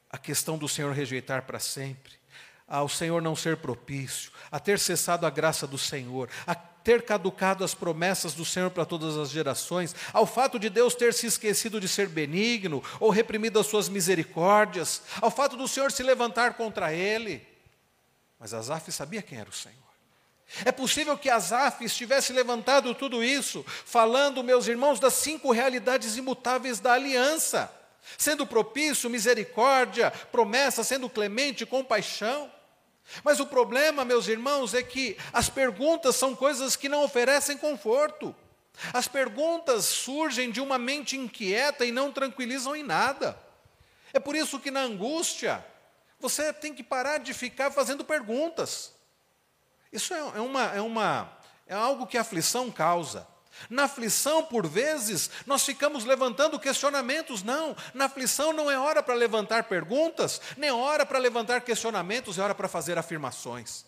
a 0.09 0.17
questão 0.17 0.57
do 0.57 0.67
Senhor 0.67 0.93
rejeitar 0.93 1.43
para 1.43 1.59
sempre, 1.59 2.13
ao 2.67 2.89
Senhor 2.89 3.21
não 3.21 3.35
ser 3.35 3.57
propício, 3.57 4.31
a 4.51 4.59
ter 4.59 4.79
cessado 4.79 5.25
a 5.25 5.29
graça 5.29 5.67
do 5.67 5.77
Senhor, 5.77 6.29
a 6.45 6.55
ter 6.55 7.03
caducado 7.03 7.63
as 7.63 7.73
promessas 7.73 8.33
do 8.33 8.45
Senhor 8.45 8.71
para 8.71 8.85
todas 8.85 9.17
as 9.17 9.29
gerações, 9.29 9.93
ao 10.13 10.25
fato 10.25 10.57
de 10.57 10.69
Deus 10.69 10.95
ter 10.95 11.13
se 11.13 11.27
esquecido 11.27 11.81
de 11.81 11.87
ser 11.87 12.07
benigno 12.07 12.81
ou 12.99 13.09
reprimido 13.09 13.59
as 13.59 13.67
suas 13.67 13.89
misericórdias, 13.89 15.01
ao 15.21 15.29
fato 15.29 15.57
do 15.57 15.67
Senhor 15.67 15.91
se 15.91 16.01
levantar 16.03 16.53
contra 16.53 16.93
ele. 16.93 17.45
Mas 18.39 18.53
Asaf 18.53 18.89
sabia 18.91 19.21
quem 19.21 19.37
era 19.37 19.49
o 19.49 19.53
Senhor. 19.53 19.86
É 20.63 20.71
possível 20.71 21.17
que 21.17 21.29
Asaf 21.29 21.83
estivesse 21.83 22.31
levantado 22.31 22.95
tudo 22.95 23.23
isso, 23.23 23.65
falando, 23.85 24.43
meus 24.43 24.67
irmãos, 24.67 24.99
das 24.99 25.13
cinco 25.13 25.51
realidades 25.51 26.15
imutáveis 26.15 26.79
da 26.79 26.93
aliança, 26.93 27.71
sendo 28.17 28.47
propício, 28.47 29.09
misericórdia, 29.09 30.11
promessa, 30.31 30.83
sendo 30.83 31.09
clemente, 31.09 31.65
compaixão. 31.65 32.51
Mas 33.23 33.39
o 33.39 33.45
problema, 33.45 34.05
meus 34.05 34.27
irmãos, 34.27 34.73
é 34.73 34.81
que 34.81 35.17
as 35.33 35.49
perguntas 35.49 36.15
são 36.15 36.35
coisas 36.35 36.75
que 36.75 36.89
não 36.89 37.03
oferecem 37.03 37.57
conforto. 37.57 38.35
As 38.93 39.07
perguntas 39.07 39.85
surgem 39.85 40.51
de 40.51 40.61
uma 40.61 40.77
mente 40.77 41.17
inquieta 41.17 41.85
e 41.85 41.91
não 41.91 42.11
tranquilizam 42.11 42.75
em 42.75 42.83
nada. 42.83 43.37
É 44.13 44.19
por 44.19 44.35
isso 44.35 44.59
que 44.59 44.71
na 44.71 44.81
angústia, 44.81 45.65
você 46.19 46.53
tem 46.53 46.73
que 46.73 46.83
parar 46.83 47.17
de 47.17 47.33
ficar 47.33 47.71
fazendo 47.71 48.03
perguntas. 48.05 48.96
Isso 49.91 50.13
é, 50.13 50.19
é 50.19 50.41
uma, 50.41 50.63
é, 50.75 50.81
uma, 50.81 51.31
é 51.65 51.73
algo 51.73 52.07
que 52.07 52.17
a 52.17 52.21
aflição 52.21 52.71
causa. 52.71 53.27
Na 53.69 53.85
aflição, 53.85 54.43
por 54.43 54.67
vezes, 54.67 55.29
nós 55.45 55.63
ficamos 55.63 56.05
levantando 56.05 56.59
questionamentos. 56.59 57.41
Não, 57.43 57.75
na 57.93 58.05
aflição 58.05 58.53
não 58.53 58.69
é 58.69 58.77
hora 58.77 59.01
para 59.01 59.15
levantar 59.15 59.63
perguntas, 59.63 60.39
nem 60.55 60.71
hora 60.71 61.05
para 61.05 61.17
levantar 61.17 61.61
questionamentos, 61.61 62.37
é 62.37 62.41
hora 62.41 62.53
para 62.53 62.67
fazer 62.67 62.97
afirmações. 62.97 63.85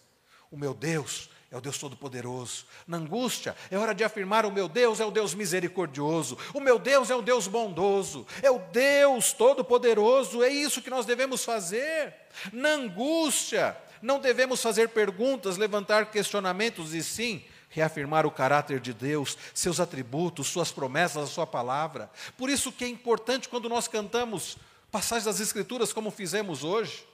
O 0.51 0.57
meu 0.57 0.73
Deus 0.73 1.29
é 1.51 1.57
o 1.57 1.61
Deus 1.61 1.77
Todo-Poderoso. 1.77 2.65
Na 2.87 2.97
angústia, 2.97 3.55
é 3.69 3.77
hora 3.77 3.93
de 3.93 4.03
afirmar: 4.03 4.45
o 4.45 4.51
meu 4.51 4.67
Deus 4.67 4.99
é 4.99 5.05
o 5.05 5.11
Deus 5.11 5.33
misericordioso, 5.33 6.37
o 6.53 6.59
meu 6.59 6.79
Deus 6.79 7.09
é 7.09 7.15
o 7.15 7.21
Deus 7.21 7.47
bondoso, 7.47 8.25
é 8.41 8.49
o 8.49 8.59
Deus 8.59 9.33
Todo-Poderoso. 9.33 10.43
É 10.43 10.49
isso 10.49 10.81
que 10.81 10.89
nós 10.89 11.05
devemos 11.05 11.45
fazer. 11.45 12.13
Na 12.51 12.69
angústia, 12.69 13.77
não 14.01 14.19
devemos 14.19 14.61
fazer 14.61 14.89
perguntas, 14.89 15.57
levantar 15.57 16.11
questionamentos, 16.11 16.93
e 16.93 17.03
sim 17.03 17.43
reafirmar 17.69 18.25
o 18.25 18.31
caráter 18.31 18.79
de 18.79 18.93
Deus, 18.93 19.37
seus 19.53 19.79
atributos, 19.79 20.47
suas 20.47 20.71
promessas, 20.71 21.23
a 21.23 21.27
sua 21.27 21.45
palavra. 21.45 22.09
Por 22.37 22.49
isso 22.49 22.71
que 22.71 22.83
é 22.83 22.87
importante 22.87 23.47
quando 23.47 23.69
nós 23.69 23.87
cantamos 23.87 24.57
passagens 24.91 25.25
das 25.25 25.39
Escrituras 25.39 25.93
como 25.93 26.09
fizemos 26.09 26.63
hoje. 26.63 27.05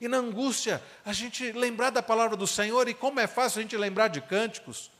E 0.00 0.08
na 0.08 0.18
angústia, 0.18 0.82
a 1.04 1.12
gente 1.12 1.52
lembrar 1.52 1.90
da 1.90 2.02
palavra 2.02 2.36
do 2.36 2.46
Senhor, 2.46 2.88
e 2.88 2.94
como 2.94 3.20
é 3.20 3.26
fácil 3.26 3.60
a 3.60 3.62
gente 3.62 3.76
lembrar 3.76 4.08
de 4.08 4.20
cânticos. 4.20 4.90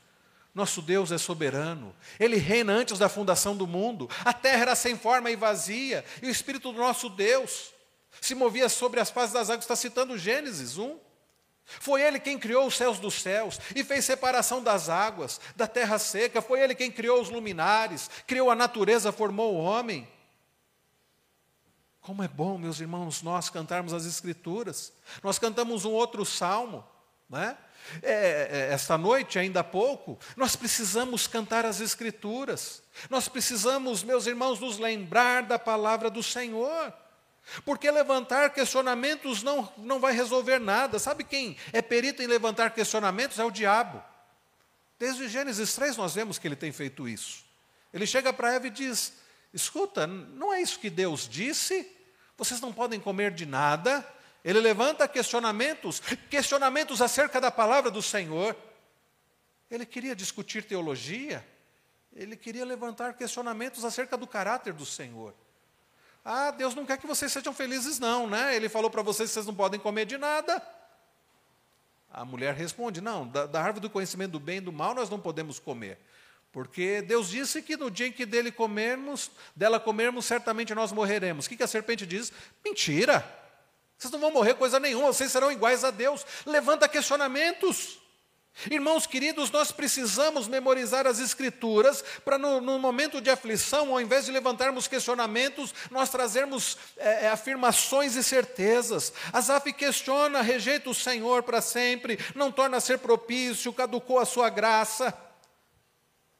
Nosso 0.55 0.81
Deus 0.81 1.11
é 1.11 1.19
soberano, 1.19 1.93
Ele 2.19 2.37
reina 2.37 2.73
antes 2.73 2.97
da 2.97 3.07
fundação 3.07 3.55
do 3.55 3.67
mundo, 3.67 4.09
a 4.25 4.33
terra 4.33 4.61
era 4.63 4.75
sem 4.75 4.97
forma 4.97 5.29
e 5.29 5.35
vazia, 5.35 6.03
e 6.19 6.25
o 6.25 6.31
Espírito 6.31 6.71
do 6.71 6.79
nosso 6.79 7.09
Deus 7.09 7.71
se 8.21 8.35
movia 8.35 8.69
sobre 8.69 8.99
as 8.99 9.09
faces 9.09 9.33
das 9.33 9.49
águas, 9.49 9.63
está 9.63 9.75
citando 9.75 10.17
Gênesis 10.17 10.77
1. 10.77 10.99
Foi 11.65 12.01
Ele 12.01 12.19
quem 12.19 12.39
criou 12.39 12.65
os 12.67 12.77
céus 12.77 12.97
dos 12.97 13.21
céus 13.21 13.59
e 13.75 13.83
fez 13.83 14.05
separação 14.05 14.63
das 14.63 14.87
águas, 14.87 15.41
da 15.55 15.67
terra 15.67 15.99
seca. 15.99 16.41
Foi 16.41 16.61
Ele 16.61 16.73
quem 16.73 16.89
criou 16.89 17.21
os 17.21 17.29
luminares, 17.29 18.09
criou 18.25 18.49
a 18.49 18.55
natureza, 18.55 19.11
formou 19.11 19.55
o 19.55 19.59
homem. 19.59 20.07
Como 21.99 22.23
é 22.23 22.27
bom, 22.27 22.57
meus 22.57 22.79
irmãos, 22.79 23.21
nós 23.21 23.49
cantarmos 23.49 23.93
as 23.93 24.05
Escrituras. 24.05 24.93
Nós 25.21 25.37
cantamos 25.37 25.83
um 25.83 25.91
outro 25.91 26.23
salmo. 26.23 26.85
Né? 27.29 27.57
É, 28.01 28.49
é, 28.69 28.73
esta 28.73 28.97
noite, 28.97 29.37
ainda 29.37 29.59
há 29.59 29.63
pouco, 29.63 30.17
nós 30.35 30.55
precisamos 30.55 31.27
cantar 31.27 31.65
as 31.65 31.79
Escrituras, 31.79 32.81
nós 33.09 33.27
precisamos, 33.27 34.03
meus 34.03 34.25
irmãos, 34.25 34.59
nos 34.59 34.77
lembrar 34.77 35.43
da 35.43 35.57
palavra 35.57 36.09
do 36.09 36.21
Senhor, 36.21 36.93
porque 37.63 37.89
levantar 37.89 38.53
questionamentos 38.53 39.43
não, 39.43 39.71
não 39.77 39.99
vai 39.99 40.13
resolver 40.13 40.59
nada. 40.59 40.99
Sabe 40.99 41.23
quem 41.23 41.57
é 41.71 41.81
perito 41.81 42.21
em 42.21 42.27
levantar 42.27 42.71
questionamentos? 42.71 43.39
É 43.39 43.45
o 43.45 43.51
diabo. 43.51 44.03
Desde 44.99 45.27
Gênesis 45.27 45.73
3 45.73 45.97
nós 45.97 46.15
vemos 46.15 46.37
que 46.37 46.47
ele 46.47 46.55
tem 46.55 46.71
feito 46.71 47.07
isso. 47.07 47.45
Ele 47.93 48.05
chega 48.05 48.33
para 48.33 48.53
Eva 48.53 48.67
e 48.67 48.71
diz: 48.71 49.13
Escuta, 49.53 50.05
não 50.05 50.53
é 50.53 50.61
isso 50.61 50.79
que 50.79 50.89
Deus 50.89 51.27
disse? 51.27 51.89
Vocês 52.37 52.59
não 52.61 52.73
podem 52.73 52.99
comer 52.99 53.31
de 53.31 53.45
nada. 53.45 54.05
Ele 54.43 54.59
levanta 54.59 55.07
questionamentos, 55.07 55.99
questionamentos 56.29 57.01
acerca 57.01 57.41
da 57.41 57.51
palavra 57.51 57.89
do 57.89 58.01
Senhor. 58.01 58.55
Ele 59.69 59.85
queria 59.85 60.15
discutir 60.15 60.63
teologia, 60.63 61.45
ele 62.13 62.37
queria 62.37 62.63
levantar 62.63 63.13
questionamentos 63.15 63.83
acerca 63.83 64.15
do 64.15 64.25
caráter 64.25 64.73
do 64.73 64.85
Senhor. 64.85 65.33
Ah, 66.29 66.51
Deus 66.51 66.75
não 66.75 66.85
quer 66.85 66.97
que 66.97 67.07
vocês 67.07 67.31
sejam 67.31 67.53
felizes, 67.53 67.99
não, 67.99 68.27
né? 68.27 68.53
Ele 68.53 68.67
falou 68.67 68.89
para 68.89 69.01
vocês 69.01 69.29
que 69.29 69.33
vocês 69.33 69.45
não 69.45 69.55
podem 69.55 69.79
comer 69.79 70.05
de 70.05 70.17
nada. 70.17 70.61
A 72.11 72.25
mulher 72.25 72.53
responde: 72.53 72.99
Não, 72.99 73.25
da, 73.25 73.45
da 73.45 73.61
árvore 73.61 73.79
do 73.79 73.89
conhecimento 73.89 74.33
do 74.33 74.39
bem 74.39 74.57
e 74.57 74.61
do 74.61 74.73
mal 74.73 74.93
nós 74.93 75.09
não 75.09 75.21
podemos 75.21 75.57
comer. 75.57 75.97
Porque 76.51 77.01
Deus 77.01 77.29
disse 77.29 77.61
que 77.61 77.77
no 77.77 77.89
dia 77.89 78.07
em 78.07 78.11
que 78.11 78.25
dele 78.25 78.51
comermos, 78.51 79.31
dela 79.55 79.79
comermos, 79.79 80.25
certamente 80.25 80.75
nós 80.75 80.91
morreremos. 80.91 81.45
O 81.45 81.49
que, 81.49 81.55
que 81.55 81.63
a 81.63 81.67
serpente 81.67 82.05
diz? 82.05 82.33
Mentira! 82.61 83.25
Vocês 83.97 84.11
não 84.11 84.19
vão 84.19 84.31
morrer 84.31 84.55
coisa 84.55 84.81
nenhuma, 84.81 85.07
vocês 85.07 85.31
serão 85.31 85.49
iguais 85.49 85.85
a 85.85 85.91
Deus. 85.91 86.25
Levanta 86.45 86.89
questionamentos. 86.89 88.01
Irmãos 88.71 89.05
queridos, 89.05 89.51
nós 89.51 89.71
precisamos 89.71 90.47
memorizar 90.47 91.05
as 91.05 91.19
Escrituras 91.19 92.03
para, 92.25 92.39
no, 92.39 92.59
no, 92.59 92.79
momento 92.79 93.21
de 93.21 93.29
aflição, 93.29 93.91
ao 93.91 94.01
invés 94.01 94.25
de 94.25 94.31
levantarmos 94.31 94.87
questionamentos, 94.87 95.73
nós 95.91 96.09
trazermos 96.09 96.75
é, 96.97 97.25
é 97.25 97.29
afirmações 97.29 98.15
e 98.15 98.23
certezas. 98.23 99.13
Asaf 99.31 99.71
questiona, 99.73 100.41
rejeita 100.41 100.89
o 100.89 100.95
Senhor 100.95 101.43
para 101.43 101.61
sempre, 101.61 102.17
não 102.33 102.51
torna 102.51 102.77
a 102.77 102.81
ser 102.81 102.97
propício, 102.97 103.71
caducou 103.71 104.17
a 104.17 104.25
sua 104.25 104.49
graça. 104.49 105.13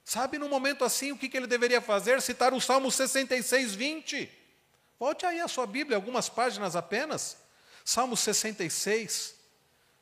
Sabe, 0.03 0.39
num 0.39 0.49
momento 0.49 0.84
assim, 0.84 1.11
o 1.11 1.18
que, 1.18 1.30
que 1.30 1.38
ele 1.38 1.47
deveria 1.47 1.82
fazer? 1.82 2.20
Citar 2.22 2.51
o 2.51 2.61
Salmo 2.61 2.91
66, 2.91 3.76
20. 3.76 4.32
Volte 4.99 5.24
aí 5.24 5.39
a 5.39 5.47
sua 5.47 5.68
Bíblia, 5.68 5.97
algumas 5.97 6.30
páginas 6.30 6.76
apenas. 6.76 7.38
Salmo 7.86 8.18
66, 8.18 9.36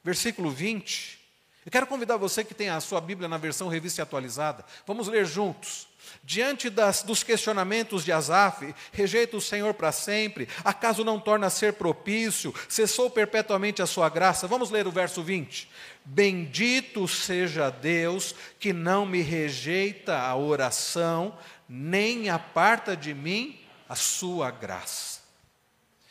versículo 0.02 0.50
20. 0.50 1.25
Eu 1.66 1.72
quero 1.72 1.88
convidar 1.88 2.18
você 2.18 2.44
que 2.44 2.54
tem 2.54 2.70
a 2.70 2.80
sua 2.80 3.02
Bíblia 3.02 3.28
na 3.28 3.38
versão 3.38 3.68
revista 3.68 4.00
e 4.00 4.04
atualizada. 4.04 4.64
Vamos 4.86 5.08
ler 5.08 5.26
juntos. 5.26 5.88
Diante 6.24 6.70
das, 6.70 7.02
dos 7.02 7.24
questionamentos 7.24 8.06
de 8.06 8.12
Asaf, 8.12 8.76
rejeita 8.92 9.36
o 9.36 9.42
Senhor 9.42 9.74
para 9.74 9.92
sempre, 9.92 10.48
acaso 10.64 11.04
não 11.04 11.20
torna 11.20 11.48
a 11.48 11.50
ser 11.50 11.74
propício, 11.74 12.54
cessou 12.70 13.10
perpetuamente 13.10 13.82
a 13.82 13.88
sua 13.88 14.08
graça. 14.10 14.48
Vamos 14.48 14.70
ler 14.70 14.86
o 14.86 14.92
verso 14.92 15.24
20. 15.24 15.68
Bendito 16.04 17.08
seja 17.08 17.72
Deus 17.72 18.36
que 18.60 18.72
não 18.72 19.04
me 19.04 19.22
rejeita 19.22 20.20
a 20.20 20.36
oração, 20.36 21.36
nem 21.68 22.30
aparta 22.30 22.96
de 22.96 23.16
mim 23.16 23.60
a 23.90 23.96
sua 23.96 24.52
graça. 24.52 25.22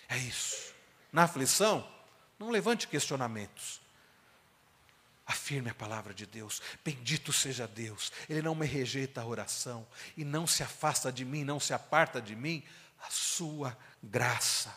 É 0.08 0.18
isso. 0.18 0.74
Na 1.12 1.22
aflição, 1.22 1.86
não 2.40 2.50
levante 2.50 2.88
questionamentos. 2.88 3.83
Afirme 5.26 5.70
a 5.70 5.74
palavra 5.74 6.12
de 6.12 6.26
Deus. 6.26 6.60
Bendito 6.84 7.32
seja 7.32 7.66
Deus. 7.66 8.12
Ele 8.28 8.42
não 8.42 8.54
me 8.54 8.66
rejeita 8.66 9.22
a 9.22 9.26
oração 9.26 9.86
e 10.16 10.24
não 10.24 10.46
se 10.46 10.62
afasta 10.62 11.10
de 11.10 11.24
mim, 11.24 11.44
não 11.44 11.58
se 11.58 11.72
aparta 11.72 12.20
de 12.20 12.36
mim 12.36 12.62
a 13.00 13.10
sua 13.10 13.76
graça. 14.02 14.74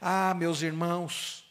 Ah, 0.00 0.34
meus 0.34 0.62
irmãos, 0.62 1.44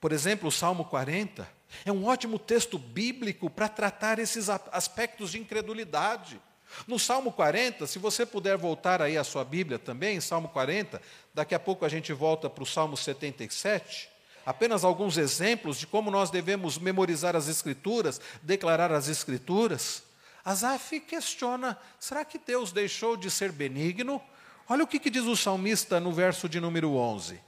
por 0.00 0.12
exemplo, 0.12 0.48
o 0.48 0.52
Salmo 0.52 0.84
40 0.84 1.48
é 1.84 1.92
um 1.92 2.04
ótimo 2.04 2.38
texto 2.38 2.78
bíblico 2.78 3.48
para 3.48 3.68
tratar 3.68 4.18
esses 4.18 4.48
aspectos 4.48 5.30
de 5.30 5.38
incredulidade. 5.38 6.40
No 6.86 6.98
Salmo 6.98 7.32
40, 7.32 7.86
se 7.86 7.98
você 7.98 8.24
puder 8.24 8.56
voltar 8.56 9.02
aí 9.02 9.16
à 9.16 9.24
sua 9.24 9.44
Bíblia 9.44 9.78
também, 9.78 10.20
Salmo 10.20 10.48
40, 10.48 11.00
daqui 11.34 11.54
a 11.54 11.58
pouco 11.58 11.84
a 11.84 11.88
gente 11.88 12.12
volta 12.12 12.50
para 12.50 12.62
o 12.62 12.66
Salmo 12.66 12.96
77, 12.96 14.09
apenas 14.44 14.84
alguns 14.84 15.16
exemplos 15.16 15.78
de 15.78 15.86
como 15.86 16.10
nós 16.10 16.30
devemos 16.30 16.78
memorizar 16.78 17.36
as 17.36 17.48
Escrituras, 17.48 18.20
declarar 18.42 18.92
as 18.92 19.08
Escrituras. 19.08 20.02
Asaf 20.44 21.00
questiona: 21.00 21.78
será 21.98 22.24
que 22.24 22.38
Deus 22.38 22.72
deixou 22.72 23.16
de 23.16 23.30
ser 23.30 23.52
benigno? 23.52 24.20
Olha 24.68 24.84
o 24.84 24.86
que, 24.86 24.98
que 24.98 25.10
diz 25.10 25.24
o 25.24 25.36
salmista 25.36 25.98
no 26.00 26.12
verso 26.12 26.48
de 26.48 26.60
número 26.60 26.94
11. 26.94 27.40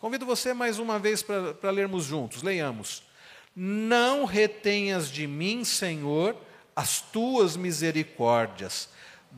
Convido 0.00 0.24
você 0.24 0.54
mais 0.54 0.78
uma 0.78 0.98
vez 0.98 1.22
para 1.22 1.70
lermos 1.70 2.04
juntos, 2.04 2.42
leiamos. 2.42 3.02
Não 3.54 4.24
retenhas 4.24 5.10
de 5.10 5.26
mim, 5.26 5.64
Senhor, 5.64 6.36
as 6.76 7.00
tuas 7.00 7.56
misericórdias. 7.56 8.88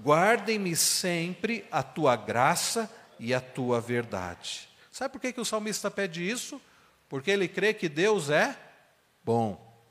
Guardem-me 0.04 0.76
sempre 0.76 1.64
a 1.70 1.82
tua 1.82 2.14
graça 2.16 2.90
e 3.18 3.32
a 3.32 3.40
tua 3.40 3.80
verdade. 3.80 4.69
Sabe 5.00 5.12
por 5.12 5.20
que, 5.22 5.32
que 5.32 5.40
o 5.40 5.46
salmista 5.46 5.90
pede 5.90 6.28
isso? 6.28 6.60
Porque 7.08 7.30
ele 7.30 7.48
crê 7.48 7.72
que 7.72 7.88
Deus 7.88 8.28
é 8.28 8.54
bom. 9.24 9.82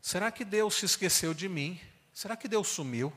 Será 0.00 0.30
que 0.30 0.42
Deus 0.42 0.76
se 0.76 0.86
esqueceu 0.86 1.34
de 1.34 1.50
mim? 1.50 1.78
Será 2.14 2.34
que 2.34 2.48
Deus 2.48 2.66
sumiu? 2.68 3.12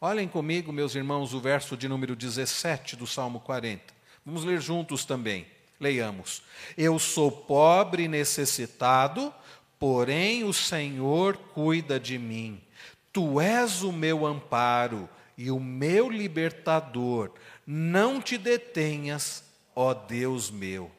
Olhem 0.00 0.26
comigo, 0.26 0.72
meus 0.72 0.96
irmãos, 0.96 1.32
o 1.34 1.40
verso 1.40 1.76
de 1.76 1.86
número 1.86 2.16
17 2.16 2.96
do 2.96 3.06
Salmo 3.06 3.38
40. 3.38 3.94
Vamos 4.26 4.42
ler 4.42 4.60
juntos 4.60 5.04
também. 5.04 5.46
Leiamos: 5.78 6.42
Eu 6.76 6.98
sou 6.98 7.30
pobre 7.30 8.02
e 8.02 8.08
necessitado, 8.08 9.32
porém 9.78 10.42
o 10.42 10.52
Senhor 10.52 11.36
cuida 11.36 12.00
de 12.00 12.18
mim. 12.18 12.60
Tu 13.12 13.40
és 13.40 13.84
o 13.84 13.92
meu 13.92 14.26
amparo 14.26 15.08
e 15.40 15.50
o 15.50 15.58
meu 15.58 16.10
libertador. 16.10 17.32
Não 17.66 18.20
te 18.20 18.36
detenhas, 18.36 19.42
ó 19.74 19.94
Deus 19.94 20.50
meu. 20.50 20.90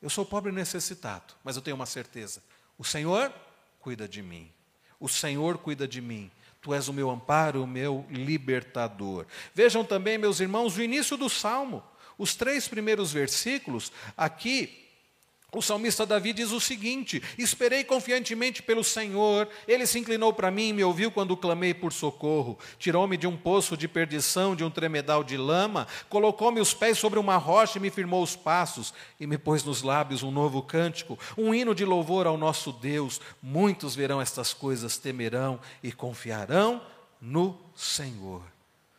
Eu 0.00 0.08
sou 0.08 0.24
pobre 0.24 0.50
e 0.50 0.54
necessitado, 0.54 1.34
mas 1.44 1.56
eu 1.56 1.62
tenho 1.62 1.76
uma 1.76 1.84
certeza: 1.84 2.42
o 2.78 2.84
Senhor 2.84 3.30
cuida 3.78 4.08
de 4.08 4.22
mim. 4.22 4.50
O 4.98 5.10
Senhor 5.10 5.58
cuida 5.58 5.86
de 5.86 6.00
mim. 6.00 6.30
Tu 6.62 6.72
és 6.72 6.88
o 6.88 6.92
meu 6.92 7.10
amparo, 7.10 7.62
o 7.62 7.66
meu 7.66 8.06
libertador. 8.08 9.26
Vejam 9.54 9.84
também, 9.84 10.16
meus 10.16 10.40
irmãos, 10.40 10.74
o 10.74 10.82
início 10.82 11.14
do 11.18 11.28
salmo. 11.28 11.84
Os 12.16 12.34
três 12.34 12.66
primeiros 12.66 13.12
versículos, 13.12 13.92
aqui, 14.16 14.85
o 15.52 15.62
salmista 15.62 16.04
Davi 16.04 16.32
diz 16.32 16.50
o 16.50 16.60
seguinte: 16.60 17.22
Esperei 17.38 17.84
confiantemente 17.84 18.62
pelo 18.62 18.82
Senhor, 18.82 19.48
ele 19.66 19.86
se 19.86 19.98
inclinou 19.98 20.32
para 20.32 20.50
mim 20.50 20.68
e 20.68 20.72
me 20.72 20.84
ouviu 20.84 21.10
quando 21.10 21.36
clamei 21.36 21.72
por 21.72 21.92
socorro. 21.92 22.58
Tirou-me 22.78 23.16
de 23.16 23.26
um 23.26 23.36
poço 23.36 23.76
de 23.76 23.86
perdição, 23.86 24.56
de 24.56 24.64
um 24.64 24.70
tremedal 24.70 25.22
de 25.22 25.36
lama, 25.36 25.86
colocou-me 26.08 26.60
os 26.60 26.74
pés 26.74 26.98
sobre 26.98 27.18
uma 27.18 27.36
rocha 27.36 27.78
e 27.78 27.80
me 27.80 27.90
firmou 27.90 28.22
os 28.22 28.34
passos, 28.34 28.92
e 29.20 29.26
me 29.26 29.38
pôs 29.38 29.62
nos 29.62 29.82
lábios 29.82 30.22
um 30.22 30.32
novo 30.32 30.60
cântico, 30.62 31.18
um 31.38 31.54
hino 31.54 31.74
de 31.74 31.84
louvor 31.84 32.26
ao 32.26 32.36
nosso 32.36 32.72
Deus. 32.72 33.20
Muitos 33.40 33.94
verão 33.94 34.20
estas 34.20 34.52
coisas, 34.52 34.98
temerão 34.98 35.60
e 35.80 35.92
confiarão 35.92 36.82
no 37.20 37.56
Senhor. 37.74 38.42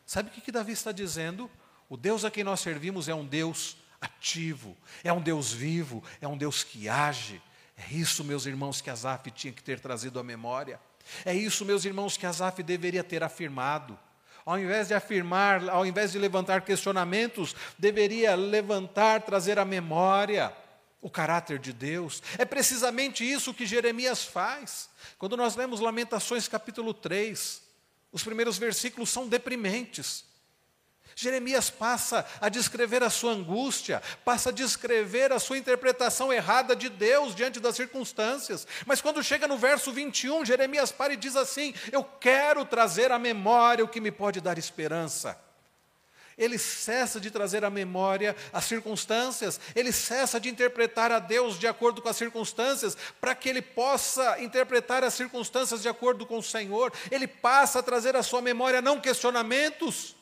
Sabe 0.05 0.29
o 0.29 0.31
que, 0.31 0.41
que 0.41 0.51
Davi 0.51 0.71
está 0.71 0.93
dizendo? 0.93 1.51
O 1.89 1.97
Deus 1.97 2.23
a 2.23 2.31
quem 2.31 2.43
nós 2.43 2.61
servimos 2.61 3.09
é 3.09 3.13
um 3.13 3.25
Deus 3.25 3.77
ativo, 4.01 4.77
é 5.03 5.11
um 5.11 5.21
Deus 5.21 5.51
vivo, 5.51 6.03
é 6.21 6.27
um 6.27 6.37
Deus 6.37 6.63
que 6.63 6.87
age. 6.87 7.41
É 7.77 7.93
isso, 7.93 8.23
meus 8.23 8.45
irmãos, 8.45 8.81
que 8.81 8.89
Asaf 8.89 9.29
tinha 9.31 9.53
que 9.53 9.63
ter 9.63 9.79
trazido 9.79 10.19
à 10.19 10.23
memória. 10.23 10.79
É 11.23 11.33
isso, 11.33 11.63
meus 11.63 11.85
irmãos, 11.85 12.17
que 12.17 12.25
Asaf 12.25 12.61
deveria 12.63 13.03
ter 13.03 13.23
afirmado. 13.23 13.97
Ao 14.45 14.57
invés 14.57 14.87
de 14.87 14.93
afirmar, 14.93 15.69
ao 15.69 15.85
invés 15.85 16.11
de 16.11 16.19
levantar 16.19 16.61
questionamentos, 16.61 17.55
deveria 17.77 18.33
levantar, 18.35 19.21
trazer 19.21 19.59
à 19.59 19.65
memória 19.65 20.55
o 21.01 21.09
caráter 21.09 21.59
de 21.59 21.73
Deus. 21.73 22.23
É 22.37 22.45
precisamente 22.45 23.29
isso 23.29 23.53
que 23.53 23.65
Jeremias 23.65 24.23
faz. 24.23 24.89
Quando 25.17 25.37
nós 25.37 25.55
lemos 25.55 25.79
Lamentações 25.79 26.47
capítulo 26.47 26.93
3, 26.93 27.61
os 28.11 28.23
primeiros 28.23 28.57
versículos 28.57 29.09
são 29.09 29.27
deprimentes. 29.27 30.25
Jeremias 31.19 31.67
passa 31.71 32.23
a 32.39 32.47
descrever 32.47 33.01
a 33.01 33.09
sua 33.09 33.31
angústia, 33.31 34.03
passa 34.23 34.49
a 34.49 34.53
descrever 34.53 35.33
a 35.33 35.39
sua 35.39 35.57
interpretação 35.57 36.31
errada 36.31 36.75
de 36.75 36.89
Deus 36.89 37.33
diante 37.33 37.59
das 37.59 37.75
circunstâncias. 37.75 38.67
Mas 38.85 39.01
quando 39.01 39.23
chega 39.23 39.47
no 39.47 39.57
verso 39.57 39.91
21, 39.91 40.45
Jeremias 40.45 40.91
para 40.91 41.13
e 41.13 41.17
diz 41.17 41.35
assim: 41.35 41.73
Eu 41.91 42.03
quero 42.03 42.63
trazer 42.65 43.11
à 43.11 43.17
memória 43.17 43.83
o 43.83 43.87
que 43.87 43.99
me 43.99 44.11
pode 44.11 44.39
dar 44.39 44.59
esperança. 44.59 45.35
ele 46.37 46.59
cessa 46.59 47.19
de 47.19 47.31
trazer 47.31 47.65
à 47.65 47.69
memória 47.71 48.35
as 48.53 48.65
circunstâncias, 48.65 49.59
ele 49.75 49.91
cessa 49.91 50.39
de 50.39 50.49
interpretar 50.49 51.11
a 51.11 51.17
Deus 51.17 51.57
de 51.57 51.67
acordo 51.67 51.99
com 51.99 52.09
as 52.09 52.15
circunstâncias, 52.15 52.95
para 53.19 53.33
que 53.33 53.49
ele 53.49 53.63
possa 53.63 54.39
interpretar 54.39 55.03
as 55.03 55.15
circunstâncias 55.15 55.81
de 55.81 55.89
acordo 55.89 56.27
com 56.27 56.37
o 56.37 56.43
Senhor, 56.43 56.93
ele 57.09 57.25
passa 57.25 57.79
a 57.79 57.83
trazer 57.83 58.15
à 58.15 58.21
sua 58.21 58.39
memória 58.39 58.83
não 58.83 59.01
questionamentos, 59.01 60.15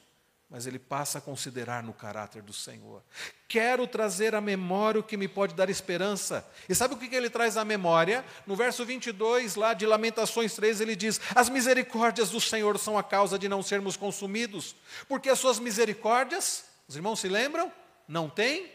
mas 0.50 0.68
ele 0.68 0.78
passa 0.78 1.18
a 1.18 1.22
considerar 1.22 1.82
no 1.82 1.94
caráter 1.94 2.42
do 2.42 2.54
Senhor. 2.54 3.02
Quero 3.48 3.88
trazer 3.88 4.36
à 4.36 4.42
memória 4.42 5.00
o 5.00 5.04
que 5.04 5.18
me 5.18 5.28
pode 5.28 5.56
dar 5.56 5.70
esperança. 5.70 6.48
E 6.70 6.76
sabe 6.76 6.94
o 6.94 6.98
que 6.98 7.14
ele 7.16 7.30
traz 7.30 7.58
à 7.58 7.66
memória? 7.66 8.24
No 8.46 8.56
verso 8.56 8.86
22, 8.86 9.56
lá 9.56 9.74
de 9.74 9.86
Lamentações 9.86 10.54
3, 10.54 10.82
ele 10.82 10.96
diz: 10.96 11.20
As 11.34 11.50
misericórdias 11.50 12.30
do 12.30 12.40
Senhor 12.40 12.78
são 12.78 12.98
a 12.98 13.04
causa 13.04 13.40
de 13.40 13.50
não 13.50 13.64
sermos 13.64 13.98
consumidos, 13.98 14.76
porque 15.08 15.30
as 15.30 15.40
suas 15.40 15.58
misericórdias, 15.60 16.66
os 16.88 16.96
irmãos 16.96 17.20
se 17.20 17.28
lembram? 17.28 17.72
Não 18.08 18.30
tem 18.30 18.72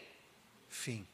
fim. 0.67 1.07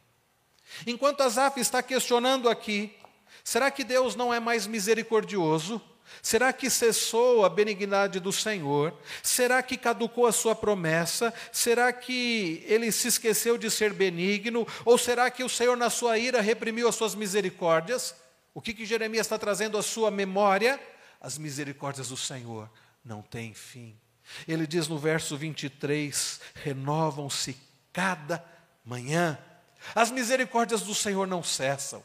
Enquanto 0.85 1.21
Asaf 1.21 1.59
está 1.59 1.83
questionando 1.83 2.49
aqui, 2.49 2.95
será 3.43 3.69
que 3.69 3.83
Deus 3.83 4.15
não 4.15 4.33
é 4.33 4.39
mais 4.39 4.65
misericordioso? 4.65 5.81
Será 6.21 6.51
que 6.51 6.69
cessou 6.69 7.45
a 7.45 7.49
benignidade 7.49 8.19
do 8.19 8.31
Senhor? 8.31 8.93
Será 9.23 9.61
que 9.61 9.77
caducou 9.77 10.25
a 10.25 10.31
sua 10.31 10.55
promessa? 10.55 11.33
Será 11.51 11.91
que 11.93 12.63
ele 12.67 12.91
se 12.91 13.07
esqueceu 13.07 13.57
de 13.57 13.69
ser 13.69 13.93
benigno? 13.93 14.67
Ou 14.83 14.97
será 14.97 15.29
que 15.29 15.43
o 15.43 15.49
Senhor, 15.49 15.77
na 15.77 15.89
sua 15.89 16.17
ira, 16.17 16.41
reprimiu 16.41 16.87
as 16.87 16.95
suas 16.95 17.15
misericórdias? 17.15 18.15
O 18.53 18.61
que, 18.61 18.73
que 18.73 18.85
Jeremias 18.85 19.25
está 19.25 19.37
trazendo 19.37 19.77
à 19.77 19.83
sua 19.83 20.09
memória? 20.09 20.79
As 21.21 21.37
misericórdias 21.37 22.09
do 22.09 22.17
Senhor 22.17 22.69
não 23.03 23.21
têm 23.21 23.53
fim. 23.53 23.97
Ele 24.47 24.67
diz 24.67 24.87
no 24.87 24.97
verso 24.97 25.37
23: 25.37 26.41
renovam-se 26.55 27.57
cada 27.93 28.43
manhã. 28.83 29.37
As 29.95 30.11
misericórdias 30.11 30.81
do 30.81 30.93
Senhor 30.93 31.27
não 31.27 31.43
cessam 31.43 32.03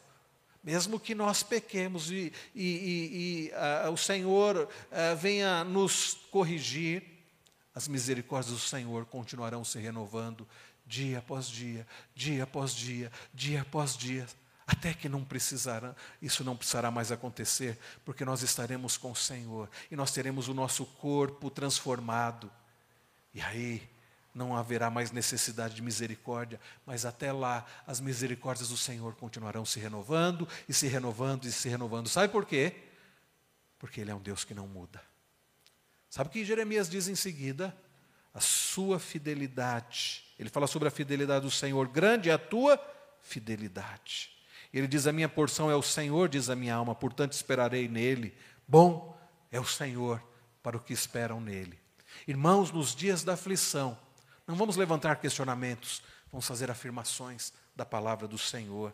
mesmo 0.63 1.01
que 1.01 1.15
nós 1.15 1.43
pequemos 1.43 2.11
e, 2.11 2.33
e, 2.55 2.65
e, 2.65 3.51
e 3.51 3.53
uh, 3.89 3.91
o 3.91 3.97
Senhor 3.97 4.57
uh, 4.57 5.17
venha 5.17 5.65
nos 5.65 6.15
corrigir, 6.31 7.03
as 7.75 7.89
misericórdias 7.89 8.55
do 8.55 8.61
Senhor 8.61 9.07
continuarão 9.07 9.65
se 9.65 9.79
renovando 9.79 10.47
dia 10.87 11.19
após 11.19 11.49
dia, 11.49 11.87
dia 12.15 12.45
após 12.45 12.75
dia, 12.75 13.11
dia 13.33 13.63
após 13.63 13.97
dia, 13.97 14.27
até 14.67 14.95
que 14.95 15.09
não 15.09 15.25
precisará, 15.25 15.95
isso 16.21 16.45
não 16.45 16.57
precisará 16.57 16.91
mais 16.91 17.11
acontecer, 17.11 17.79
porque 18.05 18.25
nós 18.25 18.43
estaremos 18.43 18.97
com 18.97 19.11
o 19.11 19.17
Senhor 19.17 19.69
e 19.91 19.97
nós 19.97 20.13
teremos 20.13 20.49
o 20.49 20.55
nosso 20.55 20.85
corpo 20.85 21.51
transformado. 21.51 22.51
E 23.35 23.41
aí 23.41 23.89
não 24.35 24.57
haverá 24.57 24.91
mais 24.91 25.11
necessidade 25.11 25.75
de 25.75 25.83
misericórdia, 25.83 26.59
mas 26.87 27.05
até 27.05 27.33
lá 27.33 27.67
as 27.87 28.01
misericórdias 28.01 28.69
do 28.69 28.77
Senhor 28.77 29.15
continuarão 29.15 29.65
se 29.65 29.79
renovando 29.79 30.49
e 30.69 30.73
se 30.73 30.87
renovando 30.87 31.45
e 31.45 31.53
se 31.53 31.69
renovando. 31.69 32.09
Sabe 32.09 32.33
por 32.33 32.47
quê? 32.47 32.75
Porque 33.79 34.01
Ele 34.01 34.11
é 34.11 34.15
um 34.15 34.21
Deus 34.21 34.45
que 34.45 34.55
não 34.55 34.67
muda. 34.67 35.03
Sabe 36.09 36.29
o 36.29 36.33
que 36.33 36.45
Jeremias 36.45 36.89
diz 36.89 37.09
em 37.09 37.15
seguida? 37.15 37.77
A 38.35 38.41
sua 38.41 38.99
fidelidade. 38.99 40.25
Ele 40.39 40.49
fala 40.49 40.67
sobre 40.67 40.89
a 40.89 40.91
fidelidade 40.91 41.45
do 41.45 41.51
Senhor. 41.51 41.87
Grande 41.89 42.31
é 42.31 42.33
a 42.33 42.39
tua 42.39 42.81
fidelidade. 43.21 44.31
Ele 44.73 44.87
diz: 44.87 45.07
A 45.07 45.13
minha 45.13 45.29
porção 45.29 45.71
é 45.71 45.77
o 45.77 45.83
Senhor, 45.83 46.29
diz 46.29 46.49
a 46.49 46.57
minha 46.57 46.75
alma, 46.75 46.95
portanto 46.95 47.33
esperarei 47.33 47.89
nele. 47.89 48.35
Bom 48.67 49.19
é 49.51 49.61
o 49.61 49.65
Senhor 49.65 50.23
para 50.63 50.77
o 50.77 50.81
que 50.81 50.93
esperam 50.93 51.41
nele. 51.41 51.79
Irmãos, 52.27 52.71
nos 52.71 52.95
dias 52.95 53.23
da 53.25 53.35
aflição, 53.35 53.99
não 54.47 54.55
vamos 54.55 54.77
levantar 54.77 55.17
questionamentos, 55.17 56.03
vamos 56.31 56.47
fazer 56.47 56.71
afirmações 56.71 57.53
da 57.75 57.85
palavra 57.85 58.27
do 58.27 58.39
Senhor. 58.39 58.93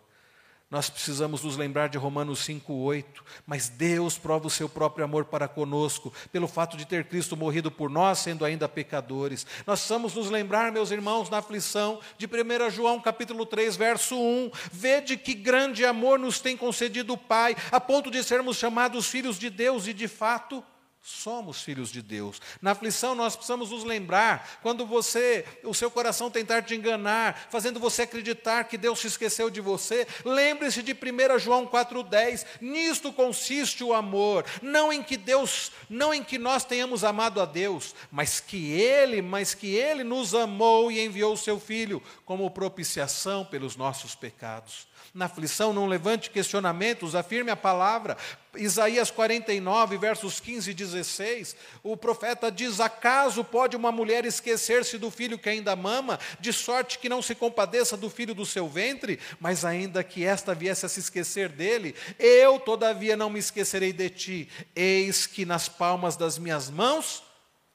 Nós 0.70 0.90
precisamos 0.90 1.42
nos 1.42 1.56
lembrar 1.56 1.88
de 1.88 1.96
Romanos 1.96 2.40
5,8. 2.46 3.04
Mas 3.46 3.70
Deus 3.70 4.18
prova 4.18 4.46
o 4.46 4.50
seu 4.50 4.68
próprio 4.68 5.04
amor 5.04 5.24
para 5.24 5.48
conosco, 5.48 6.12
pelo 6.30 6.46
fato 6.46 6.76
de 6.76 6.86
ter 6.86 7.06
Cristo 7.06 7.36
morrido 7.36 7.70
por 7.70 7.88
nós, 7.88 8.18
sendo 8.18 8.44
ainda 8.44 8.68
pecadores. 8.68 9.46
Nós 9.66 9.80
precisamos 9.80 10.14
nos 10.14 10.28
lembrar, 10.28 10.70
meus 10.70 10.90
irmãos, 10.90 11.30
na 11.30 11.38
aflição, 11.38 12.00
de 12.18 12.26
1 12.26 12.70
João 12.70 13.00
capítulo 13.00 13.46
3, 13.46 13.76
verso 13.76 14.14
1. 14.14 14.50
Vede 14.70 15.16
que 15.16 15.32
grande 15.32 15.86
amor 15.86 16.18
nos 16.18 16.38
tem 16.38 16.54
concedido 16.54 17.14
o 17.14 17.18
Pai, 17.18 17.56
a 17.72 17.80
ponto 17.80 18.10
de 18.10 18.22
sermos 18.22 18.58
chamados 18.58 19.06
filhos 19.06 19.38
de 19.38 19.48
Deus, 19.48 19.86
e 19.86 19.94
de 19.94 20.06
fato 20.06 20.62
Somos 21.08 21.62
filhos 21.62 21.90
de 21.90 22.02
Deus. 22.02 22.38
Na 22.60 22.72
aflição 22.72 23.14
nós 23.14 23.34
precisamos 23.34 23.70
nos 23.70 23.82
lembrar, 23.82 24.58
quando 24.62 24.84
você, 24.84 25.42
o 25.64 25.72
seu 25.72 25.90
coração 25.90 26.30
tentar 26.30 26.60
te 26.60 26.74
enganar, 26.74 27.48
fazendo 27.48 27.80
você 27.80 28.02
acreditar 28.02 28.64
que 28.64 28.76
Deus 28.76 28.98
se 28.98 29.06
esqueceu 29.06 29.48
de 29.48 29.58
você, 29.58 30.06
lembre-se 30.22 30.82
de 30.82 30.92
1 30.92 31.38
João 31.38 31.66
4:10. 31.66 32.44
Nisto 32.60 33.10
consiste 33.10 33.82
o 33.82 33.94
amor, 33.94 34.44
não 34.60 34.92
em 34.92 35.02
que 35.02 35.16
Deus, 35.16 35.72
não 35.88 36.12
em 36.12 36.22
que 36.22 36.36
nós 36.36 36.62
tenhamos 36.62 37.02
amado 37.02 37.40
a 37.40 37.46
Deus, 37.46 37.94
mas 38.10 38.38
que 38.38 38.70
ele, 38.70 39.22
mas 39.22 39.54
que 39.54 39.74
ele 39.74 40.04
nos 40.04 40.34
amou 40.34 40.92
e 40.92 41.02
enviou 41.02 41.32
o 41.32 41.38
seu 41.38 41.58
filho 41.58 42.02
como 42.26 42.50
propiciação 42.50 43.46
pelos 43.46 43.76
nossos 43.76 44.14
pecados 44.14 44.86
na 45.14 45.24
aflição, 45.24 45.72
não 45.72 45.86
levante 45.86 46.30
questionamentos, 46.30 47.14
afirme 47.14 47.50
a 47.50 47.56
palavra. 47.56 48.16
Isaías 48.58 49.10
49, 49.10 49.96
versos 49.96 50.40
15 50.40 50.70
e 50.70 50.74
16, 50.74 51.56
o 51.82 51.96
profeta 51.96 52.50
diz: 52.50 52.80
Acaso 52.80 53.44
pode 53.44 53.76
uma 53.76 53.92
mulher 53.92 54.24
esquecer-se 54.24 54.98
do 54.98 55.10
filho 55.10 55.38
que 55.38 55.48
ainda 55.48 55.76
mama, 55.76 56.18
de 56.40 56.52
sorte 56.52 56.98
que 56.98 57.08
não 57.08 57.22
se 57.22 57.34
compadeça 57.34 57.96
do 57.96 58.10
filho 58.10 58.34
do 58.34 58.44
seu 58.44 58.68
ventre? 58.68 59.18
Mas 59.40 59.64
ainda 59.64 60.02
que 60.02 60.24
esta 60.24 60.54
viesse 60.54 60.84
a 60.84 60.88
se 60.88 61.00
esquecer 61.00 61.48
dele, 61.48 61.94
eu 62.18 62.58
todavia 62.58 63.16
não 63.16 63.30
me 63.30 63.38
esquecerei 63.38 63.92
de 63.92 64.10
ti. 64.10 64.48
Eis 64.74 65.26
que 65.26 65.46
nas 65.46 65.68
palmas 65.68 66.16
das 66.16 66.38
minhas 66.38 66.68
mãos 66.68 67.22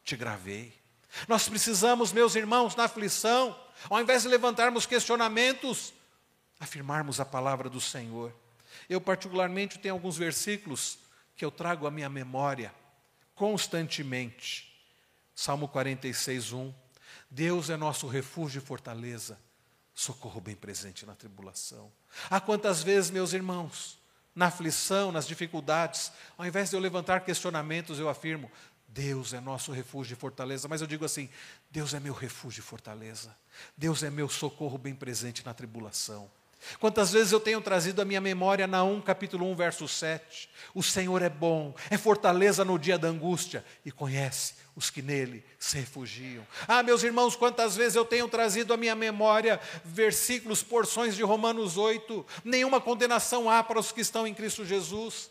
te 0.04 0.16
gravei. 0.16 0.74
Nós 1.28 1.48
precisamos, 1.48 2.12
meus 2.12 2.36
irmãos, 2.36 2.76
na 2.76 2.86
aflição, 2.86 3.56
ao 3.90 4.02
invés 4.02 4.24
de 4.24 4.28
levantarmos 4.28 4.86
questionamentos, 4.86 5.94
afirmarmos 6.60 7.20
a 7.20 7.26
palavra 7.26 7.70
do 7.70 7.80
Senhor. 7.80 8.34
Eu, 8.90 9.00
particularmente, 9.02 9.80
tenho 9.80 9.94
alguns 9.94 10.18
versículos 10.18 11.00
que 11.36 11.44
eu 11.44 11.52
trago 11.52 11.88
à 11.88 11.92
minha 11.92 12.10
memória 12.10 12.74
constantemente. 13.36 14.72
Salmo 15.36 15.68
46, 15.68 16.54
1. 16.54 16.74
Deus 17.30 17.70
é 17.70 17.78
nosso 17.78 18.08
refúgio 18.08 18.60
e 18.60 18.66
fortaleza, 18.66 19.40
socorro 19.94 20.40
bem 20.40 20.56
presente 20.56 21.06
na 21.06 21.16
tribulação. 21.16 21.92
Há 22.30 22.40
quantas 22.40 22.84
vezes, 22.84 23.10
meus 23.10 23.34
irmãos, 23.34 24.00
na 24.36 24.48
aflição, 24.48 25.12
nas 25.12 25.28
dificuldades, 25.28 26.12
ao 26.38 26.46
invés 26.46 26.70
de 26.70 26.76
eu 26.76 26.80
levantar 26.80 27.22
questionamentos, 27.22 28.00
eu 28.00 28.10
afirmo: 28.10 28.52
Deus 28.88 29.34
é 29.34 29.40
nosso 29.40 29.72
refúgio 29.72 30.14
e 30.14 30.18
fortaleza. 30.18 30.68
Mas 30.68 30.82
eu 30.82 30.88
digo 30.88 31.06
assim: 31.06 31.30
Deus 31.72 31.94
é 31.94 32.00
meu 32.00 32.14
refúgio 32.14 32.62
e 32.62 32.64
fortaleza. 32.64 33.36
Deus 33.76 34.04
é 34.04 34.10
meu 34.10 34.30
socorro 34.30 34.78
bem 34.78 34.94
presente 34.94 35.46
na 35.46 35.54
tribulação. 35.54 36.30
Quantas 36.80 37.12
vezes 37.12 37.32
eu 37.32 37.40
tenho 37.40 37.62
trazido 37.62 38.02
à 38.02 38.06
minha 38.06 38.22
memória 38.22 38.68
Naum 38.68 39.02
capítulo 39.02 39.50
1, 39.52 39.56
verso 39.56 39.88
7. 39.88 40.50
O 40.74 40.82
Senhor 40.82 41.22
é 41.22 41.30
bom, 41.30 41.74
é 41.90 41.98
fortaleza 41.98 42.66
no 42.66 42.80
dia 42.80 42.98
da 42.98 43.08
angústia 43.08 43.64
e 43.86 43.92
conhece 43.92 44.56
os 44.76 44.90
que 44.90 45.02
nele 45.02 45.44
se 45.60 45.78
refugiam. 45.78 46.46
Ah, 46.68 46.82
meus 46.82 47.04
irmãos, 47.04 47.36
quantas 47.36 47.76
vezes 47.76 47.96
eu 47.96 48.06
tenho 48.06 48.28
trazido 48.28 48.74
à 48.74 48.78
minha 48.78 48.96
memória 48.96 49.60
versículos, 49.86 50.64
porções 50.64 51.16
de 51.16 51.24
Romanos 51.24 51.78
8. 51.78 52.26
Nenhuma 52.44 52.82
condenação 52.82 53.50
há 53.50 53.64
para 53.64 53.80
os 53.80 53.92
que 53.92 54.02
estão 54.02 54.26
em 54.26 54.34
Cristo 54.34 54.66
Jesus. 54.66 55.30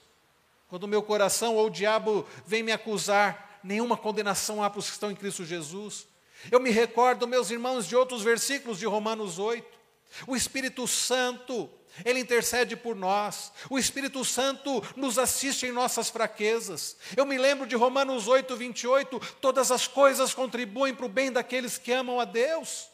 Quando 0.69 0.85
o 0.85 0.89
meu 0.89 1.03
coração 1.03 1.57
ou 1.57 1.67
o 1.67 1.71
diabo 1.71 2.27
vem 2.47 2.63
me 2.63 2.73
acusar, 2.73 3.61
nenhuma 3.63 3.97
condenação 3.97 4.63
há 4.63 4.71
para 4.71 4.79
os 4.79 4.87
que 4.87 4.93
estão 4.93 5.11
em 5.11 5.17
Cristo 5.17 5.45
Jesus. 5.45 6.07
Eu 6.51 6.61
me 6.61 6.71
recordo, 6.71 7.27
meus 7.27 7.51
irmãos, 7.51 7.87
de 7.87 7.95
outros 7.95 8.23
versículos 8.23 8.79
de 8.79 8.87
Romanos 8.87 9.39
8. 9.39 9.82
O 10.27 10.37
Espírito 10.37 10.87
Santo, 10.87 11.71
ele 12.05 12.21
intercede 12.21 12.77
por 12.77 12.97
nós. 12.97 13.53
O 13.69 13.79
Espírito 13.79 14.25
Santo 14.25 14.83
nos 14.97 15.19
assiste 15.19 15.67
em 15.67 15.73
nossas 15.73 16.09
fraquezas. 16.09 16.97
Eu 17.17 17.27
me 17.27 17.39
lembro 17.39 17.67
de 17.67 17.77
Romanos 17.77 18.29
8, 18.29 18.57
28, 18.57 19.21
todas 19.41 19.71
as 19.71 19.87
coisas 19.87 20.35
contribuem 20.35 20.95
para 20.95 21.07
o 21.07 21.09
bem 21.09 21.31
daqueles 21.31 21.79
que 21.79 21.93
amam 21.93 22.21
a 22.21 22.25
Deus. 22.25 22.89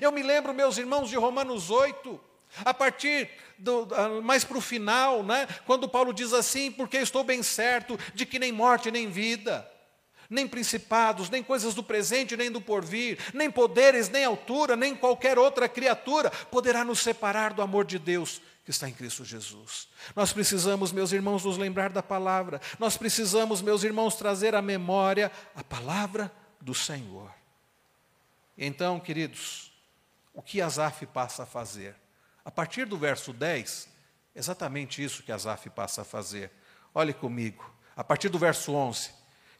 Eu 0.00 0.12
me 0.12 0.22
lembro, 0.22 0.54
meus 0.54 0.78
irmãos, 0.78 1.08
de 1.08 1.16
Romanos 1.16 1.70
8, 1.70 2.20
a 2.64 2.74
partir 2.74 3.30
do, 3.58 3.88
mais 4.22 4.44
para 4.44 4.58
o 4.58 4.60
final, 4.60 5.22
né, 5.22 5.46
quando 5.66 5.88
Paulo 5.88 6.12
diz 6.12 6.32
assim: 6.32 6.70
porque 6.70 6.96
estou 6.98 7.22
bem 7.22 7.42
certo 7.42 7.98
de 8.14 8.26
que 8.26 8.38
nem 8.38 8.52
morte 8.52 8.90
nem 8.90 9.10
vida 9.10 9.75
nem 10.28 10.46
principados, 10.46 11.30
nem 11.30 11.42
coisas 11.42 11.74
do 11.74 11.82
presente, 11.82 12.36
nem 12.36 12.50
do 12.50 12.60
porvir, 12.60 13.18
nem 13.32 13.50
poderes, 13.50 14.08
nem 14.08 14.24
altura, 14.24 14.76
nem 14.76 14.94
qualquer 14.94 15.38
outra 15.38 15.68
criatura 15.68 16.30
poderá 16.30 16.84
nos 16.84 17.00
separar 17.00 17.52
do 17.52 17.62
amor 17.62 17.84
de 17.84 17.98
Deus 17.98 18.40
que 18.66 18.70
está 18.70 18.88
em 18.88 18.92
Cristo 18.92 19.24
Jesus. 19.24 19.88
Nós 20.16 20.32
precisamos, 20.32 20.90
meus 20.90 21.12
irmãos, 21.12 21.44
nos 21.44 21.56
lembrar 21.56 21.90
da 21.90 22.02
palavra, 22.02 22.60
nós 22.80 22.96
precisamos, 22.96 23.62
meus 23.62 23.84
irmãos, 23.84 24.16
trazer 24.16 24.56
à 24.56 24.60
memória 24.60 25.30
a 25.54 25.62
palavra 25.62 26.32
do 26.60 26.74
Senhor. 26.74 27.30
Então, 28.58 28.98
queridos, 28.98 29.72
o 30.34 30.42
que 30.42 30.60
Asaf 30.60 31.06
passa 31.06 31.44
a 31.44 31.46
fazer? 31.46 31.94
A 32.44 32.50
partir 32.50 32.86
do 32.86 32.98
verso 32.98 33.32
10, 33.32 33.88
exatamente 34.34 35.02
isso 35.02 35.22
que 35.22 35.30
Asaf 35.30 35.70
passa 35.70 36.02
a 36.02 36.04
fazer. 36.04 36.50
Olhe 36.92 37.14
comigo, 37.14 37.72
a 37.94 38.02
partir 38.02 38.28
do 38.28 38.38
verso 38.38 38.72
11, 38.72 39.10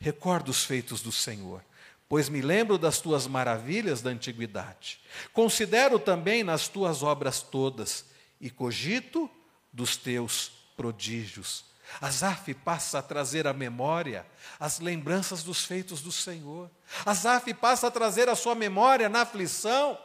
recordo 0.01 0.51
os 0.51 0.65
feitos 0.65 1.01
do 1.01 1.13
Senhor, 1.13 1.63
pois 2.09 2.29
me 2.29 2.41
lembro 2.41 2.79
das 2.79 3.01
tuas 3.01 3.27
maravilhas 3.27 4.01
da 4.01 4.11
antiguidade. 4.11 5.01
Considero 5.33 5.99
também 5.99 6.43
nas 6.43 6.69
tuas 6.69 7.03
obras 7.03 7.43
todas 7.43 8.05
e 8.41 8.51
cogito 8.51 9.31
dos 9.73 9.97
teus 9.97 10.53
prodígios. 10.77 11.65
Asaf 12.01 12.53
passa 12.53 12.99
a 12.99 13.03
trazer 13.03 13.47
à 13.47 13.53
memória 13.53 14.27
as 14.59 14.81
lembranças 14.81 15.43
dos 15.43 15.65
feitos 15.65 16.01
do 16.01 16.11
Senhor. 16.11 16.71
Asaf 17.05 17.53
passa 17.55 17.87
a 17.87 17.91
trazer 17.91 18.29
à 18.29 18.35
sua 18.35 18.55
memória, 18.55 19.09
na 19.09 19.23
aflição, 19.23 19.99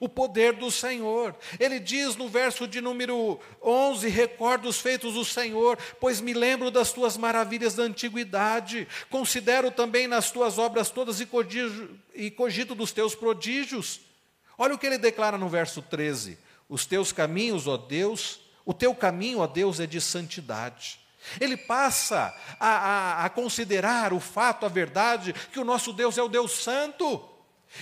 o 0.00 0.08
poder 0.08 0.52
do 0.54 0.70
Senhor. 0.70 1.34
Ele 1.58 1.78
diz 1.78 2.16
no 2.16 2.28
verso 2.28 2.66
de 2.66 2.80
número 2.80 3.38
11: 3.62 4.08
Recordo 4.08 4.68
os 4.68 4.80
feitos 4.80 5.14
do 5.14 5.24
Senhor, 5.24 5.78
pois 6.00 6.20
me 6.20 6.34
lembro 6.34 6.70
das 6.70 6.92
tuas 6.92 7.16
maravilhas 7.16 7.74
da 7.74 7.84
antiguidade. 7.84 8.86
Considero 9.10 9.70
também 9.70 10.06
nas 10.06 10.30
tuas 10.30 10.58
obras 10.58 10.90
todas 10.90 11.20
e 11.20 11.26
cogito, 11.26 11.90
e 12.14 12.30
cogito 12.30 12.74
dos 12.74 12.92
teus 12.92 13.14
prodígios. 13.14 14.00
Olha 14.58 14.74
o 14.74 14.78
que 14.78 14.86
ele 14.86 14.98
declara 14.98 15.38
no 15.38 15.48
verso 15.48 15.82
13: 15.82 16.38
Os 16.68 16.86
teus 16.86 17.12
caminhos, 17.12 17.66
ó 17.66 17.76
Deus, 17.76 18.40
o 18.64 18.74
teu 18.74 18.94
caminho, 18.94 19.40
ó 19.40 19.46
Deus, 19.46 19.80
é 19.80 19.86
de 19.86 20.00
santidade. 20.00 21.00
Ele 21.40 21.56
passa 21.56 22.34
a, 22.60 22.68
a, 22.68 23.24
a, 23.24 23.30
considerar 23.30 24.12
o 24.12 24.20
fato, 24.20 24.64
a 24.64 24.68
verdade, 24.68 25.32
que 25.52 25.58
o 25.58 25.64
nosso 25.64 25.92
Deus 25.92 26.16
é 26.16 26.22
o 26.22 26.28
Deus 26.28 26.52
Santo. 26.52 27.35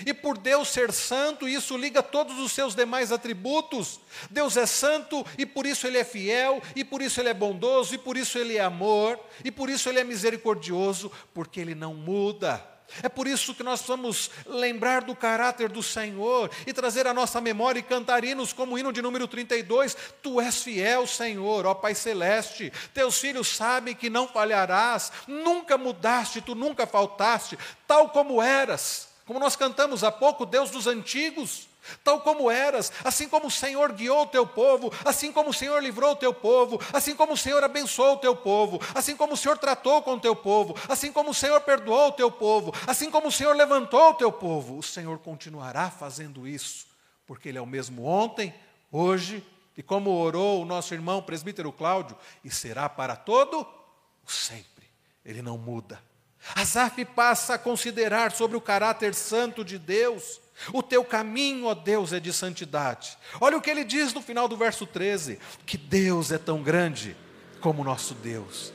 E 0.05 0.13
por 0.13 0.37
Deus 0.37 0.69
ser 0.69 0.93
santo, 0.93 1.49
isso 1.49 1.77
liga 1.77 2.03
todos 2.03 2.39
os 2.39 2.53
seus 2.53 2.75
demais 2.75 3.13
atributos. 3.13 4.01
Deus 4.31 4.57
é 4.57 4.67
santo 4.67 5.25
e 5.39 5.47
por 5.47 5.67
isso 5.67 5.87
ele 5.87 5.99
é 5.99 6.05
fiel, 6.05 6.63
e 6.75 6.85
por 6.85 7.01
isso 7.01 7.21
ele 7.21 7.29
é 7.29 7.35
bondoso, 7.35 7.95
e 7.95 7.99
por 7.99 8.17
isso 8.17 8.39
ele 8.39 8.57
é 8.57 8.63
amor, 8.63 9.19
e 9.45 9.51
por 9.51 9.71
isso 9.71 9.89
ele 9.89 10.01
é 10.01 10.05
misericordioso, 10.05 11.13
porque 11.33 11.61
ele 11.61 11.75
não 11.75 11.95
muda. 11.95 12.75
É 13.03 13.09
por 13.09 13.27
isso 13.27 13.55
que 13.55 13.63
nós 13.63 13.83
vamos 13.83 14.31
lembrar 14.47 15.03
do 15.03 15.17
caráter 15.17 15.69
do 15.69 15.83
Senhor 15.83 16.51
e 16.67 16.73
trazer 16.73 17.07
a 17.07 17.15
nossa 17.15 17.41
memória 17.41 17.81
e 17.81 17.83
cantar 17.83 18.25
hinos 18.25 18.53
como 18.53 18.75
o 18.75 18.79
hino 18.79 18.93
de 18.93 19.03
número 19.03 19.27
32. 19.27 19.97
Tu 20.23 20.41
és 20.41 20.63
fiel, 20.63 21.07
Senhor, 21.07 21.67
ó 21.67 21.75
Pai 21.75 21.95
Celeste. 21.95 22.73
Teus 22.93 23.19
filhos 23.19 23.49
sabem 23.49 23.95
que 23.95 24.11
não 24.11 24.29
falharás, 24.29 25.11
nunca 25.27 25.77
mudaste, 25.77 26.41
tu 26.41 26.55
nunca 26.55 26.87
faltaste, 26.87 27.59
tal 27.87 28.11
como 28.11 28.41
eras. 28.41 29.14
Como 29.27 29.39
nós 29.39 29.57
cantamos 29.57 30.05
há 30.05 30.13
pouco, 30.13 30.45
Deus 30.45 30.71
dos 30.71 30.87
antigos 30.87 31.69
tal 32.03 32.21
como 32.21 32.51
eras, 32.51 32.93
assim 33.05 33.29
como 33.29 33.49
o 33.49 33.51
Senhor 33.51 33.93
guiou 33.93 34.23
o 34.23 34.27
teu 34.27 34.47
povo, 34.47 34.93
assim 35.05 35.33
como 35.33 35.51
o 35.51 35.55
Senhor 35.55 35.83
livrou 35.83 36.13
o 36.13 36.17
teu 36.17 36.33
povo, 36.33 36.81
assim 36.93 37.15
como 37.15 37.35
o 37.35 37.37
Senhor 37.37 37.63
abençoou 37.63 38.15
o 38.15 38.19
teu 38.19 38.35
povo, 38.35 38.81
assim 38.95 39.17
como 39.17 39.35
o 39.35 39.37
Senhor 39.37 39.59
tratou 39.59 40.03
com 40.03 40.15
o 40.15 40.21
teu 40.21 40.35
povo, 40.35 40.75
assim 40.89 41.13
como 41.13 41.31
o 41.31 41.35
Senhor 41.35 41.61
perdoou 41.61 42.09
o 42.09 42.13
teu 42.13 42.31
povo, 42.31 42.73
assim 42.87 43.11
como 43.11 43.29
o 43.29 43.33
Senhor 43.33 43.55
levantou 43.55 44.11
o 44.11 44.15
teu 44.15 44.33
povo, 44.33 44.79
o 44.79 44.83
Senhor 44.83 45.19
continuará 45.19 45.91
fazendo 45.91 46.47
isso, 46.47 46.87
porque 47.27 47.49
Ele 47.49 47.59
é 47.59 47.63
o 47.63 47.67
mesmo 47.67 48.05
ontem, 48.05 48.55
hoje, 48.91 49.45
e 49.77 49.83
como 49.83 50.11
orou 50.11 50.63
o 50.63 50.65
nosso 50.65 50.95
irmão 50.95 51.21
presbítero 51.21 51.73
Cláudio, 51.73 52.17
e 52.43 52.51
será 52.51 52.89
para 52.89 53.17
todo 53.17 53.67
o 54.27 54.31
sempre, 54.31 54.89
Ele 55.25 55.43
não 55.43 55.59
muda. 55.59 56.01
Asaf 56.55 57.05
passa 57.05 57.55
a 57.55 57.59
considerar 57.59 58.33
sobre 58.33 58.57
o 58.57 58.61
caráter 58.61 59.15
santo 59.15 59.65
de 59.65 59.79
Deus, 59.79 60.41
o 60.73 60.83
teu 60.83 61.05
caminho, 61.05 61.67
ó 61.67 61.75
Deus, 61.75 62.13
é 62.13 62.21
de 62.21 62.33
santidade. 62.33 63.17
Olha 63.41 63.57
o 63.57 63.61
que 63.61 63.71
ele 63.71 63.85
diz 63.85 64.13
no 64.13 64.21
final 64.21 64.49
do 64.49 64.57
verso 64.57 64.87
13: 64.87 65.39
que 65.65 65.79
Deus 65.79 66.33
é 66.33 66.39
tão 66.39 66.63
grande 66.63 67.17
como 67.61 67.85
nosso 67.85 68.15
Deus. 68.15 68.73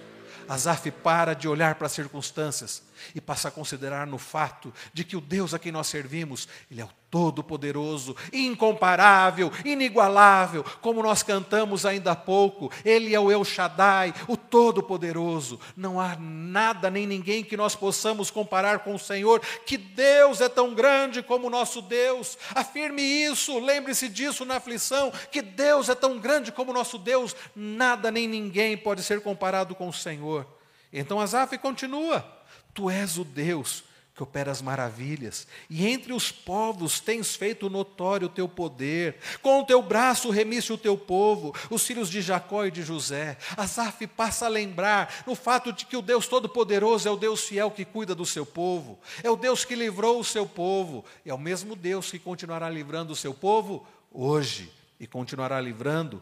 Asaf 0.48 0.90
para 0.90 1.34
de 1.36 1.48
olhar 1.48 1.76
para 1.76 1.86
as 1.86 1.94
circunstâncias 1.94 2.82
e 3.14 3.22
passa 3.22 3.48
a 3.48 3.52
considerar 3.52 4.08
no 4.08 4.18
fato 4.18 4.74
de 4.94 5.04
que 5.04 5.16
o 5.16 5.22
Deus 5.22 5.54
a 5.54 5.60
quem 5.60 5.72
nós 5.72 5.88
servimos, 5.88 6.48
Ele 6.70 6.82
é 6.82 6.86
o 6.86 6.90
Todo-Poderoso, 7.10 8.16
incomparável, 8.32 9.52
inigualável, 9.66 10.64
como 10.80 11.02
nós 11.02 11.24
cantamos 11.24 11.86
ainda 11.86 12.12
há 12.12 12.16
pouco, 12.16 12.72
Ele 12.86 13.16
é 13.16 13.20
o 13.20 13.32
El 13.32 13.44
Shaddai, 13.44 14.14
o 14.28 14.38
Todo-Poderoso. 14.38 15.60
Não 15.76 16.00
há 16.00 16.16
nada 16.16 16.90
nem 16.90 17.08
ninguém 17.08 17.44
que 17.44 17.58
nós 17.58 17.76
possamos 17.76 18.30
comparar 18.30 18.80
com 18.80 18.94
o 18.94 19.00
Senhor, 19.00 19.42
que 19.66 19.76
Deus 19.76 20.40
é 20.40 20.48
tão 20.48 20.76
grande 20.76 21.24
como 21.24 21.48
o 21.48 21.50
nosso 21.50 21.82
Deus. 21.82 22.38
Afirme 22.54 23.02
isso, 23.02 23.58
lembre-se 23.60 24.08
disso 24.08 24.46
na 24.46 24.58
aflição, 24.58 25.12
que 25.32 25.42
Deus 25.42 25.90
é 25.90 25.96
tão 25.96 26.20
grande 26.20 26.52
como 26.52 26.70
o 26.70 26.74
nosso 26.76 27.00
Deus, 27.00 27.36
nada 27.56 28.12
nem 28.12 28.28
ninguém 28.28 28.78
pode 28.78 29.02
ser 29.02 29.22
comparado 29.22 29.74
com 29.74 29.88
o 29.88 29.94
Senhor. 29.94 30.46
Então 30.94 31.20
Asaf 31.20 31.58
continua. 31.58 32.39
Tu 32.74 32.90
és 32.90 33.18
o 33.18 33.24
Deus 33.24 33.84
que 34.20 34.24
opera 34.24 34.52
as 34.52 34.62
maravilhas, 34.62 35.48
e 35.70 35.88
entre 35.88 36.12
os 36.12 36.30
povos 36.30 37.00
tens 37.00 37.38
feito 37.38 37.70
notório 37.70 38.28
o 38.28 38.30
teu 38.30 38.50
poder, 38.50 39.16
com 39.42 39.62
o 39.62 39.66
teu 39.66 39.82
braço 39.82 40.30
remisse 40.30 40.74
o 40.74 40.78
teu 40.78 40.98
povo, 40.98 41.56
os 41.70 41.88
filhos 41.88 42.10
de 42.10 42.22
Jacó 42.22 42.66
e 42.66 42.72
de 42.72 42.84
José. 42.84 43.38
Asaf 43.56 44.06
passa 44.08 44.46
a 44.46 44.50
lembrar 44.50 45.24
no 45.26 45.36
fato 45.36 45.72
de 45.72 45.86
que 45.86 45.96
o 45.96 46.02
Deus 46.02 46.28
Todo-Poderoso 46.28 47.08
é 47.08 47.12
o 47.12 47.16
Deus 47.16 47.46
fiel 47.46 47.72
que 47.72 47.86
cuida 47.86 48.14
do 48.14 48.26
seu 48.26 48.46
povo, 48.46 49.00
é 49.24 49.30
o 49.30 49.38
Deus 49.38 49.64
que 49.64 49.74
livrou 49.74 50.20
o 50.20 50.26
seu 50.26 50.46
povo, 50.46 51.06
e 51.26 51.30
é 51.30 51.34
o 51.34 51.40
mesmo 51.40 51.74
Deus 51.74 52.12
que 52.12 52.20
continuará 52.20 52.70
livrando 52.70 53.14
o 53.14 53.16
seu 53.16 53.34
povo 53.34 53.88
hoje, 54.12 54.70
e 55.00 55.08
continuará 55.08 55.62
livrando 55.62 56.22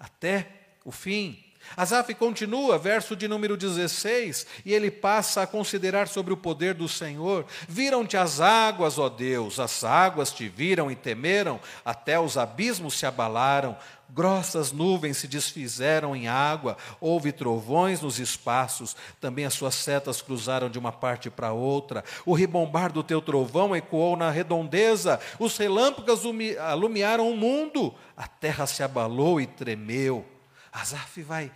até 0.00 0.50
o 0.84 0.90
fim. 0.90 1.45
Asaf 1.76 2.14
continua, 2.14 2.76
verso 2.76 3.16
de 3.16 3.26
número 3.26 3.56
16, 3.56 4.46
e 4.64 4.74
ele 4.74 4.90
passa 4.90 5.42
a 5.42 5.46
considerar 5.46 6.08
sobre 6.08 6.32
o 6.32 6.36
poder 6.36 6.74
do 6.74 6.88
Senhor. 6.88 7.46
Viram-te 7.68 8.16
as 8.16 8.40
águas, 8.40 8.98
ó 8.98 9.08
Deus, 9.08 9.58
as 9.58 9.84
águas 9.84 10.32
te 10.32 10.48
viram 10.48 10.90
e 10.90 10.94
temeram, 10.94 11.58
até 11.84 12.20
os 12.20 12.36
abismos 12.36 12.98
se 12.98 13.06
abalaram, 13.06 13.76
grossas 14.08 14.72
nuvens 14.72 15.16
se 15.16 15.28
desfizeram 15.28 16.14
em 16.14 16.28
água, 16.28 16.76
houve 17.00 17.32
trovões 17.32 18.00
nos 18.00 18.18
espaços, 18.18 18.96
também 19.20 19.44
as 19.44 19.54
suas 19.54 19.74
setas 19.74 20.22
cruzaram 20.22 20.68
de 20.68 20.78
uma 20.78 20.92
parte 20.92 21.30
para 21.30 21.52
outra. 21.52 22.04
O 22.24 22.34
ribombar 22.34 22.92
do 22.92 23.02
teu 23.02 23.20
trovão 23.20 23.74
ecoou 23.74 24.16
na 24.16 24.30
redondeza, 24.30 25.20
os 25.38 25.56
relâmpagos 25.56 26.22
alumiaram 26.60 27.30
o 27.30 27.36
mundo, 27.36 27.94
a 28.16 28.26
terra 28.26 28.66
se 28.66 28.82
abalou 28.82 29.40
e 29.40 29.46
tremeu. 29.46 30.24
Asaf 30.76 31.22
vai 31.22 31.50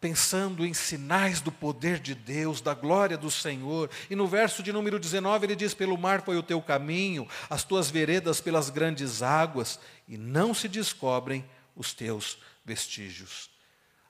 pensando 0.00 0.66
em 0.66 0.74
sinais 0.74 1.40
do 1.40 1.50
poder 1.50 1.98
de 1.98 2.14
Deus, 2.14 2.60
da 2.60 2.74
glória 2.74 3.16
do 3.16 3.30
Senhor. 3.30 3.90
E 4.10 4.16
no 4.16 4.26
verso 4.26 4.62
de 4.62 4.72
número 4.72 4.98
19 4.98 5.46
ele 5.46 5.56
diz: 5.56 5.72
Pelo 5.72 5.96
mar 5.96 6.22
foi 6.22 6.36
o 6.36 6.42
teu 6.42 6.60
caminho, 6.60 7.28
as 7.48 7.62
tuas 7.62 7.90
veredas 7.90 8.40
pelas 8.40 8.70
grandes 8.70 9.22
águas, 9.22 9.78
e 10.08 10.16
não 10.16 10.52
se 10.52 10.68
descobrem 10.68 11.48
os 11.76 11.94
teus 11.94 12.38
vestígios. 12.64 13.50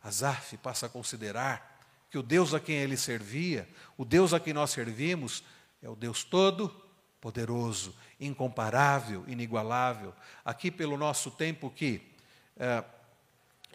Asaf 0.02 0.56
passa 0.56 0.86
a 0.86 0.88
considerar 0.88 1.78
que 2.10 2.16
o 2.16 2.22
Deus 2.22 2.54
a 2.54 2.60
quem 2.60 2.76
ele 2.76 2.96
servia, 2.96 3.68
o 3.96 4.04
Deus 4.04 4.32
a 4.32 4.40
quem 4.40 4.54
nós 4.54 4.70
servimos, 4.70 5.44
é 5.82 5.88
o 5.88 5.94
Deus 5.94 6.24
todo 6.24 6.74
poderoso, 7.20 7.94
incomparável, 8.18 9.24
inigualável. 9.26 10.14
Aqui 10.44 10.70
pelo 10.70 10.96
nosso 10.96 11.30
tempo 11.30 11.68
que 11.68 12.00
é, 12.56 12.82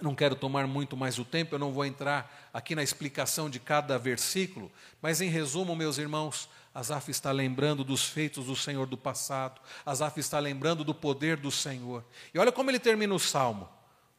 não 0.03 0.13
quero 0.13 0.35
tomar 0.35 0.67
muito 0.67 0.97
mais 0.97 1.17
o 1.17 1.23
tempo, 1.23 1.55
eu 1.55 1.59
não 1.59 1.71
vou 1.71 1.85
entrar 1.85 2.49
aqui 2.53 2.75
na 2.75 2.83
explicação 2.83 3.49
de 3.49 3.57
cada 3.57 3.97
versículo, 3.97 4.69
mas 5.01 5.21
em 5.21 5.29
resumo, 5.29 5.75
meus 5.75 5.97
irmãos, 5.97 6.49
Asaf 6.75 7.09
está 7.09 7.31
lembrando 7.31 7.83
dos 7.83 8.03
feitos 8.03 8.47
do 8.47 8.55
Senhor 8.55 8.85
do 8.85 8.97
passado, 8.97 9.61
Asaf 9.85 10.19
está 10.19 10.39
lembrando 10.39 10.83
do 10.83 10.93
poder 10.93 11.37
do 11.37 11.49
Senhor. 11.49 12.03
E 12.33 12.37
olha 12.37 12.51
como 12.51 12.69
ele 12.69 12.79
termina 12.79 13.13
o 13.13 13.19
salmo: 13.19 13.69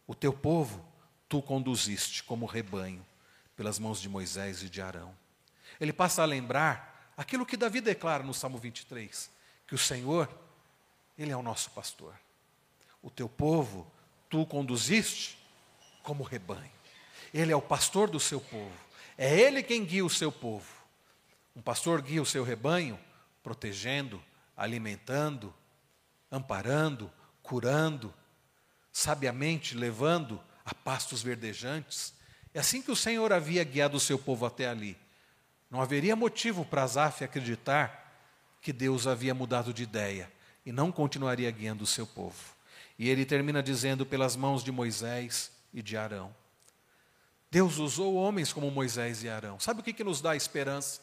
O 0.07 0.14
teu 0.14 0.32
povo 0.32 0.82
tu 1.28 1.43
conduziste 1.43 2.22
como 2.22 2.47
rebanho, 2.47 3.05
pelas 3.55 3.78
mãos 3.78 4.01
de 4.01 4.09
Moisés 4.09 4.62
e 4.62 4.70
de 4.70 4.80
Arão. 4.80 5.14
Ele 5.78 5.93
passa 5.93 6.22
a 6.22 6.26
lembrar 6.26 7.12
aquilo 7.16 7.45
que 7.45 7.57
Davi 7.57 7.80
declara 7.80 8.22
no 8.22 8.32
Salmo 8.32 8.57
23, 8.57 9.30
que 9.66 9.74
o 9.74 9.78
Senhor, 9.78 10.28
Ele 11.18 11.30
é 11.32 11.37
o 11.37 11.43
nosso 11.43 11.70
pastor. 11.72 12.14
O 13.03 13.11
teu 13.11 13.28
povo 13.28 13.87
tu 14.30 14.47
conduziste 14.47 15.43
como 16.05 16.22
rebanho. 16.22 16.70
Ele 17.32 17.50
é 17.50 17.57
o 17.57 17.62
pastor 17.62 18.09
do 18.09 18.20
seu 18.20 18.40
povo. 18.40 18.72
É 19.18 19.36
ele 19.36 19.62
quem 19.62 19.84
guia 19.84 20.05
o 20.05 20.11
seu 20.11 20.30
povo. 20.30 20.70
Um 21.57 21.62
pastor 21.62 22.00
guia 22.00 22.22
o 22.22 22.26
seu 22.26 22.44
rebanho, 22.44 22.98
protegendo, 23.42 24.22
alimentando, 24.57 25.52
amparando, 26.30 27.11
curando, 27.42 28.14
sabiamente 28.92 29.76
levando 29.76 30.40
a 30.64 30.72
pastos 30.72 31.22
verdejantes. 31.22 32.14
É 32.52 32.61
assim 32.61 32.80
que 32.80 32.92
o 32.92 32.96
Senhor 32.96 33.32
havia 33.32 33.64
guiado 33.64 33.96
o 33.96 34.00
seu 34.00 34.18
povo 34.18 34.46
até 34.46 34.68
ali. 34.68 34.96
Não 35.70 35.80
haveria 35.80 36.14
motivo 36.14 36.64
para 36.64 36.84
Asaf 36.84 37.24
acreditar 37.24 38.05
que 38.61 38.72
Deus 38.72 39.07
havia 39.07 39.34
mudado 39.34 39.74
de 39.74 39.82
ideia, 39.82 40.32
e 40.64 40.72
não 40.72 40.90
continuaria 40.90 41.50
guiando 41.50 41.84
o 41.84 41.86
seu 41.86 42.07
povo. 42.07 42.55
E 42.98 43.11
ele 43.11 43.24
termina 43.24 43.62
dizendo: 43.62 44.07
pelas 44.07 44.36
mãos 44.36 44.62
de 44.64 44.72
Moisés 44.72 45.50
e 45.74 45.82
de 45.82 45.96
Arão. 45.96 46.34
Deus 47.50 47.78
usou 47.78 48.14
homens 48.14 48.52
como 48.52 48.70
Moisés 48.70 49.22
e 49.22 49.28
Arão. 49.28 49.60
Sabe 49.60 49.80
o 49.80 49.82
que, 49.82 49.92
que 49.92 50.02
nos 50.02 50.20
dá 50.20 50.34
esperança? 50.34 51.00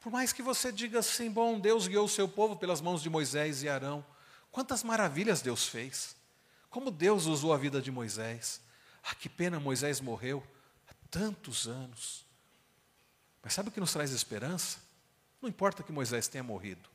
Por 0.00 0.12
mais 0.12 0.32
que 0.32 0.42
você 0.42 0.70
diga 0.70 1.00
assim, 1.00 1.30
bom, 1.30 1.58
Deus 1.58 1.88
guiou 1.88 2.04
o 2.04 2.08
seu 2.08 2.28
povo 2.28 2.54
pelas 2.54 2.80
mãos 2.80 3.02
de 3.02 3.10
Moisés 3.10 3.62
e 3.62 3.68
Arão, 3.68 4.04
quantas 4.52 4.84
maravilhas 4.84 5.42
Deus 5.42 5.66
fez. 5.66 6.14
Como 6.70 6.90
Deus 6.90 7.26
usou 7.26 7.52
a 7.52 7.56
vida 7.56 7.82
de 7.82 7.90
Moisés. 7.90 8.60
Ah, 9.02 9.14
que 9.14 9.28
pena 9.28 9.58
Moisés 9.58 10.00
morreu 10.00 10.46
há 10.88 10.94
tantos 11.10 11.66
anos. 11.66 12.24
Mas 13.42 13.52
sabe 13.52 13.68
o 13.68 13.72
que 13.72 13.80
nos 13.80 13.92
traz 13.92 14.12
esperança? 14.12 14.78
Não 15.40 15.48
importa 15.48 15.82
que 15.82 15.92
Moisés 15.92 16.28
tenha 16.28 16.42
morrido, 16.42 16.88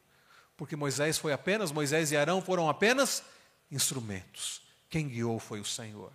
porque 0.57 0.75
Moisés 0.75 1.17
foi 1.17 1.32
apenas, 1.32 1.71
Moisés 1.71 2.11
e 2.11 2.17
Arão 2.17 2.41
foram 2.41 2.69
apenas 2.69 3.23
instrumentos. 3.71 4.61
Quem 4.92 5.08
guiou 5.08 5.39
foi 5.39 5.62
o 5.62 5.66
Senhor. 5.66 6.12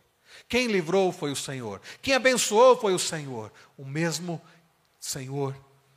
Quem 0.49 0.67
livrou 0.67 1.11
foi 1.11 1.33
o 1.33 1.37
Senhor. 1.37 1.81
Quem 2.03 2.15
abençoou 2.15 2.77
foi 2.77 2.95
o 2.95 2.99
Senhor. 2.99 3.51
O 3.77 3.87
mesmo 3.87 4.41
Senhor 5.01 5.57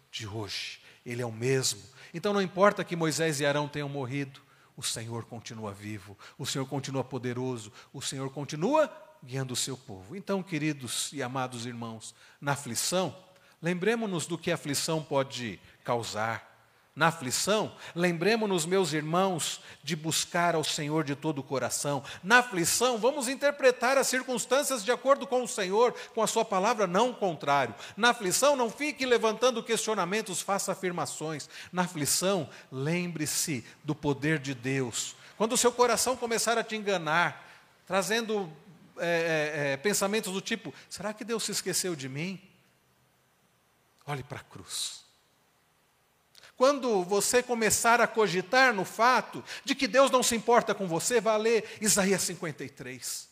de 0.09 0.25
hoje. 0.25 0.79
Ele 1.05 1.21
é 1.21 1.25
o 1.25 1.31
mesmo. 1.31 1.81
Então 2.13 2.31
não 2.31 2.41
importa 2.41 2.83
que 2.83 2.95
Moisés 2.95 3.41
e 3.41 3.45
Arão 3.45 3.67
tenham 3.67 3.89
morrido, 3.89 4.41
o 4.77 4.81
Senhor 4.81 5.25
continua 5.25 5.73
vivo, 5.73 6.17
o 6.37 6.45
Senhor 6.45 6.65
continua 6.65 7.03
poderoso, 7.03 7.71
o 7.93 8.01
Senhor 8.01 8.29
continua 8.29 8.89
guiando 9.21 9.53
o 9.53 9.57
seu 9.57 9.75
povo. 9.77 10.15
Então, 10.15 10.41
queridos 10.41 11.11
e 11.11 11.21
amados 11.21 11.65
irmãos, 11.65 12.15
na 12.39 12.53
aflição, 12.53 13.13
lembremos-nos 13.61 14.25
do 14.25 14.37
que 14.37 14.51
a 14.51 14.55
aflição 14.55 15.03
pode 15.03 15.59
causar 15.83 16.48
na 16.95 17.07
aflição, 17.07 17.71
lembremos-nos, 17.95 18.65
meus 18.65 18.91
irmãos, 18.91 19.61
de 19.81 19.95
buscar 19.95 20.53
ao 20.53 20.63
Senhor 20.63 21.03
de 21.05 21.15
todo 21.15 21.39
o 21.39 21.43
coração. 21.43 22.03
Na 22.21 22.39
aflição, 22.39 22.97
vamos 22.97 23.29
interpretar 23.29 23.97
as 23.97 24.07
circunstâncias 24.07 24.83
de 24.83 24.91
acordo 24.91 25.25
com 25.25 25.43
o 25.43 25.47
Senhor, 25.47 25.93
com 26.13 26.21
a 26.21 26.27
Sua 26.27 26.43
palavra, 26.43 26.87
não 26.87 27.11
o 27.11 27.15
contrário. 27.15 27.73
Na 27.95 28.09
aflição, 28.09 28.55
não 28.55 28.69
fique 28.69 29.05
levantando 29.05 29.63
questionamentos, 29.63 30.41
faça 30.41 30.73
afirmações. 30.73 31.49
Na 31.71 31.83
aflição, 31.83 32.49
lembre-se 32.71 33.63
do 33.83 33.95
poder 33.95 34.39
de 34.39 34.53
Deus. 34.53 35.15
Quando 35.37 35.53
o 35.53 35.57
seu 35.57 35.71
coração 35.71 36.17
começar 36.17 36.57
a 36.57 36.63
te 36.65 36.75
enganar, 36.75 37.47
trazendo 37.87 38.51
é, 38.97 39.71
é, 39.73 39.77
pensamentos 39.77 40.33
do 40.33 40.41
tipo: 40.41 40.73
será 40.89 41.13
que 41.13 41.23
Deus 41.23 41.43
se 41.43 41.51
esqueceu 41.51 41.95
de 41.95 42.09
mim? 42.09 42.41
Olhe 44.05 44.23
para 44.23 44.39
a 44.39 44.43
cruz. 44.43 45.07
Quando 46.59 47.05
você 47.05 47.41
começar 47.41 48.01
a 48.01 48.05
cogitar 48.05 48.73
no 48.73 48.83
fato 48.83 49.41
de 49.63 49.73
que 49.73 49.87
Deus 49.87 50.11
não 50.11 50.21
se 50.21 50.35
importa 50.35 50.75
com 50.75 50.89
você, 50.89 51.21
vá 51.21 51.37
ler 51.37 51.77
Isaías 51.79 52.21
53. 52.23 53.29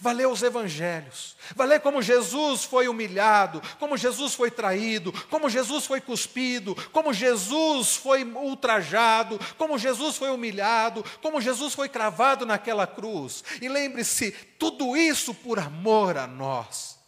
Vá 0.00 0.12
ler 0.12 0.26
os 0.28 0.42
evangelhos, 0.42 1.36
vá 1.54 1.66
ler 1.66 1.78
como 1.80 2.00
Jesus 2.00 2.64
foi 2.64 2.88
humilhado, 2.88 3.60
como 3.78 3.98
Jesus 3.98 4.34
foi 4.34 4.50
traído, 4.50 5.12
como 5.28 5.50
Jesus 5.50 5.84
foi 5.84 6.00
cuspido, 6.00 6.74
como 6.90 7.12
Jesus 7.12 7.96
foi 7.96 8.24
ultrajado, 8.24 9.38
como 9.58 9.78
Jesus 9.78 10.16
foi 10.16 10.30
humilhado, 10.30 11.04
como 11.20 11.42
Jesus 11.42 11.74
foi 11.74 11.90
cravado 11.90 12.46
naquela 12.46 12.86
cruz. 12.86 13.44
E 13.60 13.68
lembre-se, 13.68 14.32
tudo 14.58 14.96
isso 14.96 15.34
por 15.34 15.58
amor 15.58 16.16
a 16.16 16.26
nós. 16.26 16.98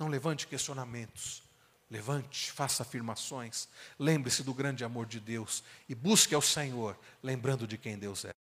Não 0.00 0.08
levante 0.08 0.48
questionamentos, 0.48 1.43
Levante, 1.90 2.50
faça 2.50 2.82
afirmações, 2.82 3.68
lembre-se 3.98 4.42
do 4.42 4.54
grande 4.54 4.84
amor 4.84 5.06
de 5.06 5.20
Deus 5.20 5.62
e 5.88 5.94
busque 5.94 6.34
ao 6.34 6.42
Senhor, 6.42 6.98
lembrando 7.22 7.66
de 7.66 7.78
quem 7.78 7.98
Deus 7.98 8.24
é. 8.24 8.43